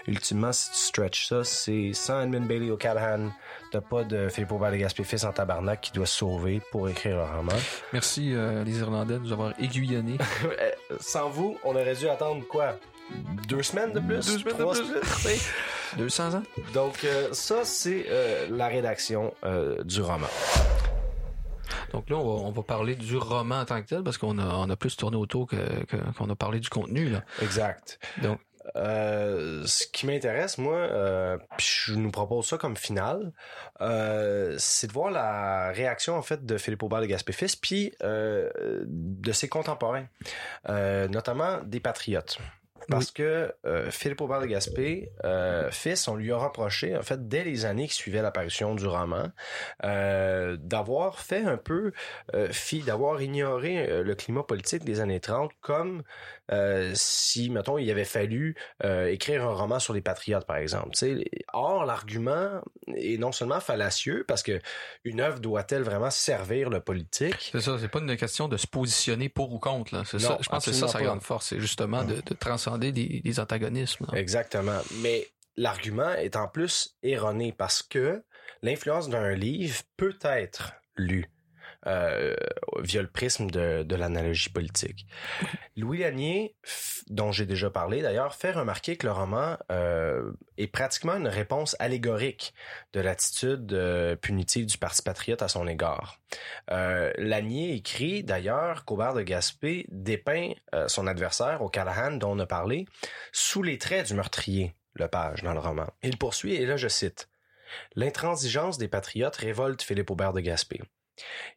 Ultimement, 0.07 0.51
si 0.51 0.71
tu 0.71 0.77
stretches 0.77 1.27
ça, 1.27 1.43
c'est 1.43 1.93
sans 1.93 2.21
Edmund 2.21 2.47
Bailey 2.47 2.71
O'Callaghan, 2.71 3.31
t'as 3.71 3.81
pas 3.81 4.03
de 4.03 4.29
Philippe 4.29 4.51
Aubert 4.51 4.71
de 4.71 4.77
Gaspé 4.77 5.03
fils 5.03 5.23
en 5.23 5.31
tabarnak 5.31 5.81
qui 5.81 5.91
doit 5.91 6.05
se 6.05 6.17
sauver 6.17 6.61
pour 6.71 6.89
écrire 6.89 7.17
le 7.17 7.23
roman. 7.23 7.57
Merci 7.93 8.33
euh, 8.33 8.63
les 8.63 8.79
Irlandais 8.79 9.15
de 9.15 9.19
nous 9.19 9.31
avoir 9.31 9.53
aiguillonnés. 9.59 10.17
Sans 10.99 11.29
vous, 11.29 11.57
on 11.63 11.71
aurait 11.71 11.95
dû 11.95 12.07
attendre 12.09 12.45
quoi? 12.47 12.77
Deux 13.47 13.63
semaines 13.63 13.91
de 13.93 13.99
plus? 13.99 14.25
Deux 14.25 14.39
semaines 14.39 14.57
de 14.57 14.61
Trois 14.61 14.73
plus. 14.75 14.85
semaines? 15.21 15.37
200 15.97 16.33
ans? 16.35 16.43
Donc 16.73 17.03
euh, 17.03 17.29
ça, 17.33 17.65
c'est 17.65 18.05
euh, 18.09 18.47
la 18.49 18.67
rédaction 18.67 19.33
euh, 19.43 19.83
du 19.83 20.01
roman. 20.01 20.27
Donc 21.91 22.09
là, 22.09 22.15
on 22.15 22.23
va, 22.23 22.43
on 22.47 22.51
va 22.51 22.63
parler 22.63 22.95
du 22.95 23.17
roman 23.17 23.59
en 23.59 23.65
tant 23.65 23.81
que 23.81 23.87
tel 23.87 24.03
parce 24.03 24.17
qu'on 24.17 24.37
a, 24.39 24.45
on 24.45 24.69
a 24.69 24.75
plus 24.77 24.95
tourné 24.95 25.17
autour 25.17 25.47
que, 25.47 25.83
que- 25.85 25.97
qu'on 26.17 26.29
a 26.29 26.35
parlé 26.35 26.59
du 26.61 26.69
contenu. 26.69 27.09
Là. 27.09 27.23
Exact. 27.41 27.99
Donc, 28.21 28.39
Euh, 28.75 29.63
ce 29.65 29.87
qui 29.87 30.05
m'intéresse, 30.05 30.59
moi, 30.59 30.75
euh, 30.77 31.35
puis 31.57 31.67
je 31.87 31.93
nous 31.95 32.11
propose 32.11 32.45
ça 32.45 32.57
comme 32.59 32.77
finale, 32.77 33.33
euh, 33.81 34.55
c'est 34.59 34.85
de 34.87 34.93
voir 34.93 35.09
la 35.09 35.71
réaction 35.71 36.15
en 36.15 36.21
fait 36.21 36.45
de 36.45 36.57
Philippe 36.59 36.83
Aubert 36.83 37.01
de 37.01 37.07
Gaspé 37.07 37.33
fils, 37.33 37.55
puis 37.55 37.91
euh, 38.03 38.49
de 38.85 39.31
ses 39.31 39.49
contemporains, 39.49 40.05
euh, 40.69 41.07
notamment 41.07 41.57
des 41.65 41.79
patriotes. 41.79 42.37
Parce 42.91 43.11
que 43.11 43.53
euh, 43.65 43.89
Philippe 43.89 44.21
Aubert 44.21 44.41
de 44.41 44.45
Gaspé, 44.45 45.11
euh, 45.23 45.71
fils, 45.71 46.07
on 46.07 46.15
lui 46.15 46.31
a 46.31 46.37
reproché, 46.37 46.95
en 46.95 47.01
fait, 47.01 47.27
dès 47.27 47.43
les 47.43 47.65
années 47.65 47.87
qui 47.87 47.95
suivaient 47.95 48.21
l'apparition 48.21 48.75
du 48.75 48.85
roman, 48.85 49.29
euh, 49.83 50.57
d'avoir 50.59 51.19
fait 51.19 51.43
un 51.43 51.57
peu 51.57 51.91
euh, 52.35 52.49
fi, 52.51 52.81
d'avoir 52.81 53.21
ignoré 53.21 54.03
le 54.03 54.15
climat 54.15 54.43
politique 54.43 54.83
des 54.83 54.99
années 54.99 55.19
30 55.19 55.51
comme 55.61 56.03
euh, 56.51 56.91
si, 56.93 57.49
mettons, 57.49 57.77
il 57.77 57.89
avait 57.89 58.05
fallu 58.05 58.55
euh, 58.83 59.07
écrire 59.07 59.43
un 59.45 59.53
roman 59.53 59.79
sur 59.79 59.93
les 59.93 60.01
patriotes, 60.01 60.45
par 60.45 60.57
exemple. 60.57 60.91
Tu 60.91 60.97
sais, 61.17 61.25
Or, 61.53 61.85
l'argument 61.85 62.61
est 62.95 63.17
non 63.17 63.31
seulement 63.31 63.59
fallacieux, 63.59 64.25
parce 64.27 64.43
que 64.43 64.59
une 65.03 65.21
œuvre 65.21 65.39
doit-elle 65.39 65.83
vraiment 65.83 66.09
servir 66.11 66.69
le 66.69 66.79
politique? 66.79 67.49
c'est 67.51 67.61
ça, 67.61 67.77
c'est 67.79 67.87
pas 67.87 67.99
une 67.99 68.17
question 68.17 68.47
de 68.47 68.57
se 68.57 68.67
positionner 68.67 69.29
pour 69.29 69.51
ou 69.53 69.59
contre. 69.59 69.95
Là. 69.95 70.03
C'est 70.05 70.17
Non, 70.21 70.29
ça, 70.29 70.37
je 70.41 70.49
pense 70.49 70.65
que 70.65 70.71
c'est 70.71 70.79
ça 70.79 70.87
sa 70.87 71.01
grande 71.01 71.21
force, 71.21 71.47
c'est 71.47 71.59
justement 71.59 72.03
de, 72.03 72.15
de 72.15 72.33
transcender 72.33 72.91
des, 72.91 73.21
des 73.23 73.39
antagonismes. 73.39 74.05
là. 74.11 74.17
Exactement. 74.19 74.79
Mais 75.01 75.27
l'argument 75.57 76.11
est 76.13 76.35
en 76.35 76.47
plus 76.47 76.95
erroné 77.03 77.53
parce 77.57 77.81
que 77.83 78.23
l'influence 78.61 79.09
d'un 79.09 79.33
livre 79.33 79.81
peut 79.97 80.17
être 80.23 80.73
lue 80.95 81.29
euh, 81.87 82.35
via 82.79 83.01
le 83.01 83.07
prisme 83.07 83.49
de, 83.49 83.95
l'analogie 83.95 84.49
politique. 84.49 85.05
Louis 85.75 85.99
Lanier, 85.99 86.55
dont 87.07 87.31
j'ai 87.31 87.45
déjà 87.45 87.69
parlé 87.69 88.01
d'ailleurs, 88.01 88.35
fait 88.35 88.51
remarquer 88.51 88.97
que 88.97 89.07
le 89.07 89.13
roman 89.13 89.57
euh, 89.71 90.31
est 90.57 90.67
pratiquement 90.67 91.15
une 91.15 91.27
réponse 91.27 91.75
allégorique 91.79 92.53
de 92.93 92.99
l'attitude 92.99 93.73
euh, 93.73 94.15
punitive 94.15 94.65
du 94.65 94.77
Parti 94.77 95.01
patriote 95.01 95.41
à 95.41 95.47
son 95.47 95.67
égard. 95.67 96.19
Euh, 96.71 97.11
Lanier 97.17 97.73
écrit 97.73 98.23
d'ailleurs 98.23 98.85
qu'Aubert 98.85 99.13
de 99.13 99.21
Gaspé 99.21 99.85
dépeint 99.89 100.51
son 100.87 101.07
adversaire, 101.07 101.61
O'Callaghan, 101.61 102.17
dont 102.17 102.31
on 102.31 102.39
a 102.39 102.45
parlé, 102.45 102.85
sous 103.31 103.63
les 103.63 103.77
traits 103.77 104.07
du 104.07 104.13
meurtrier, 104.13 104.73
Lepage, 104.95 105.43
dans 105.43 105.53
le 105.53 105.59
roman. 105.59 105.87
Il 106.03 106.17
poursuit, 106.17 106.55
et 106.55 106.65
là 106.65 106.77
je 106.77 106.87
cite, 106.87 107.27
L'intransigeance 107.95 108.77
des 108.77 108.87
patriotes 108.87 109.35
révolte 109.37 109.81
Philippe 109.81 110.11
Aubert 110.11 110.33
de 110.33 110.41
Gaspé. 110.41 110.81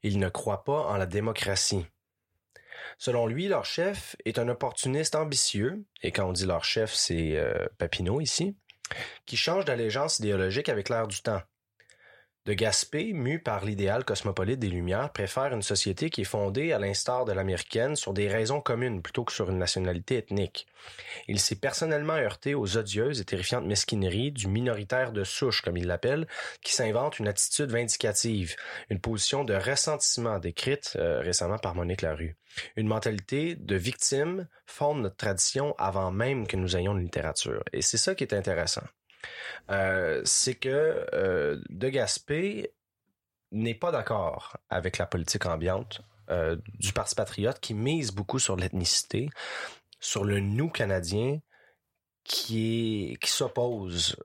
Il 0.02 0.18
ne 0.18 0.28
croit 0.28 0.64
pas 0.64 0.86
en 0.86 0.96
la 0.96 1.06
démocratie. 1.06 1.86
Selon 2.98 3.26
lui, 3.26 3.48
leur 3.48 3.64
chef 3.64 4.16
est 4.24 4.38
un 4.38 4.48
opportuniste 4.48 5.14
ambitieux, 5.14 5.84
et 6.02 6.12
quand 6.12 6.28
on 6.28 6.32
dit 6.32 6.46
leur 6.46 6.64
chef, 6.64 6.92
c'est 6.92 7.36
euh, 7.36 7.66
Papineau 7.78 8.20
ici, 8.20 8.56
qui 9.26 9.36
change 9.36 9.64
d'allégeance 9.64 10.18
idéologique 10.18 10.68
avec 10.68 10.88
l'air 10.88 11.08
du 11.08 11.22
temps. 11.22 11.42
De 12.46 12.52
Gaspé, 12.52 13.14
mu 13.14 13.38
par 13.38 13.64
l'idéal 13.64 14.04
cosmopolite 14.04 14.58
des 14.58 14.68
Lumières, 14.68 15.10
préfère 15.10 15.54
une 15.54 15.62
société 15.62 16.10
qui 16.10 16.20
est 16.20 16.24
fondée, 16.24 16.72
à 16.72 16.78
l'instar 16.78 17.24
de 17.24 17.32
l'américaine, 17.32 17.96
sur 17.96 18.12
des 18.12 18.28
raisons 18.28 18.60
communes 18.60 19.00
plutôt 19.00 19.24
que 19.24 19.32
sur 19.32 19.48
une 19.48 19.56
nationalité 19.56 20.18
ethnique. 20.18 20.66
Il 21.26 21.40
s'est 21.40 21.56
personnellement 21.56 22.12
heurté 22.12 22.54
aux 22.54 22.76
odieuses 22.76 23.18
et 23.18 23.24
terrifiantes 23.24 23.64
mesquineries 23.64 24.30
du 24.30 24.46
minoritaire 24.46 25.12
de 25.12 25.24
souche, 25.24 25.62
comme 25.62 25.78
il 25.78 25.86
l'appelle, 25.86 26.28
qui 26.60 26.74
s'invente 26.74 27.18
une 27.18 27.28
attitude 27.28 27.70
vindicative, 27.70 28.56
une 28.90 29.00
position 29.00 29.44
de 29.44 29.54
ressentiment 29.54 30.38
décrite 30.38 30.96
euh, 30.96 31.20
récemment 31.20 31.56
par 31.56 31.74
Monique 31.74 32.02
Larue. 32.02 32.36
Une 32.76 32.88
mentalité 32.88 33.54
de 33.54 33.76
victime 33.76 34.48
fonde 34.66 35.00
notre 35.00 35.16
tradition 35.16 35.74
avant 35.78 36.10
même 36.10 36.46
que 36.46 36.58
nous 36.58 36.76
ayons 36.76 36.92
une 36.92 37.04
littérature. 37.04 37.64
Et 37.72 37.80
c'est 37.80 37.96
ça 37.96 38.14
qui 38.14 38.22
est 38.22 38.34
intéressant. 38.34 38.84
Euh, 39.70 40.20
c'est 40.24 40.54
que 40.54 41.06
euh, 41.12 41.60
De 41.70 41.88
Gaspé 41.88 42.72
n'est 43.52 43.74
pas 43.74 43.90
d'accord 43.90 44.56
avec 44.68 44.98
la 44.98 45.06
politique 45.06 45.46
ambiante 45.46 46.02
euh, 46.30 46.56
du 46.78 46.92
Parti 46.92 47.14
patriote 47.14 47.60
qui 47.60 47.74
mise 47.74 48.12
beaucoup 48.12 48.38
sur 48.38 48.56
l'ethnicité, 48.56 49.28
sur 50.00 50.24
le 50.24 50.40
nous 50.40 50.68
canadien 50.68 51.38
qui 52.24 53.12
est 53.12 53.16
qui 53.16 53.30
s'oppose 53.30 54.16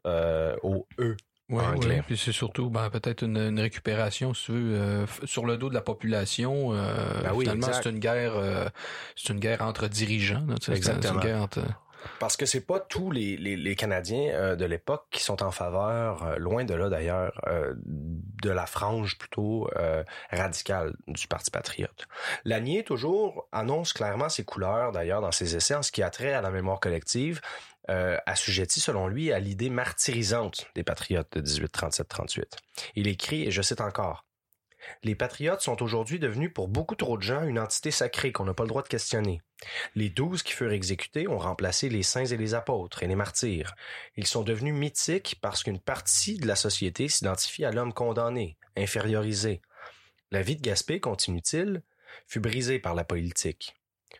au 0.63 0.87
eux 0.99 1.17
anglais. 1.57 1.95
ouais. 1.95 2.01
Puis 2.05 2.17
c'est 2.17 2.31
surtout 2.31 2.69
ben, 2.69 2.89
peut-être 2.89 3.23
une, 3.23 3.37
une 3.37 3.59
récupération, 3.59 4.33
si 4.33 4.45
tu 4.45 4.51
veux, 4.51 4.75
euh, 4.75 5.05
sur 5.25 5.45
le 5.45 5.57
dos 5.57 5.69
de 5.69 5.73
la 5.73 5.81
population. 5.81 6.73
Euh, 6.73 7.21
Ben 7.23 7.31
oui, 7.33 7.45
finalement, 7.45 7.67
c'est 7.71 7.89
une 7.89 7.99
guerre, 7.99 8.35
euh, 8.35 8.67
c'est 9.15 9.33
une 9.33 9.39
guerre 9.39 9.61
entre 9.61 9.87
dirigeants. 9.87 10.45
là, 10.47 10.55
Exactement. 10.75 11.01
C'est 11.01 11.09
une 11.09 11.19
guerre 11.19 11.41
entre. 11.41 11.61
Parce 12.19 12.37
que 12.37 12.45
c'est 12.45 12.65
pas 12.65 12.79
tous 12.79 13.11
les, 13.11 13.37
les, 13.37 13.75
Canadiens 13.75 14.29
euh, 14.33 14.55
de 14.55 14.65
l'époque 14.65 15.05
qui 15.11 15.21
sont 15.21 15.43
en 15.43 15.51
faveur, 15.51 16.23
euh, 16.23 16.35
loin 16.37 16.65
de 16.65 16.73
là 16.73 16.89
d'ailleurs, 16.89 17.39
euh, 17.47 17.73
de 17.77 18.49
la 18.49 18.65
frange 18.65 19.17
plutôt 19.17 19.69
radicale 20.31 20.95
du 21.07 21.27
Parti 21.27 21.51
patriote. 21.51 22.07
Lanier, 22.45 22.83
toujours, 22.83 23.47
annonce 23.51 23.93
clairement 23.93 24.29
ses 24.29 24.43
couleurs 24.43 24.91
d'ailleurs 24.91 25.21
dans 25.21 25.31
ses 25.31 25.55
essais 25.55 25.75
en 25.75 25.83
ce 25.83 25.91
qui 25.91 26.03
a 26.03 26.09
trait 26.09 26.33
à 26.33 26.41
la 26.41 26.49
mémoire 26.49 26.79
collective, 26.79 27.41
assujetti 27.87 28.79
selon 28.79 29.07
lui 29.07 29.31
à 29.31 29.39
l'idée 29.39 29.69
martyrisante 29.69 30.67
des 30.75 30.83
patriotes 30.83 31.37
de 31.37 31.41
1837-38. 31.41 32.43
Il 32.95 33.07
écrit, 33.07 33.43
et 33.43 33.51
je 33.51 33.61
cite 33.61 33.81
encore, 33.81 34.25
Les 35.03 35.15
patriotes 35.15 35.61
sont 35.61 35.81
aujourd'hui 35.83 36.19
devenus 36.19 36.53
pour 36.53 36.67
beaucoup 36.67 36.95
trop 36.95 37.17
de 37.17 37.23
gens 37.23 37.43
une 37.43 37.59
entité 37.59 37.91
sacrée 37.91 38.31
qu'on 38.31 38.45
n'a 38.45 38.53
pas 38.53 38.63
le 38.63 38.69
droit 38.69 38.83
de 38.83 38.87
questionner. 38.87 39.41
Les 39.95 40.09
douze 40.09 40.43
qui 40.43 40.53
furent 40.53 40.71
exécutés 40.71 41.27
ont 41.27 41.37
remplacé 41.37 41.89
les 41.89 42.03
saints 42.03 42.25
et 42.25 42.37
les 42.37 42.53
apôtres 42.53 43.03
et 43.03 43.07
les 43.07 43.15
martyrs. 43.15 43.75
Ils 44.15 44.27
sont 44.27 44.43
devenus 44.43 44.73
mythiques 44.73 45.37
parce 45.41 45.63
qu'une 45.63 45.79
partie 45.79 46.37
de 46.37 46.47
la 46.47 46.55
société 46.55 47.07
s'identifie 47.07 47.65
à 47.65 47.71
l'homme 47.71 47.93
condamné, 47.93 48.57
infériorisé. 48.77 49.61
La 50.31 50.41
vie 50.41 50.55
de 50.55 50.61
Gaspé, 50.61 50.99
continue-t-il, 50.99 51.81
fut 52.27 52.39
brisée 52.39 52.79
par 52.79 52.95
la 52.95 53.03
politique. 53.03 53.75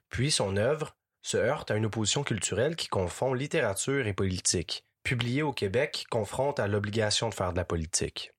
Puis 0.09 0.31
son 0.31 0.57
œuvre 0.57 0.95
se 1.21 1.37
heurte 1.37 1.71
à 1.71 1.75
une 1.75 1.85
opposition 1.85 2.23
culturelle 2.23 2.75
qui 2.75 2.87
confond 2.87 3.33
littérature 3.33 4.07
et 4.07 4.13
politique. 4.13 4.85
Publié 5.03 5.41
au 5.43 5.53
Québec, 5.53 6.05
confronte 6.09 6.59
à 6.59 6.67
l'obligation 6.67 7.29
de 7.29 7.33
faire 7.33 7.51
de 7.51 7.57
la 7.57 7.65
politique. 7.65 8.33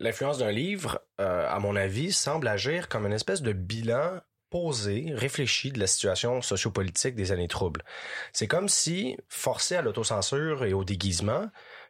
L'influence 0.00 0.38
d'un 0.38 0.50
livre, 0.50 1.00
euh, 1.20 1.46
à 1.48 1.58
mon 1.58 1.76
avis, 1.76 2.12
semble 2.12 2.48
agir 2.48 2.88
comme 2.88 3.06
une 3.06 3.12
espèce 3.12 3.42
de 3.42 3.52
bilan 3.52 4.20
posé, 4.48 5.12
réfléchi 5.14 5.70
de 5.70 5.78
la 5.78 5.86
situation 5.86 6.42
sociopolitique 6.42 7.14
des 7.14 7.32
années 7.32 7.48
troubles. 7.48 7.84
C'est 8.32 8.48
comme 8.48 8.68
si, 8.68 9.16
forcé 9.28 9.76
à 9.76 9.82
l'autocensure 9.82 10.64
et 10.64 10.72
au 10.72 10.84
déguisement, 10.84 11.48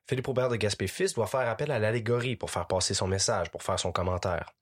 Philippe 0.08 0.28
Aubert 0.28 0.48
de 0.48 0.56
Gaspé-Fils 0.56 1.14
doit 1.14 1.28
faire 1.28 1.48
appel 1.48 1.70
à 1.70 1.78
l'allégorie 1.78 2.36
pour 2.36 2.50
faire 2.50 2.66
passer 2.66 2.94
son 2.94 3.06
message, 3.06 3.50
pour 3.50 3.62
faire 3.62 3.78
son 3.78 3.92
commentaire. 3.92 4.52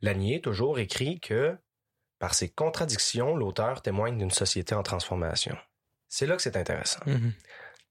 Lanier 0.00 0.40
toujours 0.40 0.78
écrit 0.78 1.20
que, 1.20 1.56
par 2.18 2.34
ses 2.34 2.48
contradictions, 2.48 3.36
l'auteur 3.36 3.82
témoigne 3.82 4.16
d'une 4.16 4.30
société 4.30 4.74
en 4.74 4.82
transformation. 4.82 5.56
C'est 6.08 6.26
là 6.26 6.36
que 6.36 6.42
c'est 6.42 6.56
intéressant. 6.56 7.00
Mhm. 7.06 7.32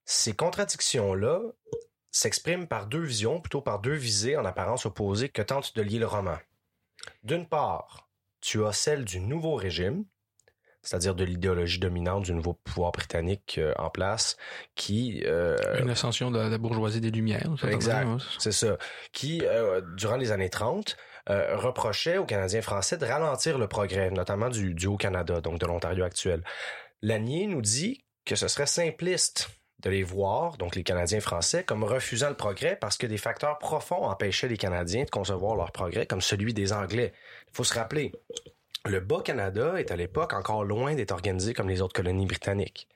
Ces 0.05 0.33
contradictions-là 0.33 1.41
s'expriment 2.11 2.67
par 2.67 2.87
deux 2.87 3.01
visions, 3.01 3.39
plutôt 3.39 3.61
par 3.61 3.79
deux 3.79 3.93
visées 3.93 4.37
en 4.37 4.45
apparence 4.45 4.85
opposées 4.85 5.29
que 5.29 5.41
tente 5.41 5.75
de 5.75 5.81
lier 5.81 5.99
le 5.99 6.07
roman. 6.07 6.37
D'une 7.23 7.47
part, 7.47 8.09
tu 8.41 8.65
as 8.65 8.73
celle 8.73 9.05
du 9.05 9.19
nouveau 9.19 9.55
régime, 9.55 10.05
c'est-à-dire 10.81 11.15
de 11.15 11.23
l'idéologie 11.23 11.79
dominante 11.79 12.23
du 12.23 12.33
nouveau 12.33 12.53
pouvoir 12.53 12.91
britannique 12.91 13.57
euh, 13.59 13.73
en 13.77 13.89
place, 13.89 14.35
qui 14.75 15.23
euh, 15.25 15.55
Une 15.79 15.89
ascension 15.89 16.31
de 16.31 16.39
la 16.39 16.57
bourgeoisie 16.57 17.01
des 17.01 17.11
Lumières. 17.11 17.49
ça, 17.59 17.71
Exact. 17.71 18.07
ouais. 18.07 18.17
c'est 18.39 18.51
ça, 18.51 18.77
qui 19.13 19.41
euh, 19.45 19.81
durant 19.95 20.17
les 20.17 20.31
années 20.31 20.49
30 20.49 20.97
euh, 21.29 21.55
reprochait 21.55 22.17
aux 22.17 22.25
Canadiens 22.25 22.63
français 22.63 22.97
de 22.97 23.05
ralentir 23.05 23.59
le 23.59 23.67
progrès, 23.67 24.09
notamment 24.09 24.49
du, 24.49 24.73
du 24.73 24.87
Haut-Canada, 24.87 25.39
donc 25.39 25.59
de 25.59 25.65
l'Ontario 25.67 26.03
actuel. 26.03 26.43
Lanier 27.03 27.45
nous 27.45 27.61
dit 27.61 28.03
que 28.25 28.35
ce 28.35 28.47
serait 28.47 28.65
simpliste 28.65 29.49
de 29.81 29.89
les 29.89 30.03
voir, 30.03 30.57
donc 30.57 30.75
les 30.75 30.83
Canadiens 30.83 31.19
français, 31.19 31.63
comme 31.63 31.83
refusant 31.83 32.29
le 32.29 32.35
progrès 32.35 32.75
parce 32.75 32.97
que 32.97 33.07
des 33.07 33.17
facteurs 33.17 33.57
profonds 33.57 34.03
empêchaient 34.03 34.47
les 34.47 34.57
Canadiens 34.57 35.03
de 35.03 35.09
concevoir 35.09 35.55
leur 35.55 35.71
progrès 35.71 36.05
comme 36.05 36.21
celui 36.21 36.53
des 36.53 36.73
Anglais. 36.73 37.13
Il 37.49 37.55
faut 37.55 37.63
se 37.63 37.73
rappeler, 37.73 38.11
le 38.85 38.99
Bas-Canada 38.99 39.79
est 39.79 39.91
à 39.91 39.95
l'époque 39.95 40.33
encore 40.33 40.63
loin 40.63 40.95
d'être 40.95 41.11
organisé 41.11 41.53
comme 41.53 41.69
les 41.69 41.81
autres 41.81 41.93
colonies 41.93 42.25
britanniques. 42.25 42.87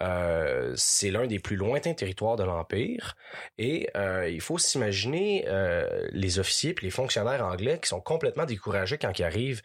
Euh, 0.00 0.72
c'est 0.74 1.10
l'un 1.10 1.26
des 1.26 1.38
plus 1.38 1.56
lointains 1.56 1.92
territoires 1.92 2.36
de 2.36 2.44
l'Empire 2.44 3.14
et 3.58 3.90
euh, 3.94 4.26
il 4.28 4.40
faut 4.40 4.56
s'imaginer 4.56 5.44
euh, 5.48 6.08
les 6.12 6.38
officiers 6.38 6.72
puis 6.72 6.86
les 6.86 6.90
fonctionnaires 6.90 7.44
anglais 7.44 7.78
qui 7.78 7.88
sont 7.88 8.00
complètement 8.00 8.46
découragés 8.46 8.96
quand 8.96 9.18
ils 9.18 9.24
arrivent 9.24 9.62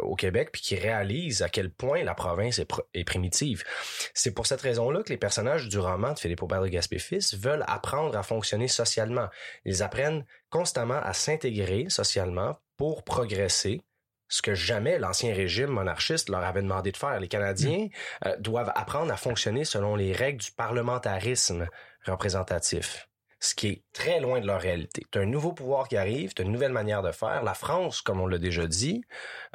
au 0.00 0.14
Québec 0.14 0.50
puis 0.52 0.62
qui 0.62 0.76
réalisent 0.76 1.42
à 1.42 1.48
quel 1.48 1.70
point 1.70 2.04
la 2.04 2.14
province 2.14 2.58
est, 2.58 2.70
est 2.94 3.04
primitive. 3.04 3.64
C'est 4.14 4.32
pour 4.32 4.46
cette 4.46 4.60
raison-là 4.60 5.02
que 5.02 5.08
les 5.08 5.16
personnages 5.16 5.68
du 5.68 5.78
roman 5.78 6.12
de 6.12 6.18
Philippe 6.18 6.42
Aubert 6.42 6.62
de 6.62 6.68
Gaspé-Fils 6.68 7.34
veulent 7.34 7.64
apprendre 7.66 8.16
à 8.16 8.22
fonctionner 8.22 8.68
socialement. 8.68 9.28
Ils 9.64 9.82
apprennent 9.82 10.24
constamment 10.50 11.00
à 11.02 11.12
s'intégrer 11.12 11.86
socialement 11.88 12.56
pour 12.76 13.02
progresser 13.02 13.82
ce 14.34 14.42
que 14.42 14.54
jamais 14.54 14.98
l'ancien 14.98 15.32
régime 15.32 15.70
monarchiste 15.70 16.28
leur 16.28 16.42
avait 16.42 16.62
demandé 16.62 16.90
de 16.90 16.96
faire. 16.96 17.20
Les 17.20 17.28
Canadiens 17.28 17.86
euh, 18.26 18.36
doivent 18.40 18.72
apprendre 18.74 19.12
à 19.12 19.16
fonctionner 19.16 19.64
selon 19.64 19.94
les 19.94 20.12
règles 20.12 20.42
du 20.42 20.50
parlementarisme 20.50 21.68
représentatif, 22.04 23.08
ce 23.44 23.54
qui 23.54 23.68
est 23.68 23.82
très 23.92 24.20
loin 24.20 24.40
de 24.40 24.46
leur 24.46 24.58
réalité. 24.58 25.04
Tu 25.10 25.18
un 25.18 25.26
nouveau 25.26 25.52
pouvoir 25.52 25.86
qui 25.88 25.98
arrive, 25.98 26.32
tu 26.32 26.42
une 26.42 26.50
nouvelle 26.50 26.72
manière 26.72 27.02
de 27.02 27.12
faire. 27.12 27.42
La 27.42 27.52
France, 27.52 28.00
comme 28.00 28.20
on 28.20 28.26
l'a 28.26 28.38
déjà 28.38 28.66
dit, 28.66 29.04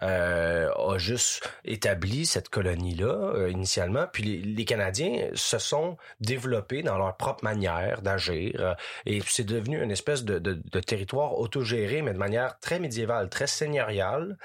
euh, 0.03 0.71
a 0.71 0.99
juste 0.99 1.49
établi 1.65 2.27
cette 2.27 2.49
colonie-là 2.49 3.33
euh, 3.33 3.49
initialement, 3.49 4.05
puis 4.11 4.43
les, 4.43 4.65
Canadiens 4.65 5.29
se 5.33 5.57
sont 5.57 5.97
développés 6.19 6.83
dans 6.83 6.99
leur 6.99 7.17
propre 7.17 7.43
manière 7.43 8.03
d'agir, 8.03 8.53
euh, 8.59 8.75
et 9.07 9.21
c'est 9.25 9.43
devenu 9.43 9.81
une 9.81 9.89
espèce 9.89 10.23
de, 10.23 10.79
territoire 10.81 11.39
autogéré, 11.39 12.03
mais 12.03 12.13
de 12.13 12.19
manière 12.19 12.59
très 12.59 12.79
médiévale, 12.79 13.29
très 13.29 13.47
seigneuriale. 13.47 14.37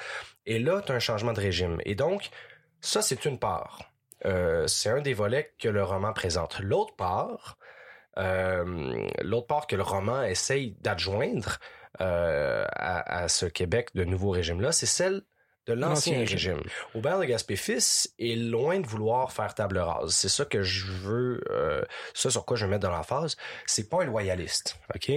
Et 0.47 0.59
là, 0.59 0.80
tu 0.80 0.92
un 0.92 0.99
changement 0.99 1.34
de 1.34 1.40
régime. 1.40 1.80
Et 1.84 1.95
donc, 1.95 2.30
ça, 2.80 3.03
c'est 3.03 3.26
une 3.26 3.38
part. 3.38 3.90
C'est 4.66 4.88
un 4.88 5.03
des 5.03 5.12
volets 5.12 5.53
que 5.59 5.68
le 5.68 5.84
roman 5.84 6.14
présente. 6.14 6.59
L'autre 6.61 6.97
part, 6.97 7.59
l'autre 8.17 9.47
part 9.47 9.67
que 9.67 9.77
le 9.77 9.83
roman 9.83 10.23
essaye 10.23 10.77
d'adjoindre 10.81 11.59
euh, 12.01 12.65
à, 12.73 13.23
à 13.23 13.29
ce 13.29 13.47
Québec 13.47 13.91
de 13.95 14.05
nouveau 14.05 14.31
régime-là, 14.31 14.73
c'est 14.73 14.87
celle 14.87 15.23
de 15.67 15.73
l'ancien 15.73 16.19
régime. 16.19 16.61
Aubert 16.95 17.19
de 17.19 17.25
Gaspé-Fils 17.25 18.12
est 18.19 18.37
loin 18.37 18.81
de 18.81 18.87
vouloir 18.87 19.33
faire 19.33 19.55
table 19.55 19.79
rase. 19.79 20.15
C'est 20.15 20.29
ça 20.29 20.45
que 20.45 20.62
je 20.62 20.85
veux, 20.85 21.41
euh, 21.51 21.83
ça 22.12 22.29
sur 22.29 22.45
quoi 22.45 22.55
je 22.57 22.67
veux 22.67 22.71
mettre 22.71 22.83
dans 22.83 22.95
l'emphase. 22.95 23.37
C'est 23.65 23.89
pas 23.89 24.03
un 24.03 24.05
loyaliste, 24.05 24.79
ok? 24.95 25.11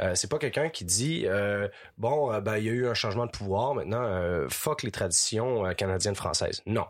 Euh, 0.00 0.16
C'est 0.16 0.28
pas 0.28 0.38
quelqu'un 0.38 0.70
qui 0.70 0.84
dit 0.84 1.22
euh, 1.26 1.68
bon, 1.98 2.32
euh, 2.32 2.40
ben 2.40 2.56
il 2.56 2.64
y 2.64 2.68
a 2.68 2.72
eu 2.72 2.88
un 2.88 2.94
changement 2.94 3.26
de 3.26 3.30
pouvoir, 3.30 3.74
maintenant 3.74 4.02
euh, 4.02 4.48
fuck 4.48 4.82
les 4.82 4.90
traditions 4.90 5.66
euh, 5.66 5.72
canadiennes 5.72 6.16
françaises. 6.16 6.62
Non, 6.66 6.88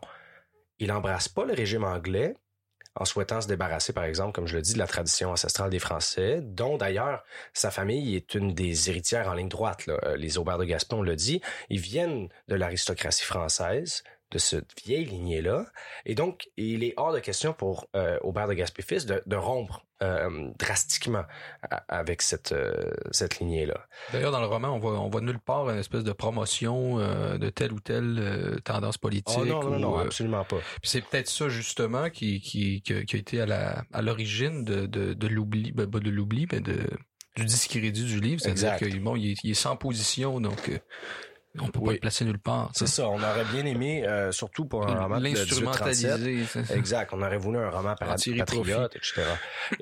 il 0.78 0.90
embrasse 0.90 1.28
pas 1.28 1.44
le 1.44 1.52
régime 1.52 1.84
anglais 1.84 2.34
en 2.94 3.04
souhaitant 3.04 3.40
se 3.40 3.48
débarrasser, 3.48 3.92
par 3.92 4.04
exemple, 4.04 4.32
comme 4.32 4.46
je 4.46 4.56
le 4.56 4.62
dis, 4.62 4.74
de 4.74 4.78
la 4.78 4.86
tradition 4.86 5.30
ancestrale 5.30 5.70
des 5.70 5.78
Français, 5.78 6.40
dont 6.42 6.76
d'ailleurs 6.76 7.24
sa 7.54 7.70
famille 7.70 8.14
est 8.16 8.34
une 8.34 8.54
des 8.54 8.90
héritières 8.90 9.28
en 9.28 9.34
ligne 9.34 9.48
droite. 9.48 9.84
Euh, 9.88 10.16
Les 10.16 10.38
Aubert 10.38 10.58
de 10.58 10.64
Gaston 10.64 11.02
le 11.02 11.16
dit, 11.16 11.40
ils 11.70 11.80
viennent 11.80 12.28
de 12.48 12.54
l'aristocratie 12.54 13.24
française, 13.24 14.02
de 14.32 14.38
cette 14.38 14.70
vieille 14.84 15.04
lignée-là, 15.04 15.66
et 16.06 16.14
donc 16.14 16.48
il 16.56 16.82
est 16.82 16.94
hors 16.96 17.12
de 17.12 17.20
question 17.20 17.52
pour 17.52 17.86
euh, 17.94 18.18
Aubert 18.22 18.48
de 18.48 18.54
Gaspé-Fils 18.54 19.06
de, 19.06 19.22
de 19.24 19.36
rompre 19.36 19.84
euh, 20.02 20.50
drastiquement 20.58 21.24
avec 21.88 22.22
cette, 22.22 22.50
euh, 22.50 22.90
cette 23.12 23.38
lignée-là. 23.38 23.86
D'ailleurs, 24.12 24.32
dans 24.32 24.40
le 24.40 24.46
roman, 24.46 24.70
on 24.70 24.78
voit, 24.78 24.98
on 24.98 25.08
voit 25.08 25.20
nulle 25.20 25.38
part 25.38 25.70
une 25.70 25.78
espèce 25.78 26.02
de 26.02 26.12
promotion 26.12 26.96
de 26.96 27.50
telle 27.50 27.72
ou 27.72 27.80
telle 27.80 28.60
tendance 28.64 28.98
politique. 28.98 29.38
Oh 29.40 29.44
non, 29.44 29.62
non, 29.62 29.76
ou, 29.76 29.78
non, 29.78 29.98
absolument 29.98 30.44
pas. 30.44 30.58
C'est 30.82 31.04
peut-être 31.04 31.28
ça 31.28 31.48
justement 31.48 32.10
qui 32.10 32.40
qui, 32.40 32.82
qui, 32.82 32.92
a 32.94 33.18
été 33.18 33.40
à 33.40 33.46
la 33.46 33.84
à 33.92 34.02
l'origine 34.02 34.64
de 34.64 34.86
de, 34.86 35.12
de 35.12 35.26
l'oubli, 35.28 35.72
ben, 35.72 35.88
pas 35.88 36.00
de 36.00 36.10
l'oubli, 36.10 36.48
mais 36.50 36.60
de 36.60 36.88
du 37.36 37.44
discrédit 37.44 38.04
du 38.04 38.20
livre, 38.20 38.42
c'est-à-dire 38.42 38.76
que 38.76 38.98
bon, 38.98 39.16
il 39.16 39.32
est, 39.32 39.36
il 39.42 39.52
est 39.52 39.54
sans 39.54 39.76
position, 39.76 40.38
donc 40.40 40.70
on 41.60 41.68
peut 41.68 41.80
pas 41.80 41.92
le 41.92 41.98
placer 41.98 42.24
nulle 42.24 42.38
part. 42.38 42.70
C'est 42.74 42.86
ça, 42.86 43.08
on 43.08 43.16
aurait 43.16 43.44
bien 43.52 43.66
aimé, 43.66 44.06
euh, 44.06 44.32
surtout 44.32 44.64
pour 44.64 44.86
un 44.88 45.02
roman 45.02 45.18
de 45.18 45.24
1837, 45.24 46.10
L'instrumentaliser. 46.10 46.46
c'est 46.46 46.64
ça. 46.64 46.74
Exact. 46.74 47.10
On 47.12 47.22
aurait 47.22 47.36
voulu 47.36 47.58
un 47.58 47.70
roman 47.70 47.94
par 47.94 48.08
patriote, 48.08 48.96
etc. 48.96 49.22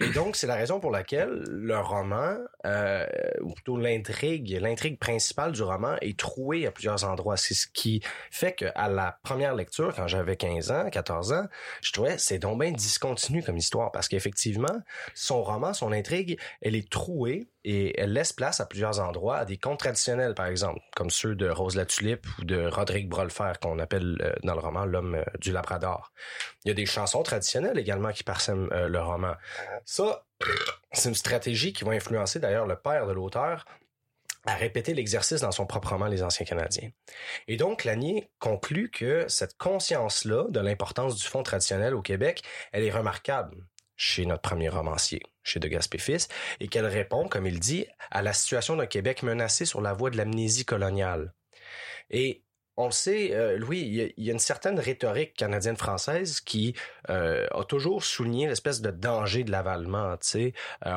Et 0.00 0.08
donc, 0.08 0.36
c'est 0.36 0.46
la 0.46 0.56
raison 0.56 0.80
pour 0.80 0.90
laquelle 0.90 1.44
le 1.46 1.78
roman, 1.78 2.36
euh, 2.66 3.06
ou 3.42 3.52
plutôt 3.52 3.76
l'intrigue, 3.76 4.58
l'intrigue 4.60 4.98
principale 4.98 5.52
du 5.52 5.62
roman 5.62 5.96
est 6.00 6.18
trouée 6.18 6.66
à 6.66 6.72
plusieurs 6.72 7.04
endroits. 7.04 7.36
C'est 7.36 7.54
ce 7.54 7.66
qui 7.68 8.02
fait 8.30 8.52
que 8.52 8.66
à 8.74 8.88
la 8.88 9.18
première 9.22 9.54
lecture, 9.54 9.94
quand 9.94 10.08
j'avais 10.08 10.36
15 10.36 10.70
ans, 10.72 10.90
14 10.90 11.32
ans, 11.32 11.46
je 11.82 11.92
trouvais 11.92 12.18
c'est 12.18 12.38
donc 12.38 12.60
bien 12.60 12.72
discontinu 12.72 13.42
comme 13.42 13.56
histoire 13.56 13.92
parce 13.92 14.08
qu'effectivement, 14.08 14.80
son 15.14 15.42
roman, 15.42 15.72
son 15.72 15.92
intrigue, 15.92 16.38
elle 16.62 16.74
est 16.74 16.90
trouée 16.90 17.48
et 17.64 17.98
elle 18.00 18.12
laisse 18.12 18.32
place 18.32 18.60
à 18.60 18.66
plusieurs 18.66 19.00
endroits 19.00 19.38
à 19.38 19.44
des 19.44 19.58
contes 19.58 19.80
traditionnels, 19.80 20.34
par 20.34 20.46
exemple, 20.46 20.80
comme 20.96 21.10
ceux 21.10 21.34
de 21.34 21.48
Rose 21.48 21.76
la 21.76 21.84
Tulipe 21.84 22.26
ou 22.38 22.44
de 22.44 22.66
Roderick 22.66 23.08
Brolfer, 23.08 23.52
qu'on 23.60 23.78
appelle 23.78 24.18
euh, 24.22 24.32
dans 24.44 24.54
le 24.54 24.60
roman 24.60 24.84
l'homme 24.84 25.16
euh, 25.16 25.24
du 25.38 25.52
Labrador. 25.52 26.12
Il 26.64 26.68
y 26.68 26.70
a 26.70 26.74
des 26.74 26.86
chansons 26.86 27.22
traditionnelles 27.22 27.78
également 27.78 28.12
qui 28.12 28.24
parsèment 28.24 28.70
euh, 28.72 28.88
le 28.88 29.00
roman. 29.00 29.34
Ça, 29.84 30.24
c'est 30.92 31.10
une 31.10 31.14
stratégie 31.14 31.72
qui 31.72 31.84
va 31.84 31.92
influencer 31.92 32.40
d'ailleurs 32.40 32.66
le 32.66 32.76
père 32.76 33.06
de 33.06 33.12
l'auteur 33.12 33.66
à 34.46 34.54
répéter 34.54 34.94
l'exercice 34.94 35.42
dans 35.42 35.52
son 35.52 35.66
propre 35.66 35.90
roman 35.90 36.06
Les 36.06 36.22
Anciens 36.22 36.46
Canadiens. 36.46 36.90
Et 37.46 37.58
donc, 37.58 37.84
Lanier 37.84 38.30
conclut 38.38 38.90
que 38.90 39.26
cette 39.28 39.58
conscience-là 39.58 40.48
de 40.48 40.60
l'importance 40.60 41.16
du 41.16 41.24
fond 41.24 41.42
traditionnel 41.42 41.94
au 41.94 42.00
Québec, 42.00 42.42
elle 42.72 42.84
est 42.84 42.90
remarquable 42.90 43.66
chez 44.00 44.24
notre 44.24 44.40
premier 44.40 44.70
romancier, 44.70 45.20
chez 45.42 45.60
De 45.60 45.68
Gaspé-Fils, 45.68 46.28
et 46.58 46.68
qu'elle 46.68 46.86
répond, 46.86 47.28
comme 47.28 47.46
il 47.46 47.60
dit, 47.60 47.86
à 48.10 48.22
la 48.22 48.32
situation 48.32 48.74
d'un 48.74 48.86
Québec 48.86 49.22
menacé 49.22 49.66
sur 49.66 49.82
la 49.82 49.92
voie 49.92 50.08
de 50.08 50.16
l'amnésie 50.16 50.64
coloniale. 50.64 51.34
Et 52.08 52.42
on 52.78 52.86
le 52.86 52.92
sait, 52.92 53.34
euh, 53.34 53.58
Louis, 53.58 53.80
il 54.16 54.24
y, 54.24 54.30
a, 54.30 54.32
une 54.32 54.38
certaine 54.38 54.80
rhétorique 54.80 55.34
canadienne-française 55.34 56.40
qui 56.40 56.74
euh, 57.10 57.46
a 57.50 57.62
toujours 57.64 58.02
souligné 58.02 58.46
l'espèce 58.48 58.80
de 58.80 58.90
danger 58.90 59.44
de 59.44 59.50
l'avalement. 59.50 60.16
Euh, 60.34 60.50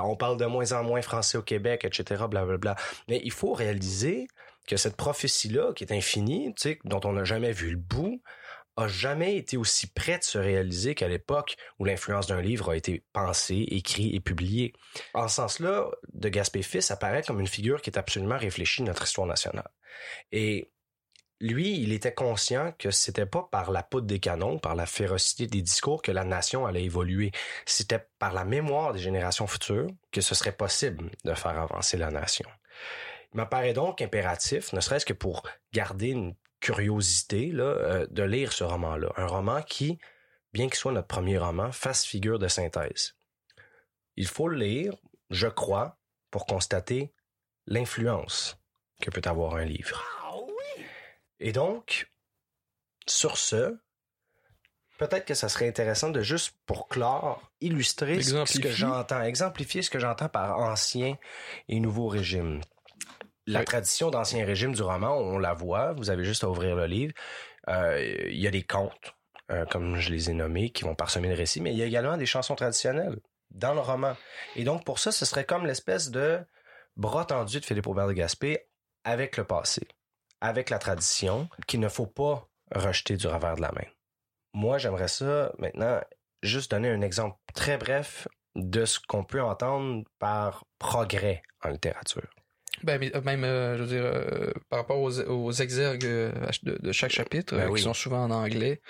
on 0.05 0.15
parle 0.15 0.37
de 0.37 0.45
moins 0.45 0.71
en 0.71 0.83
moins 0.83 1.01
français 1.01 1.37
au 1.37 1.41
Québec, 1.41 1.83
etc. 1.83 2.23
Blablabla. 2.29 2.77
Mais 3.09 3.19
il 3.25 3.33
faut 3.33 3.51
réaliser 3.51 4.27
que 4.65 4.77
cette 4.77 4.95
prophétie-là, 4.95 5.73
qui 5.73 5.83
est 5.83 5.91
infinie, 5.91 6.55
dont 6.85 7.01
on 7.03 7.11
n'a 7.11 7.25
jamais 7.25 7.51
vu 7.51 7.71
le 7.71 7.77
bout, 7.77 8.21
a 8.75 8.87
jamais 8.87 9.37
été 9.37 9.57
aussi 9.57 9.87
près 9.87 10.17
de 10.17 10.23
se 10.23 10.37
réaliser 10.37 10.95
qu'à 10.95 11.07
l'époque 11.07 11.55
où 11.79 11.85
l'influence 11.85 12.27
d'un 12.27 12.41
livre 12.41 12.71
a 12.71 12.75
été 12.75 13.03
pensée, 13.13 13.65
écrit 13.69 14.15
et 14.15 14.19
publié. 14.19 14.73
En 15.13 15.27
ce 15.27 15.35
sens-là, 15.35 15.89
de 16.13 16.29
Gaspé 16.29 16.63
Fils 16.63 16.89
apparaît 16.91 17.23
comme 17.23 17.39
une 17.39 17.47
figure 17.47 17.81
qui 17.81 17.89
est 17.89 17.97
absolument 17.97 18.37
réfléchie 18.37 18.81
de 18.81 18.87
notre 18.87 19.03
histoire 19.03 19.27
nationale. 19.27 19.69
Et 20.31 20.71
lui, 21.39 21.77
il 21.77 21.91
était 21.91 22.13
conscient 22.13 22.73
que 22.79 22.89
c'était 22.89 23.25
pas 23.25 23.47
par 23.51 23.71
la 23.71 23.83
poudre 23.83 24.07
des 24.07 24.19
canons, 24.19 24.59
par 24.59 24.75
la 24.75 24.85
férocité 24.85 25.45
des 25.45 25.61
discours 25.61 26.01
que 26.01 26.11
la 26.11 26.23
nation 26.23 26.65
allait 26.65 26.85
évoluer. 26.85 27.31
C'était 27.65 28.07
par 28.17 28.33
la 28.33 28.45
mémoire 28.45 28.93
des 28.93 28.99
générations 28.99 29.45
futures 29.45 29.87
que 30.11 30.21
ce 30.21 30.35
serait 30.35 30.55
possible 30.55 31.11
de 31.25 31.33
faire 31.33 31.59
avancer 31.59 31.97
la 31.97 32.11
nation. 32.11 32.49
Il 33.33 33.37
m'apparaît 33.37 33.73
donc 33.73 34.01
impératif, 34.01 34.73
ne 34.73 34.79
serait-ce 34.79 35.05
que 35.05 35.13
pour 35.13 35.43
garder 35.73 36.09
une 36.09 36.35
curiosité, 36.63 37.51
là, 37.51 37.63
euh, 37.63 38.07
de 38.09 38.23
lire 38.23 38.53
ce 38.53 38.63
roman-là. 38.63 39.11
Un 39.17 39.27
roman 39.27 39.61
qui, 39.61 39.99
bien 40.53 40.67
qu'il 40.67 40.75
soit 40.75 40.93
notre 40.93 41.07
premier 41.07 41.37
roman, 41.37 41.73
fasse 41.73 42.05
figure 42.05 42.39
de 42.39 42.47
synthèse. 42.47 43.15
Il 44.15 44.27
faut 44.27 44.47
le 44.47 44.57
lire, 44.57 44.95
je 45.29 45.47
crois, 45.47 45.99
pour 46.31 46.45
constater 46.45 47.13
l'influence 47.67 48.57
que 49.01 49.09
peut 49.11 49.21
avoir 49.25 49.55
un 49.55 49.65
livre. 49.65 50.01
Et 51.41 51.51
donc, 51.51 52.09
sur 53.07 53.37
ce, 53.37 53.77
peut-être 54.97 55.25
que 55.25 55.33
ça 55.33 55.49
serait 55.49 55.67
intéressant 55.67 56.11
de 56.11 56.21
juste, 56.21 56.55
pour 56.65 56.87
clore, 56.87 57.51
illustrer 57.59 58.21
ce, 58.21 58.59
que 58.59 58.71
j'entends, 58.71 59.21
exemplifier 59.21 59.81
ce 59.81 59.89
que 59.89 59.99
j'entends 59.99 60.29
par 60.29 60.57
ancien 60.59 61.17
et 61.67 61.81
nouveau 61.81 62.07
régime. 62.07 62.61
La 63.45 63.59
Oui. 63.59 63.65
tradition 63.65 64.09
d'ancien 64.09 64.45
régime 64.45 64.73
du 64.73 64.81
roman, 64.81 65.17
on 65.17 65.37
la 65.37 65.53
voit, 65.53 65.93
vous 65.93 66.09
avez 66.09 66.23
juste 66.23 66.43
à 66.43 66.49
ouvrir 66.49 66.75
le 66.75 66.85
livre. 66.85 67.13
Euh, 67.69 68.27
Il 68.29 68.39
y 68.39 68.47
a 68.47 68.51
des 68.51 68.63
contes, 68.63 69.15
euh, 69.51 69.65
comme 69.65 69.97
je 69.97 70.11
les 70.11 70.29
ai 70.29 70.33
nommés, 70.33 70.71
qui 70.71 70.83
vont 70.83 70.95
parsemer 70.95 71.27
le 71.27 71.35
récit, 71.35 71.59
mais 71.61 71.71
il 71.71 71.77
y 71.77 71.83
a 71.83 71.85
également 71.85 72.17
des 72.17 72.25
chansons 72.25 72.55
traditionnelles 72.55 73.19
dans 73.51 73.73
le 73.73 73.81
roman. 73.81 74.15
Et 74.55 74.63
donc, 74.63 74.85
pour 74.85 74.99
ça, 74.99 75.11
ce 75.11 75.25
serait 75.25 75.45
comme 75.45 75.65
l'espèce 75.65 76.09
de 76.09 76.39
bras 76.95 77.25
tendu 77.25 77.59
de 77.59 77.65
Philippe 77.65 77.87
Aubert 77.87 78.07
de 78.07 78.13
Gaspé 78.13 78.67
avec 79.03 79.35
le 79.37 79.43
passé, 79.43 79.87
avec 80.41 80.69
la 80.69 80.79
tradition, 80.79 81.49
qu'il 81.67 81.81
ne 81.81 81.89
faut 81.89 82.07
pas 82.07 82.47
rejeter 82.73 83.17
du 83.17 83.27
revers 83.27 83.55
de 83.55 83.61
la 83.61 83.71
main. 83.73 83.87
Moi, 84.53 84.77
j'aimerais 84.77 85.07
ça 85.09 85.51
maintenant 85.57 85.99
juste 86.43 86.71
donner 86.71 86.89
un 86.89 87.01
exemple 87.01 87.37
très 87.53 87.77
bref 87.77 88.27
de 88.55 88.85
ce 88.85 88.99
qu'on 89.05 89.23
peut 89.23 89.41
entendre 89.41 90.03
par 90.19 90.65
progrès 90.79 91.41
en 91.63 91.69
littérature. 91.69 92.27
Ben, 92.83 92.99
mais, 92.99 93.15
euh, 93.15 93.21
même, 93.21 93.43
euh, 93.43 93.77
je 93.77 93.83
veux 93.83 93.87
dire, 93.87 94.03
euh, 94.05 94.51
par 94.69 94.79
rapport 94.79 94.99
aux, 94.99 95.19
aux 95.21 95.51
exergues 95.51 96.01
de, 96.01 96.31
de 96.81 96.91
chaque 96.91 97.11
chapitre, 97.11 97.55
Ben 97.55 97.63
euh, 97.63 97.69
oui. 97.69 97.79
qui 97.79 97.83
sont 97.83 97.93
souvent 97.93 98.23
en 98.23 98.31
anglais, 98.31 98.81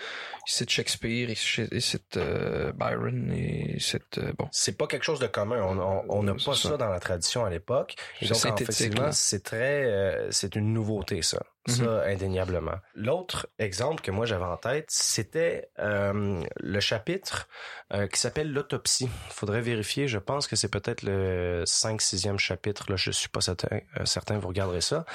il 0.48 0.52
cite 0.52 0.70
Shakespeare, 0.70 1.30
il 1.30 1.36
cite, 1.38 1.70
il 1.72 1.82
cite, 1.82 2.18
euh, 2.18 2.72
Byron, 2.74 3.32
et 3.32 3.76
il 3.76 3.82
cite, 3.82 4.18
euh, 4.18 4.34
bon, 4.38 4.48
C'est 4.52 4.78
pas 4.78 4.88
quelque 4.88 5.04
chose 5.04 5.20
de 5.20 5.28
commun. 5.28 5.62
On- 6.10 6.24
n'a 6.24 6.34
pas 6.34 6.56
ça. 6.56 6.70
ça 6.70 6.78
dans 6.78 6.90
la 6.90 7.00
tradition 7.00 7.46
à 7.46 7.50
l'époque. 7.50 7.96
Donc, 8.22 8.62
effectivement, 8.62 9.12
c'est 9.12 9.44
très, 9.44 10.28
c'est 10.32 10.56
une 10.56 10.74
nouveauté, 10.74 11.22
ça. 11.22 11.42
Ça, 11.66 11.84
Mhm. 11.84 12.02
indéniablement. 12.08 12.76
L'autre 12.94 13.48
exemple 13.58 14.02
que 14.04 14.12
moi 14.12 14.26
j'avais 14.26 14.44
en 14.44 14.58
tête, 14.58 14.88
c'était 14.90 15.70
euh, 15.80 16.44
le 16.60 16.80
chapitre 16.82 17.48
euh, 17.94 18.06
qui 18.08 18.20
s'appelle 18.20 18.52
l'autopsie. 18.52 19.10
Faudrait 19.30 19.62
vérifier. 19.62 20.08
Je 20.10 20.18
pense 20.18 20.48
que 20.48 20.58
c'est 20.58 20.68
peut-être 20.68 21.04
le 21.04 21.64
5 21.66 22.02
6e 22.02 22.38
chapitre. 22.38 22.90
Là, 22.90 22.98
je 22.98 23.12
suis 23.12 23.30
pas 23.30 23.40
certain. 23.40 23.80
euh, 23.98 24.04
certain 24.06 24.38
vous 24.40 24.50
regarderez 24.50 24.82
ça. 24.82 25.06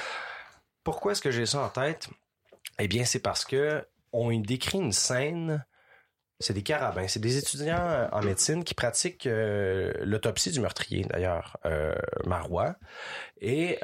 Pourquoi 0.84 1.12
est-ce 1.12 1.20
que 1.20 1.30
j'ai 1.30 1.44
ça 1.44 1.60
en 1.60 1.68
tête? 1.68 2.08
Eh 2.78 2.88
bien, 2.88 3.04
c'est 3.04 3.18
parce 3.20 3.44
que 3.44 3.86
on 4.12 4.30
y 4.30 4.40
décrit 4.40 4.78
une 4.78 4.92
scène. 4.92 5.66
C'est 6.40 6.54
des 6.54 6.62
carabins. 6.62 7.08
C'est 7.08 7.20
des 7.20 7.36
étudiants 7.36 7.88
euh, 7.88 8.06
en 8.12 8.22
médecine 8.22 8.62
qui 8.62 8.74
pratiquent 8.74 9.26
euh, 9.26 9.92
l'autopsie 10.02 10.52
du 10.52 10.60
meurtrier, 10.60 11.04
d'ailleurs, 11.04 11.56
euh, 11.66 11.94
Marois. 12.26 12.76
Et 13.40 13.78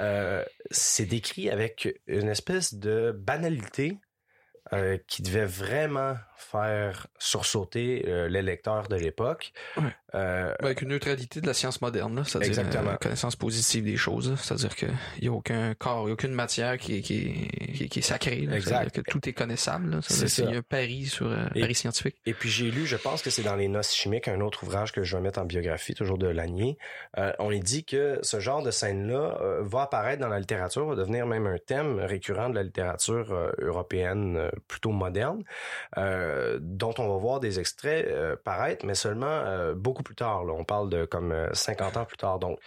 c'est 0.70 1.06
décrit 1.06 1.50
avec 1.50 1.88
une 2.06 2.28
espèce 2.28 2.74
de 2.74 3.12
banalité 3.12 3.98
qui 5.06 5.22
devait 5.22 5.44
vraiment 5.44 6.14
faire 6.54 7.06
sursauter 7.18 8.04
euh, 8.06 8.28
les 8.28 8.42
lecteurs 8.42 8.88
de 8.88 8.96
l'époque. 8.96 9.52
Euh, 10.14 10.54
avec 10.60 10.82
une 10.82 10.90
neutralité 10.90 11.40
de 11.40 11.46
la 11.46 11.54
science 11.54 11.80
moderne, 11.80 12.14
là, 12.14 12.22
c'est-à-dire 12.24 12.64
euh, 12.76 12.96
connaissance 12.96 13.34
positive 13.34 13.84
des 13.84 13.96
choses, 13.96 14.34
c'est-à-dire 14.40 14.76
qu'il 14.76 14.92
n'y 15.22 15.28
a 15.28 15.32
aucun 15.32 15.74
corps, 15.74 16.02
il 16.02 16.04
n'y 16.06 16.10
a 16.10 16.12
aucune 16.14 16.32
matière 16.32 16.78
qui 16.78 16.98
est, 16.98 17.00
qui 17.00 17.48
qui 17.74 17.88
qui 17.88 17.98
est 17.98 18.02
sacrée, 18.02 18.42
là. 18.42 18.56
Exact. 18.56 18.94
que 18.94 19.00
tout 19.00 19.28
est 19.28 19.32
connaissable, 19.32 19.98
C'est 20.02 20.44
y 20.44 20.56
un 20.56 20.62
pari 20.62 21.06
sur 21.06 21.26
euh, 21.26 21.46
Et- 21.56 21.62
pari 21.62 21.74
scientifique. 21.74 22.16
Et 22.26 22.32
puis 22.32 22.48
j'ai 22.48 22.70
lu, 22.70 22.86
je 22.86 22.96
pense 22.96 23.22
que 23.22 23.30
c'est 23.30 23.42
dans 23.42 23.56
les 23.56 23.66
Noces 23.66 23.92
chimiques, 23.92 24.28
un 24.28 24.40
autre 24.40 24.62
ouvrage 24.62 24.92
que 24.92 25.02
je 25.02 25.16
vais 25.16 25.22
mettre 25.22 25.40
en 25.40 25.44
biographie, 25.44 25.94
toujours 25.94 26.18
de 26.18 26.28
Lanier. 26.28 26.78
Euh, 27.18 27.32
on 27.40 27.50
est 27.50 27.58
dit 27.58 27.84
que 27.84 28.20
ce 28.22 28.38
genre 28.38 28.62
de 28.62 28.70
scène-là 28.70 29.38
euh, 29.40 29.62
va 29.64 29.82
apparaître 29.82 30.20
dans 30.20 30.28
la 30.28 30.38
littérature, 30.38 30.86
va 30.86 30.94
devenir 30.94 31.26
même 31.26 31.46
un 31.48 31.58
thème 31.58 31.98
récurrent 31.98 32.50
de 32.50 32.54
la 32.54 32.62
littérature 32.62 33.32
euh, 33.32 33.50
européenne 33.60 34.48
plutôt 34.68 34.90
moderne, 34.90 35.42
dont 35.96 36.94
on 36.98 37.08
va 37.08 37.16
voir 37.16 37.40
des 37.40 37.58
extraits 37.58 38.06
paraître, 38.44 38.86
mais 38.86 38.94
seulement 38.94 39.72
beaucoup 39.74 40.03
plus 40.04 40.14
tard. 40.14 40.44
On 40.46 40.64
parle 40.64 40.88
de 40.88 41.04
comme 41.04 41.32
euh, 41.32 41.52
50 41.52 41.96
ans 41.96 42.04
plus 42.04 42.16
tard. 42.16 42.38
Donc 42.38 42.60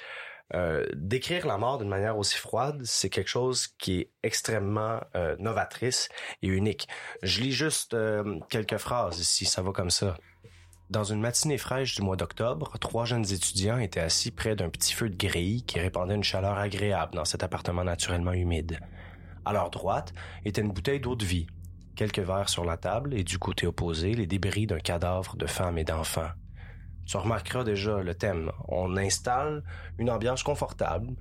euh, 0.54 0.86
décrire 0.94 1.46
la 1.46 1.58
mort 1.58 1.78
d'une 1.78 1.90
manière 1.90 2.18
aussi 2.18 2.38
froide, 2.38 2.82
c'est 2.86 3.10
quelque 3.10 3.30
chose 3.30 3.68
qui 3.68 4.00
est 4.00 4.12
extrêmement 4.24 5.02
euh, 5.16 5.36
novatrice 5.40 6.08
et 6.42 6.48
unique. 6.48 6.88
Je 7.22 7.42
lis 7.42 7.52
juste 7.52 7.94
euh, 7.94 8.40
quelques 8.50 8.78
phrases 8.78 9.20
ici, 9.20 9.46
ça 9.46 9.62
va 9.62 9.72
comme 9.72 9.90
ça. 9.90 10.16
Dans 10.90 11.04
une 11.04 11.20
matinée 11.20 11.58
fraîche 11.58 11.96
du 11.96 12.02
mois 12.02 12.16
d'octobre, 12.16 12.78
trois 12.80 13.04
jeunes 13.04 13.30
étudiants 13.30 13.78
étaient 13.78 14.00
assis 14.00 14.32
près 14.32 14.56
d'un 14.56 14.70
petit 14.70 14.94
feu 14.94 15.10
de 15.10 15.18
grille 15.18 15.66
qui 15.66 15.82
répandait 15.82 16.16
une 16.16 16.24
chaleur 16.24 16.58
agréable 16.58 17.16
dans 17.16 17.26
cet 17.26 17.44
appartement 17.44 17.84
naturellement 17.84 18.32
humide. 18.32 18.80
À 19.44 19.52
leur 19.52 19.70
droite 19.70 20.14
était 20.46 20.62
une 20.62 20.72
bouteille 20.72 21.02
d'eau 21.02 21.18
de 21.18 21.26
vie, 21.26 21.48
quelques 21.98 22.20
verres 22.20 22.48
sur 22.48 22.64
la 22.64 22.78
table 22.78 23.14
et 23.14 23.26
du 23.26 23.38
côté 23.38 23.68
opposé, 23.68 24.14
les 24.14 24.28
débris 24.28 24.66
d'un 24.66 24.80
cadavre 24.80 25.36
de 25.36 25.46
femme 25.46 25.78
et 25.78 25.84
d'enfant. 25.84 26.30
Tu 27.08 27.16
remarqueras 27.16 27.64
déjà 27.64 28.00
le 28.00 28.14
thème. 28.14 28.52
On 28.68 28.98
installe 28.98 29.64
une 29.98 30.10
ambiance 30.10 30.44
confortable. 30.44 31.16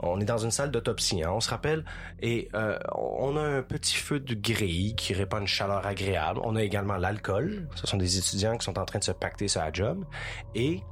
On 0.00 0.20
est 0.20 0.24
dans 0.24 0.38
une 0.38 0.50
salle 0.50 0.70
d'autopsie, 0.70 1.24
hein, 1.24 1.32
on 1.32 1.40
se 1.40 1.50
rappelle, 1.50 1.84
et 2.20 2.48
euh, 2.54 2.78
on 2.94 3.36
a 3.36 3.42
un 3.42 3.62
petit 3.62 3.96
feu 3.96 4.20
de 4.20 4.34
grille 4.34 4.94
qui 4.94 5.12
répand 5.12 5.40
une 5.40 5.48
chaleur 5.48 5.84
agréable. 5.86 6.40
On 6.44 6.54
a 6.54 6.62
également 6.62 6.96
l'alcool. 6.96 7.68
Ce 7.74 7.86
sont 7.86 7.96
des 7.96 8.16
étudiants 8.16 8.56
qui 8.56 8.64
sont 8.64 8.78
en 8.78 8.84
train 8.84 9.00
de 9.00 9.04
se 9.04 9.10
pacter 9.10 9.48
sur 9.48 9.60
la 9.60 9.72
job. 9.72 10.04
Et, 10.54 10.82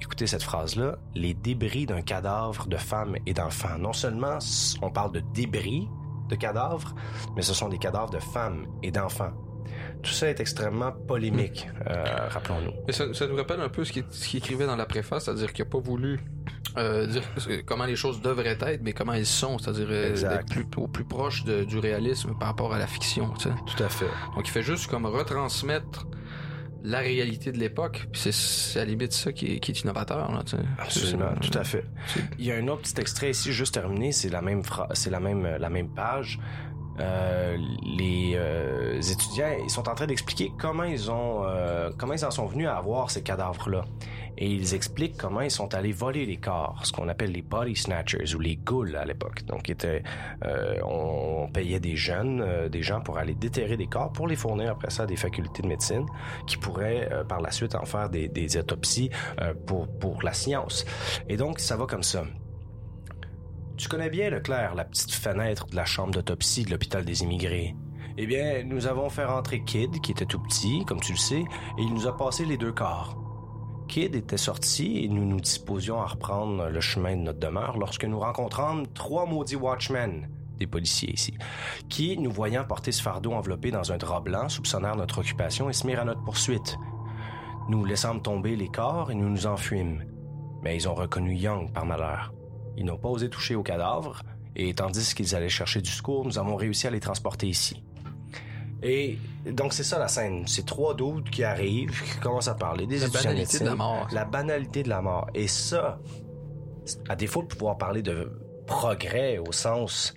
écoutez 0.00 0.28
cette 0.28 0.44
phrase-là, 0.44 0.98
les 1.16 1.34
débris 1.34 1.86
d'un 1.86 2.02
cadavre 2.02 2.68
de 2.68 2.76
femme 2.76 3.16
et 3.26 3.34
d'enfant. 3.34 3.76
Non 3.78 3.92
seulement 3.92 4.38
on 4.82 4.90
parle 4.90 5.10
de 5.10 5.20
débris 5.34 5.88
de 6.28 6.36
cadavres, 6.36 6.94
mais 7.34 7.42
ce 7.42 7.54
sont 7.54 7.68
des 7.68 7.78
cadavres 7.78 8.10
de 8.10 8.20
femmes 8.20 8.66
et 8.84 8.92
d'enfants. 8.92 9.32
Tout 10.02 10.10
ça 10.12 10.28
est 10.28 10.40
extrêmement 10.40 10.92
polémique, 10.92 11.68
euh, 11.88 12.04
rappelons-nous. 12.28 12.72
Mais 12.86 12.92
ça, 12.92 13.12
ça 13.14 13.26
nous 13.26 13.36
rappelle 13.36 13.60
un 13.60 13.68
peu 13.68 13.84
ce 13.84 13.92
qu'il 13.92 14.04
écrivait 14.38 14.66
dans 14.66 14.76
la 14.76 14.86
préface, 14.86 15.24
c'est-à-dire 15.24 15.52
qu'il 15.52 15.64
n'a 15.64 15.70
pas 15.70 15.78
voulu 15.78 16.20
euh, 16.76 17.06
dire 17.06 17.22
comment 17.66 17.84
les 17.86 17.96
choses 17.96 18.20
devraient 18.20 18.58
être, 18.60 18.82
mais 18.82 18.92
comment 18.92 19.12
elles 19.14 19.24
sont, 19.26 19.58
c'est-à-dire 19.58 19.86
euh, 19.90 20.14
plus, 20.50 20.66
au 20.76 20.88
plus 20.88 21.04
proche 21.04 21.44
de- 21.44 21.64
du 21.64 21.78
réalisme 21.78 22.34
par 22.38 22.48
rapport 22.48 22.74
à 22.74 22.78
la 22.78 22.86
fiction. 22.86 23.32
Tout 23.66 23.82
à 23.82 23.88
fait. 23.88 24.08
Donc 24.34 24.46
il 24.46 24.50
fait 24.50 24.62
juste 24.62 24.88
comme 24.88 25.06
retransmettre 25.06 26.06
la 26.82 26.98
réalité 26.98 27.50
de 27.50 27.58
l'époque, 27.58 28.06
puis 28.12 28.30
c'est- 28.30 28.78
à 28.78 28.84
la 28.84 28.90
limite 28.90 29.12
ça 29.12 29.32
qui 29.32 29.54
est, 29.54 29.58
qui 29.60 29.70
est 29.70 29.80
innovateur. 29.80 30.30
Là. 30.32 30.42
Absolument, 30.78 31.32
tout 31.40 31.56
à 31.58 31.64
fait. 31.64 31.84
Il 32.38 32.44
y 32.44 32.52
a 32.52 32.56
un 32.56 32.68
autre 32.68 32.82
petit 32.82 33.00
extrait 33.00 33.30
ici, 33.30 33.52
juste 33.54 33.72
terminé, 33.72 34.12
c'est 34.12 34.28
la 34.28 34.42
même 34.42 34.62
phrase, 34.62 34.88
c'est 34.92 35.08
la 35.10 35.20
même 35.20 35.46
la 35.58 35.70
même 35.70 35.88
page. 35.94 36.38
Euh, 37.00 37.56
les 37.82 38.34
euh, 38.36 39.00
étudiants, 39.00 39.56
ils 39.62 39.70
sont 39.70 39.88
en 39.88 39.94
train 39.94 40.06
d'expliquer 40.06 40.52
comment 40.58 40.84
ils 40.84 41.10
ont 41.10 41.42
euh, 41.44 41.90
comment 41.98 42.12
ils 42.14 42.24
en 42.24 42.30
sont 42.30 42.46
venus 42.46 42.68
à 42.68 42.76
avoir 42.76 43.10
ces 43.10 43.22
cadavres-là. 43.22 43.84
Et 44.36 44.48
ils 44.48 44.74
expliquent 44.74 45.16
comment 45.16 45.42
ils 45.42 45.50
sont 45.50 45.74
allés 45.74 45.92
voler 45.92 46.26
les 46.26 46.38
corps, 46.38 46.80
ce 46.84 46.90
qu'on 46.90 47.08
appelle 47.08 47.30
les 47.30 47.42
body 47.42 47.76
snatchers 47.76 48.34
ou 48.34 48.40
les 48.40 48.56
ghouls 48.56 48.96
à 48.96 49.04
l'époque. 49.04 49.44
Donc, 49.44 49.72
euh, 49.84 50.00
on, 50.84 51.44
on 51.44 51.48
payait 51.48 51.78
des 51.78 51.94
jeunes, 51.94 52.40
euh, 52.40 52.68
des 52.68 52.82
gens 52.82 53.00
pour 53.00 53.18
aller 53.18 53.34
déterrer 53.34 53.76
des 53.76 53.86
corps, 53.86 54.10
pour 54.10 54.26
les 54.26 54.34
fournir 54.34 54.72
après 54.72 54.90
ça 54.90 55.04
à 55.04 55.06
des 55.06 55.16
facultés 55.16 55.62
de 55.62 55.68
médecine 55.68 56.06
qui 56.48 56.56
pourraient 56.56 57.08
par 57.28 57.40
la 57.40 57.52
suite 57.52 57.76
en 57.76 57.84
faire 57.84 58.08
des, 58.08 58.26
des 58.28 58.56
autopsies 58.56 59.10
pour, 59.66 59.86
pour 59.98 60.22
la 60.22 60.32
science. 60.32 60.84
Et 61.28 61.36
donc, 61.36 61.60
ça 61.60 61.76
va 61.76 61.86
comme 61.86 62.02
ça. 62.02 62.24
Tu 63.76 63.88
connais 63.88 64.10
bien, 64.10 64.30
Leclerc, 64.30 64.74
la 64.76 64.84
petite 64.84 65.12
fenêtre 65.12 65.66
de 65.66 65.74
la 65.74 65.84
chambre 65.84 66.12
d'autopsie 66.12 66.64
de 66.64 66.70
l'hôpital 66.70 67.04
des 67.04 67.22
immigrés. 67.22 67.74
Eh 68.16 68.26
bien, 68.26 68.62
nous 68.64 68.86
avons 68.86 69.08
fait 69.08 69.24
rentrer 69.24 69.64
Kid, 69.64 70.00
qui 70.00 70.12
était 70.12 70.26
tout 70.26 70.38
petit, 70.38 70.84
comme 70.84 71.00
tu 71.00 71.12
le 71.12 71.18
sais, 71.18 71.40
et 71.78 71.82
il 71.82 71.92
nous 71.92 72.06
a 72.06 72.16
passé 72.16 72.44
les 72.44 72.56
deux 72.56 72.70
corps. 72.70 73.18
Kid 73.88 74.14
était 74.14 74.36
sorti 74.36 75.04
et 75.04 75.08
nous 75.08 75.24
nous 75.24 75.40
disposions 75.40 76.00
à 76.00 76.06
reprendre 76.06 76.68
le 76.68 76.80
chemin 76.80 77.16
de 77.16 77.22
notre 77.22 77.40
demeure 77.40 77.76
lorsque 77.76 78.04
nous 78.04 78.20
rencontrâmes 78.20 78.86
trois 78.94 79.26
maudits 79.26 79.56
watchmen 79.56 80.28
des 80.56 80.66
policiers 80.68 81.12
ici, 81.12 81.34
qui, 81.88 82.16
nous 82.16 82.30
voyant 82.30 82.64
porter 82.64 82.92
ce 82.92 83.02
fardeau 83.02 83.32
enveloppé 83.32 83.72
dans 83.72 83.90
un 83.90 83.96
drap 83.96 84.20
blanc, 84.20 84.48
soupçonnèrent 84.48 84.96
notre 84.96 85.18
occupation 85.18 85.68
et 85.68 85.72
se 85.72 85.84
mirent 85.84 86.00
à 86.00 86.04
notre 86.04 86.22
poursuite. 86.22 86.76
Nous 87.68 87.84
laissâmes 87.84 88.22
tomber 88.22 88.54
les 88.54 88.68
corps 88.68 89.10
et 89.10 89.14
nous 89.14 89.28
nous 89.28 89.46
enfuîmes. 89.46 90.04
Mais 90.62 90.76
ils 90.76 90.88
ont 90.88 90.94
reconnu 90.94 91.34
Young 91.34 91.72
par 91.72 91.86
malheur. 91.86 92.33
Ils 92.76 92.84
n'ont 92.84 92.98
pas 92.98 93.08
osé 93.08 93.28
toucher 93.28 93.54
au 93.54 93.62
cadavre, 93.62 94.22
et 94.56 94.74
tandis 94.74 95.14
qu'ils 95.14 95.34
allaient 95.34 95.48
chercher 95.48 95.80
du 95.80 95.90
secours, 95.90 96.24
nous 96.24 96.38
avons 96.38 96.56
réussi 96.56 96.86
à 96.86 96.90
les 96.90 97.00
transporter 97.00 97.46
ici. 97.46 97.82
Et 98.82 99.18
donc 99.50 99.72
c'est 99.72 99.84
ça 99.84 99.98
la 99.98 100.08
scène, 100.08 100.46
c'est 100.46 100.66
trois 100.66 100.94
doutes 100.94 101.30
qui 101.30 101.42
arrivent, 101.42 102.02
qui 102.02 102.20
commencent 102.20 102.48
à 102.48 102.54
parler 102.54 102.86
des 102.86 102.98
La 102.98 103.08
banalité 103.08 103.58
de 103.60 103.64
la 103.64 103.74
mort. 103.74 104.08
La 104.12 104.24
banalité 104.24 104.82
de 104.82 104.88
la 104.90 105.00
mort. 105.00 105.26
Et 105.34 105.48
ça, 105.48 105.98
à 107.08 107.16
défaut 107.16 107.42
de 107.42 107.48
pouvoir 107.48 107.78
parler 107.78 108.02
de 108.02 108.30
progrès 108.66 109.38
au 109.38 109.52
sens 109.52 110.14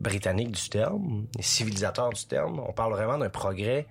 britannique 0.00 0.52
du 0.52 0.68
terme, 0.68 1.26
civilisateur 1.40 2.10
du 2.10 2.26
terme, 2.26 2.60
on 2.66 2.72
parle 2.72 2.92
vraiment 2.92 3.18
d'un 3.18 3.30
progrès 3.30 3.86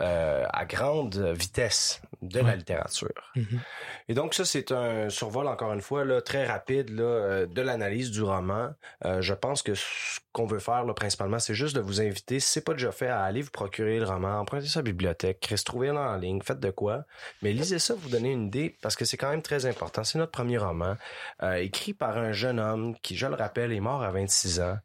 euh, 0.00 0.44
à 0.52 0.64
grande 0.64 1.16
vitesse 1.16 2.00
de 2.22 2.40
la 2.40 2.56
littérature. 2.56 3.32
Mhm. 3.36 3.60
Et 4.08 4.14
donc 4.14 4.34
ça, 4.34 4.44
c'est 4.44 4.72
un 4.72 5.08
survol, 5.10 5.46
encore 5.46 5.72
une 5.72 5.80
fois, 5.80 6.04
là, 6.04 6.20
très 6.20 6.46
rapide 6.46 6.90
là, 6.90 7.02
euh, 7.02 7.46
de 7.46 7.62
l'analyse 7.62 8.10
du 8.10 8.22
roman. 8.22 8.70
Euh, 9.04 9.20
je 9.20 9.34
pense 9.34 9.62
que 9.62 9.74
ce 9.74 10.20
qu'on 10.34 10.46
veut 10.46 10.58
faire, 10.58 10.84
là, 10.84 10.92
principalement, 10.94 11.38
c'est 11.38 11.54
juste 11.54 11.76
de 11.76 11.80
vous 11.80 12.00
inviter, 12.00 12.40
si 12.40 12.48
c'est 12.48 12.64
pas 12.64 12.72
déjà 12.72 12.90
fait, 12.90 13.06
à 13.06 13.22
aller 13.22 13.40
vous 13.40 13.52
procurer 13.52 14.00
le 14.00 14.04
roman, 14.04 14.40
emprunter 14.40 14.66
sa 14.66 14.82
bibliothèque, 14.82 15.54
trouvez-le 15.64 15.96
en 15.96 16.16
ligne, 16.16 16.40
faites 16.42 16.58
de 16.58 16.70
quoi. 16.70 17.04
Mais 17.40 17.52
lisez 17.52 17.78
ça, 17.78 17.94
vous 17.94 18.08
donner 18.08 18.32
une 18.32 18.48
idée, 18.48 18.76
parce 18.82 18.96
que 18.96 19.04
c'est 19.04 19.16
quand 19.16 19.30
même 19.30 19.42
très 19.42 19.64
important. 19.64 20.02
C'est 20.02 20.18
notre 20.18 20.32
premier 20.32 20.58
roman, 20.58 20.96
euh, 21.44 21.54
écrit 21.54 21.94
par 21.94 22.18
un 22.18 22.32
jeune 22.32 22.58
homme 22.58 22.96
qui, 23.00 23.16
je 23.16 23.26
le 23.26 23.36
rappelle, 23.36 23.72
est 23.72 23.80
mort 23.80 24.02
à 24.02 24.10
26 24.10 24.60
ans. 24.60 24.78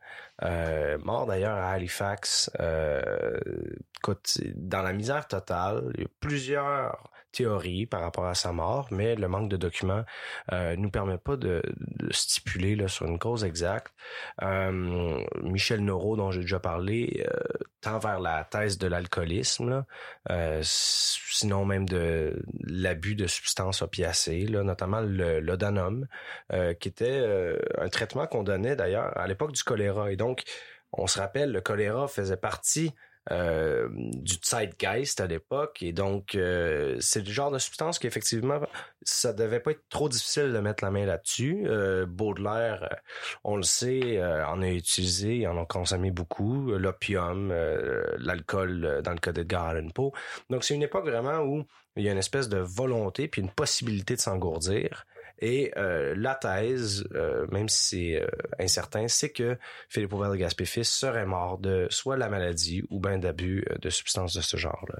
Euh, 0.43 0.99
mort 0.99 1.25
d'ailleurs 1.25 1.57
à 1.57 1.71
Halifax. 1.71 2.51
Euh, 2.59 3.39
dans 4.55 4.83
la 4.83 4.93
misère 4.93 5.27
totale, 5.27 5.91
il 5.95 6.01
y 6.01 6.05
a 6.05 6.09
plusieurs 6.19 7.09
théories 7.31 7.85
par 7.85 8.01
rapport 8.01 8.25
à 8.25 8.35
sa 8.35 8.51
mort, 8.51 8.87
mais 8.91 9.15
le 9.15 9.27
manque 9.27 9.49
de 9.49 9.57
documents 9.57 10.03
euh, 10.51 10.75
nous 10.75 10.89
permet 10.89 11.17
pas 11.17 11.35
de, 11.35 11.61
de 11.77 12.13
stipuler 12.13 12.75
là, 12.75 12.87
sur 12.87 13.05
une 13.05 13.19
cause 13.19 13.43
exacte. 13.43 13.93
Euh, 14.41 15.23
Michel 15.43 15.83
Noro, 15.83 16.15
dont 16.15 16.31
j'ai 16.31 16.41
déjà 16.41 16.59
parlé, 16.59 17.25
euh, 17.27 17.39
tend 17.81 17.99
vers 17.99 18.19
la 18.19 18.43
thèse 18.43 18.77
de 18.77 18.87
l'alcoolisme, 18.87 19.85
euh, 20.29 20.61
sinon 20.63 21.65
même 21.65 21.87
de 21.87 22.41
l'abus 22.61 23.15
de 23.15 23.27
substances 23.27 23.81
opiacées, 23.81 24.45
là, 24.45 24.63
notamment 24.63 25.01
l'odanum, 25.01 26.07
euh, 26.53 26.73
qui 26.73 26.87
était 26.87 27.05
euh, 27.09 27.57
un 27.77 27.89
traitement 27.89 28.27
qu'on 28.27 28.43
donnait 28.43 28.75
d'ailleurs 28.75 29.17
à 29.17 29.27
l'époque 29.27 29.51
du 29.53 29.63
choléra. 29.63 30.11
Et 30.11 30.15
donc, 30.15 30.43
on 30.91 31.07
se 31.07 31.19
rappelle, 31.19 31.51
le 31.51 31.61
choléra 31.61 32.07
faisait 32.07 32.37
partie 32.37 32.93
euh, 33.31 33.89
du 33.91 34.35
zeitgeist 34.43 35.19
à 35.19 35.27
l'époque 35.27 35.83
et 35.83 35.93
donc 35.93 36.33
euh, 36.33 36.97
c'est 36.99 37.19
le 37.19 37.31
genre 37.31 37.51
de 37.51 37.59
substance 37.59 37.99
qu'effectivement 37.99 38.59
ça 39.03 39.33
devait 39.33 39.59
pas 39.59 39.71
être 39.71 39.83
trop 39.89 40.09
difficile 40.09 40.51
de 40.51 40.59
mettre 40.59 40.83
la 40.83 40.89
main 40.89 41.05
là-dessus. 41.05 41.63
Euh, 41.67 42.07
Baudelaire, 42.07 42.97
on 43.43 43.55
le 43.55 43.63
sait, 43.63 44.23
en 44.23 44.61
a 44.61 44.67
utilisé, 44.67 45.45
en 45.47 45.61
a 45.61 45.65
consommé 45.65 46.11
beaucoup, 46.11 46.71
l'opium, 46.71 47.53
l'alcool 48.17 49.01
dans 49.03 49.11
le 49.11 49.19
cas 49.19 49.31
d'Edgar 49.31 49.67
Allan 49.67 49.89
Poe. 49.89 50.11
Donc 50.49 50.63
c'est 50.63 50.73
une 50.73 50.83
époque 50.83 51.05
vraiment 51.05 51.39
où 51.41 51.65
il 51.95 52.03
y 52.03 52.09
a 52.09 52.11
une 52.11 52.17
espèce 52.17 52.49
de 52.49 52.57
volonté 52.57 53.27
puis 53.27 53.41
une 53.41 53.51
possibilité 53.51 54.15
de 54.15 54.21
s'engourdir. 54.21 55.05
Et 55.41 55.71
euh, 55.77 56.13
la 56.17 56.35
thèse, 56.35 57.05
euh, 57.15 57.47
même 57.51 57.69
si 57.69 58.11
c'est 58.11 58.21
euh, 58.21 58.27
incertain, 58.59 59.07
c'est 59.07 59.29
que 59.29 59.57
Philippe 59.87 60.13
Aubert 60.13 60.31
de 60.31 60.35
Gaspé-Fils 60.35 60.89
serait 60.89 61.25
mort 61.25 61.57
de 61.57 61.87
soit 61.89 62.17
la 62.17 62.29
maladie 62.29 62.83
ou 62.89 62.99
bien 62.99 63.17
d'abus 63.17 63.63
euh, 63.69 63.77
de 63.77 63.89
substances 63.89 64.33
de 64.33 64.41
ce 64.41 64.57
genre-là. 64.57 64.99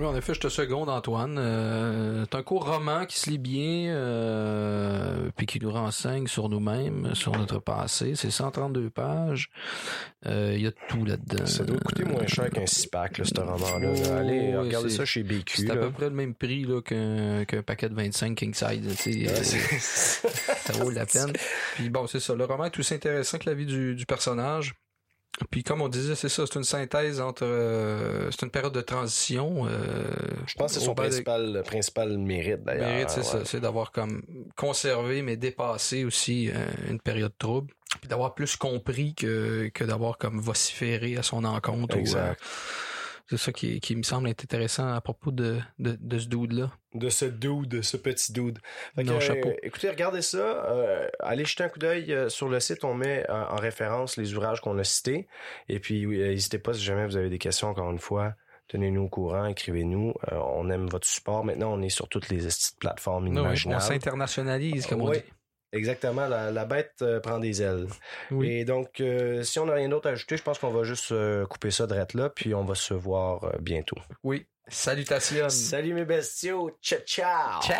Oui, 0.00 0.06
en 0.06 0.14
effet, 0.14 0.32
je 0.32 0.38
te 0.38 0.48
seconde, 0.48 0.88
Antoine. 0.90 1.38
Euh, 1.40 2.24
c'est 2.30 2.36
un 2.38 2.42
court 2.44 2.64
roman 2.72 3.04
qui 3.04 3.18
se 3.18 3.28
lit 3.30 3.38
bien, 3.38 3.92
euh, 3.96 5.28
puis 5.36 5.44
qui 5.46 5.58
nous 5.58 5.72
renseigne 5.72 6.28
sur 6.28 6.48
nous-mêmes, 6.48 7.16
sur 7.16 7.36
notre 7.36 7.58
passé. 7.58 8.12
C'est 8.14 8.30
132 8.30 8.90
pages. 8.90 9.50
Euh, 10.26 10.52
Il 10.54 10.62
y 10.62 10.68
a 10.68 10.70
tout 10.88 11.04
là-dedans. 11.04 11.46
Ça 11.46 11.64
doit 11.64 11.78
coûter 11.80 12.04
moins 12.04 12.24
cher 12.28 12.48
qu'un 12.50 12.64
six-pack, 12.64 13.22
ce 13.24 13.40
roman-là. 13.40 13.92
là. 13.92 14.00
Oh, 14.06 14.12
Allez, 14.12 14.38
oui, 14.50 14.56
regardez 14.56 14.90
ça 14.90 15.04
chez 15.04 15.24
BQ. 15.24 15.62
C'est 15.62 15.70
à 15.70 15.76
peu 15.76 15.90
près 15.90 16.04
le 16.08 16.14
même 16.14 16.34
prix 16.36 16.62
là, 16.64 16.80
qu'un, 16.80 17.44
qu'un 17.44 17.62
paquet 17.62 17.88
de 17.88 17.94
25 17.96 18.36
King 18.36 18.54
Size. 18.54 18.96
tu 19.02 19.12
sais. 19.12 19.18
Ouais, 19.26 19.30
Euh, 19.32 19.42
c'est- 19.42 20.28
ça 20.28 20.72
vaut 20.74 20.90
la 20.90 21.06
peine. 21.06 21.32
Puis 21.74 21.90
bon, 21.90 22.06
c'est 22.06 22.20
ça. 22.20 22.36
Le 22.36 22.44
roman 22.44 22.66
est 22.66 22.78
aussi 22.78 22.94
intéressant 22.94 23.38
que 23.38 23.50
la 23.50 23.54
vie 23.54 23.66
du, 23.66 23.96
du 23.96 24.06
personnage. 24.06 24.74
Puis 25.52 25.62
comme 25.62 25.82
on 25.82 25.88
disait, 25.88 26.16
c'est 26.16 26.28
ça, 26.28 26.44
c'est 26.46 26.56
une 26.58 26.64
synthèse 26.64 27.20
entre... 27.20 27.44
euh, 27.44 28.28
c'est 28.32 28.42
une 28.44 28.50
période 28.50 28.72
de 28.72 28.80
transition. 28.80 29.66
euh, 29.66 29.70
Je 30.46 30.54
pense 30.54 30.72
que 30.74 30.80
c'est 30.80 30.84
son 30.84 30.92
de- 30.94 30.96
principal, 30.96 31.62
principal 31.64 32.18
mérite, 32.18 32.64
d'ailleurs. 32.64 32.88
mérite, 32.88 33.10
c'est 33.10 33.22
ça, 33.22 33.44
c'est 33.44 33.60
d'avoir 33.60 33.92
comme 33.92 34.22
conservé 34.56 35.22
mais 35.22 35.36
dépassé 35.36 36.04
aussi 36.04 36.50
euh, 36.50 36.54
une 36.90 37.00
période 37.00 37.32
trouble, 37.38 37.72
puis 38.00 38.08
d'avoir 38.08 38.34
plus 38.34 38.56
compris 38.56 39.14
que, 39.14 39.70
que 39.72 39.84
d'avoir 39.84 40.18
comme 40.18 40.40
vociféré 40.40 41.16
à 41.16 41.22
son 41.22 41.44
encontre. 41.44 41.96
ou, 41.96 42.00
Exact. 42.00 42.40
euh, 42.40 42.44
c'est 43.30 43.36
ça 43.36 43.52
qui, 43.52 43.80
qui 43.80 43.94
me 43.96 44.02
semble 44.02 44.28
être 44.28 44.42
intéressant 44.44 44.88
à 44.92 45.00
propos 45.00 45.30
de, 45.30 45.58
de, 45.78 45.96
de 46.00 46.18
ce 46.18 46.26
dude-là. 46.28 46.70
De 46.94 47.08
ce 47.10 47.26
dude, 47.26 47.68
de 47.68 47.82
ce 47.82 47.96
petit 47.96 48.32
dude. 48.32 48.58
Fait 48.96 49.04
que, 49.04 49.08
Non, 49.08 49.18
euh, 49.20 49.52
écoutez, 49.62 49.90
regardez 49.90 50.22
ça. 50.22 50.38
euh, 50.38 51.06
allez 51.20 51.44
jeter 51.44 51.64
un 51.64 51.68
coup 51.68 51.78
d'œil 51.78 52.12
euh, 52.12 52.28
sur 52.28 52.48
le 52.48 52.58
site. 52.60 52.84
On 52.84 52.94
met 52.94 53.28
en 53.30 53.56
référence 53.56 54.16
les 54.16 54.34
ouvrages 54.34 54.60
qu'on 54.60 54.78
a 54.78 54.84
cités. 54.84 55.28
Et 55.68 55.78
puis, 55.80 56.06
n'hésitez 56.06 56.58
pas 56.58 56.72
si 56.72 56.80
jamais 56.82 57.06
vous 57.06 57.16
avez 57.16 57.28
des 57.30 57.38
questions, 57.38 57.68
encore 57.68 57.90
une 57.90 57.98
fois. 57.98 58.34
Tenez-nous 58.68 59.02
au 59.04 59.08
courant, 59.08 59.46
écrivez-nous. 59.46 60.12
Euh, 60.32 60.36
on 60.54 60.68
aime 60.70 60.86
votre 60.88 61.06
support. 61.06 61.44
Maintenant, 61.44 61.72
on 61.72 61.80
est 61.82 61.88
sur 61.88 62.08
toutes 62.08 62.28
les 62.28 62.40
plateformes 62.80 63.24
Non, 63.28 63.30
oui, 63.32 63.38
on 63.40 63.44
imaginables. 63.46 63.82
s'internationalise, 63.82 64.86
comme 64.86 65.02
on 65.02 65.08
Oui, 65.08 65.18
dit. 65.18 65.24
Exactement, 65.72 66.26
la, 66.28 66.50
la 66.50 66.64
bête 66.64 66.94
euh, 67.02 67.20
prend 67.20 67.38
des 67.38 67.60
ailes. 67.62 67.86
Oui. 68.30 68.48
Et 68.50 68.64
donc, 68.64 69.00
euh, 69.00 69.42
si 69.42 69.58
on 69.58 69.66
n'a 69.66 69.74
rien 69.74 69.88
d'autre 69.90 70.08
à 70.08 70.12
ajouter, 70.12 70.36
je 70.38 70.42
pense 70.42 70.58
qu'on 70.58 70.70
va 70.70 70.82
juste 70.84 71.12
euh, 71.12 71.44
couper 71.46 71.70
ça 71.70 71.86
drette 71.86 72.14
là, 72.14 72.30
puis 72.30 72.54
on 72.54 72.64
va 72.64 72.74
se 72.74 72.94
voir 72.94 73.44
euh, 73.44 73.50
bientôt. 73.60 73.96
Oui. 74.22 74.46
Salutations. 74.68 75.48
Salut 75.50 75.92
mes 75.94 76.04
bestiaux, 76.04 76.70
ciao 76.82 77.00
ciao! 77.00 77.60
Ciao. 77.62 77.78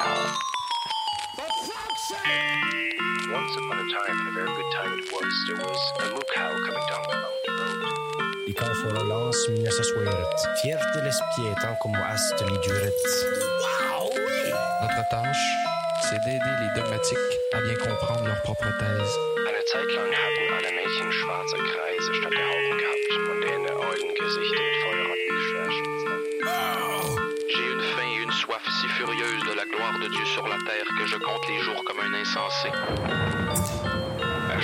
Once 3.30 3.56
upon 3.56 3.78
a 3.78 3.84
time, 3.92 4.16
and 4.20 4.28
a 4.28 4.32
very 4.32 4.48
good 4.48 4.72
time 4.72 4.92
it 4.98 5.04
was, 5.12 5.34
there 5.46 5.56
was 5.56 5.80
a 6.00 6.14
moo 6.14 6.24
cow 6.34 6.48
coming 6.64 6.86
down 6.88 7.02
the 7.08 7.16
mountain 7.16 7.54
road. 7.60 8.48
I 8.48 8.52
quand 8.54 8.74
så 8.74 8.88
relance 8.88 9.48
mina 9.50 9.70
så 9.70 9.82
svåret. 9.82 10.34
Fjärdeles 10.62 11.20
pietan 11.36 11.76
como 11.82 11.96
astri 12.04 12.56
duret. 12.64 12.94
Notre 14.80 15.04
tâche, 15.10 15.44
c'est 16.08 16.20
d'aider 16.24 16.54
les 16.60 16.80
dogmatiques 16.80 17.18
à 17.52 17.60
bien 17.60 17.74
comprendre 17.74 18.24
leur 18.24 18.40
propre 18.42 18.64
thèse. 18.78 19.18
Eine 19.46 19.62
Zeit 19.66 19.92
lang 19.92 20.08
alle 20.56 20.72
Mädchen 20.72 21.12
schwarze 21.12 21.56
Kreise 21.56 22.14
statt 22.14 22.32
der 22.32 22.48
Augen 22.48 22.78
gehabt. 22.78 22.98
J'ai 27.48 27.66
une 27.72 27.82
faim 27.82 28.10
et 28.16 28.22
une 28.22 28.32
soif 28.32 28.62
si 28.80 28.88
furieuse 28.88 29.44
de 29.44 29.54
la 29.54 29.64
gloire 29.66 29.98
de 30.00 30.08
Dieu 30.08 30.24
sur 30.24 30.46
la 30.48 30.56
terre 30.56 30.88
que 30.98 31.06
je 31.06 31.16
compte 31.16 31.46
les 31.48 31.60
jours 31.60 31.84
comme 31.84 32.00
un 32.00 32.14
insensé. 32.14 32.70
Ben, 34.48 34.58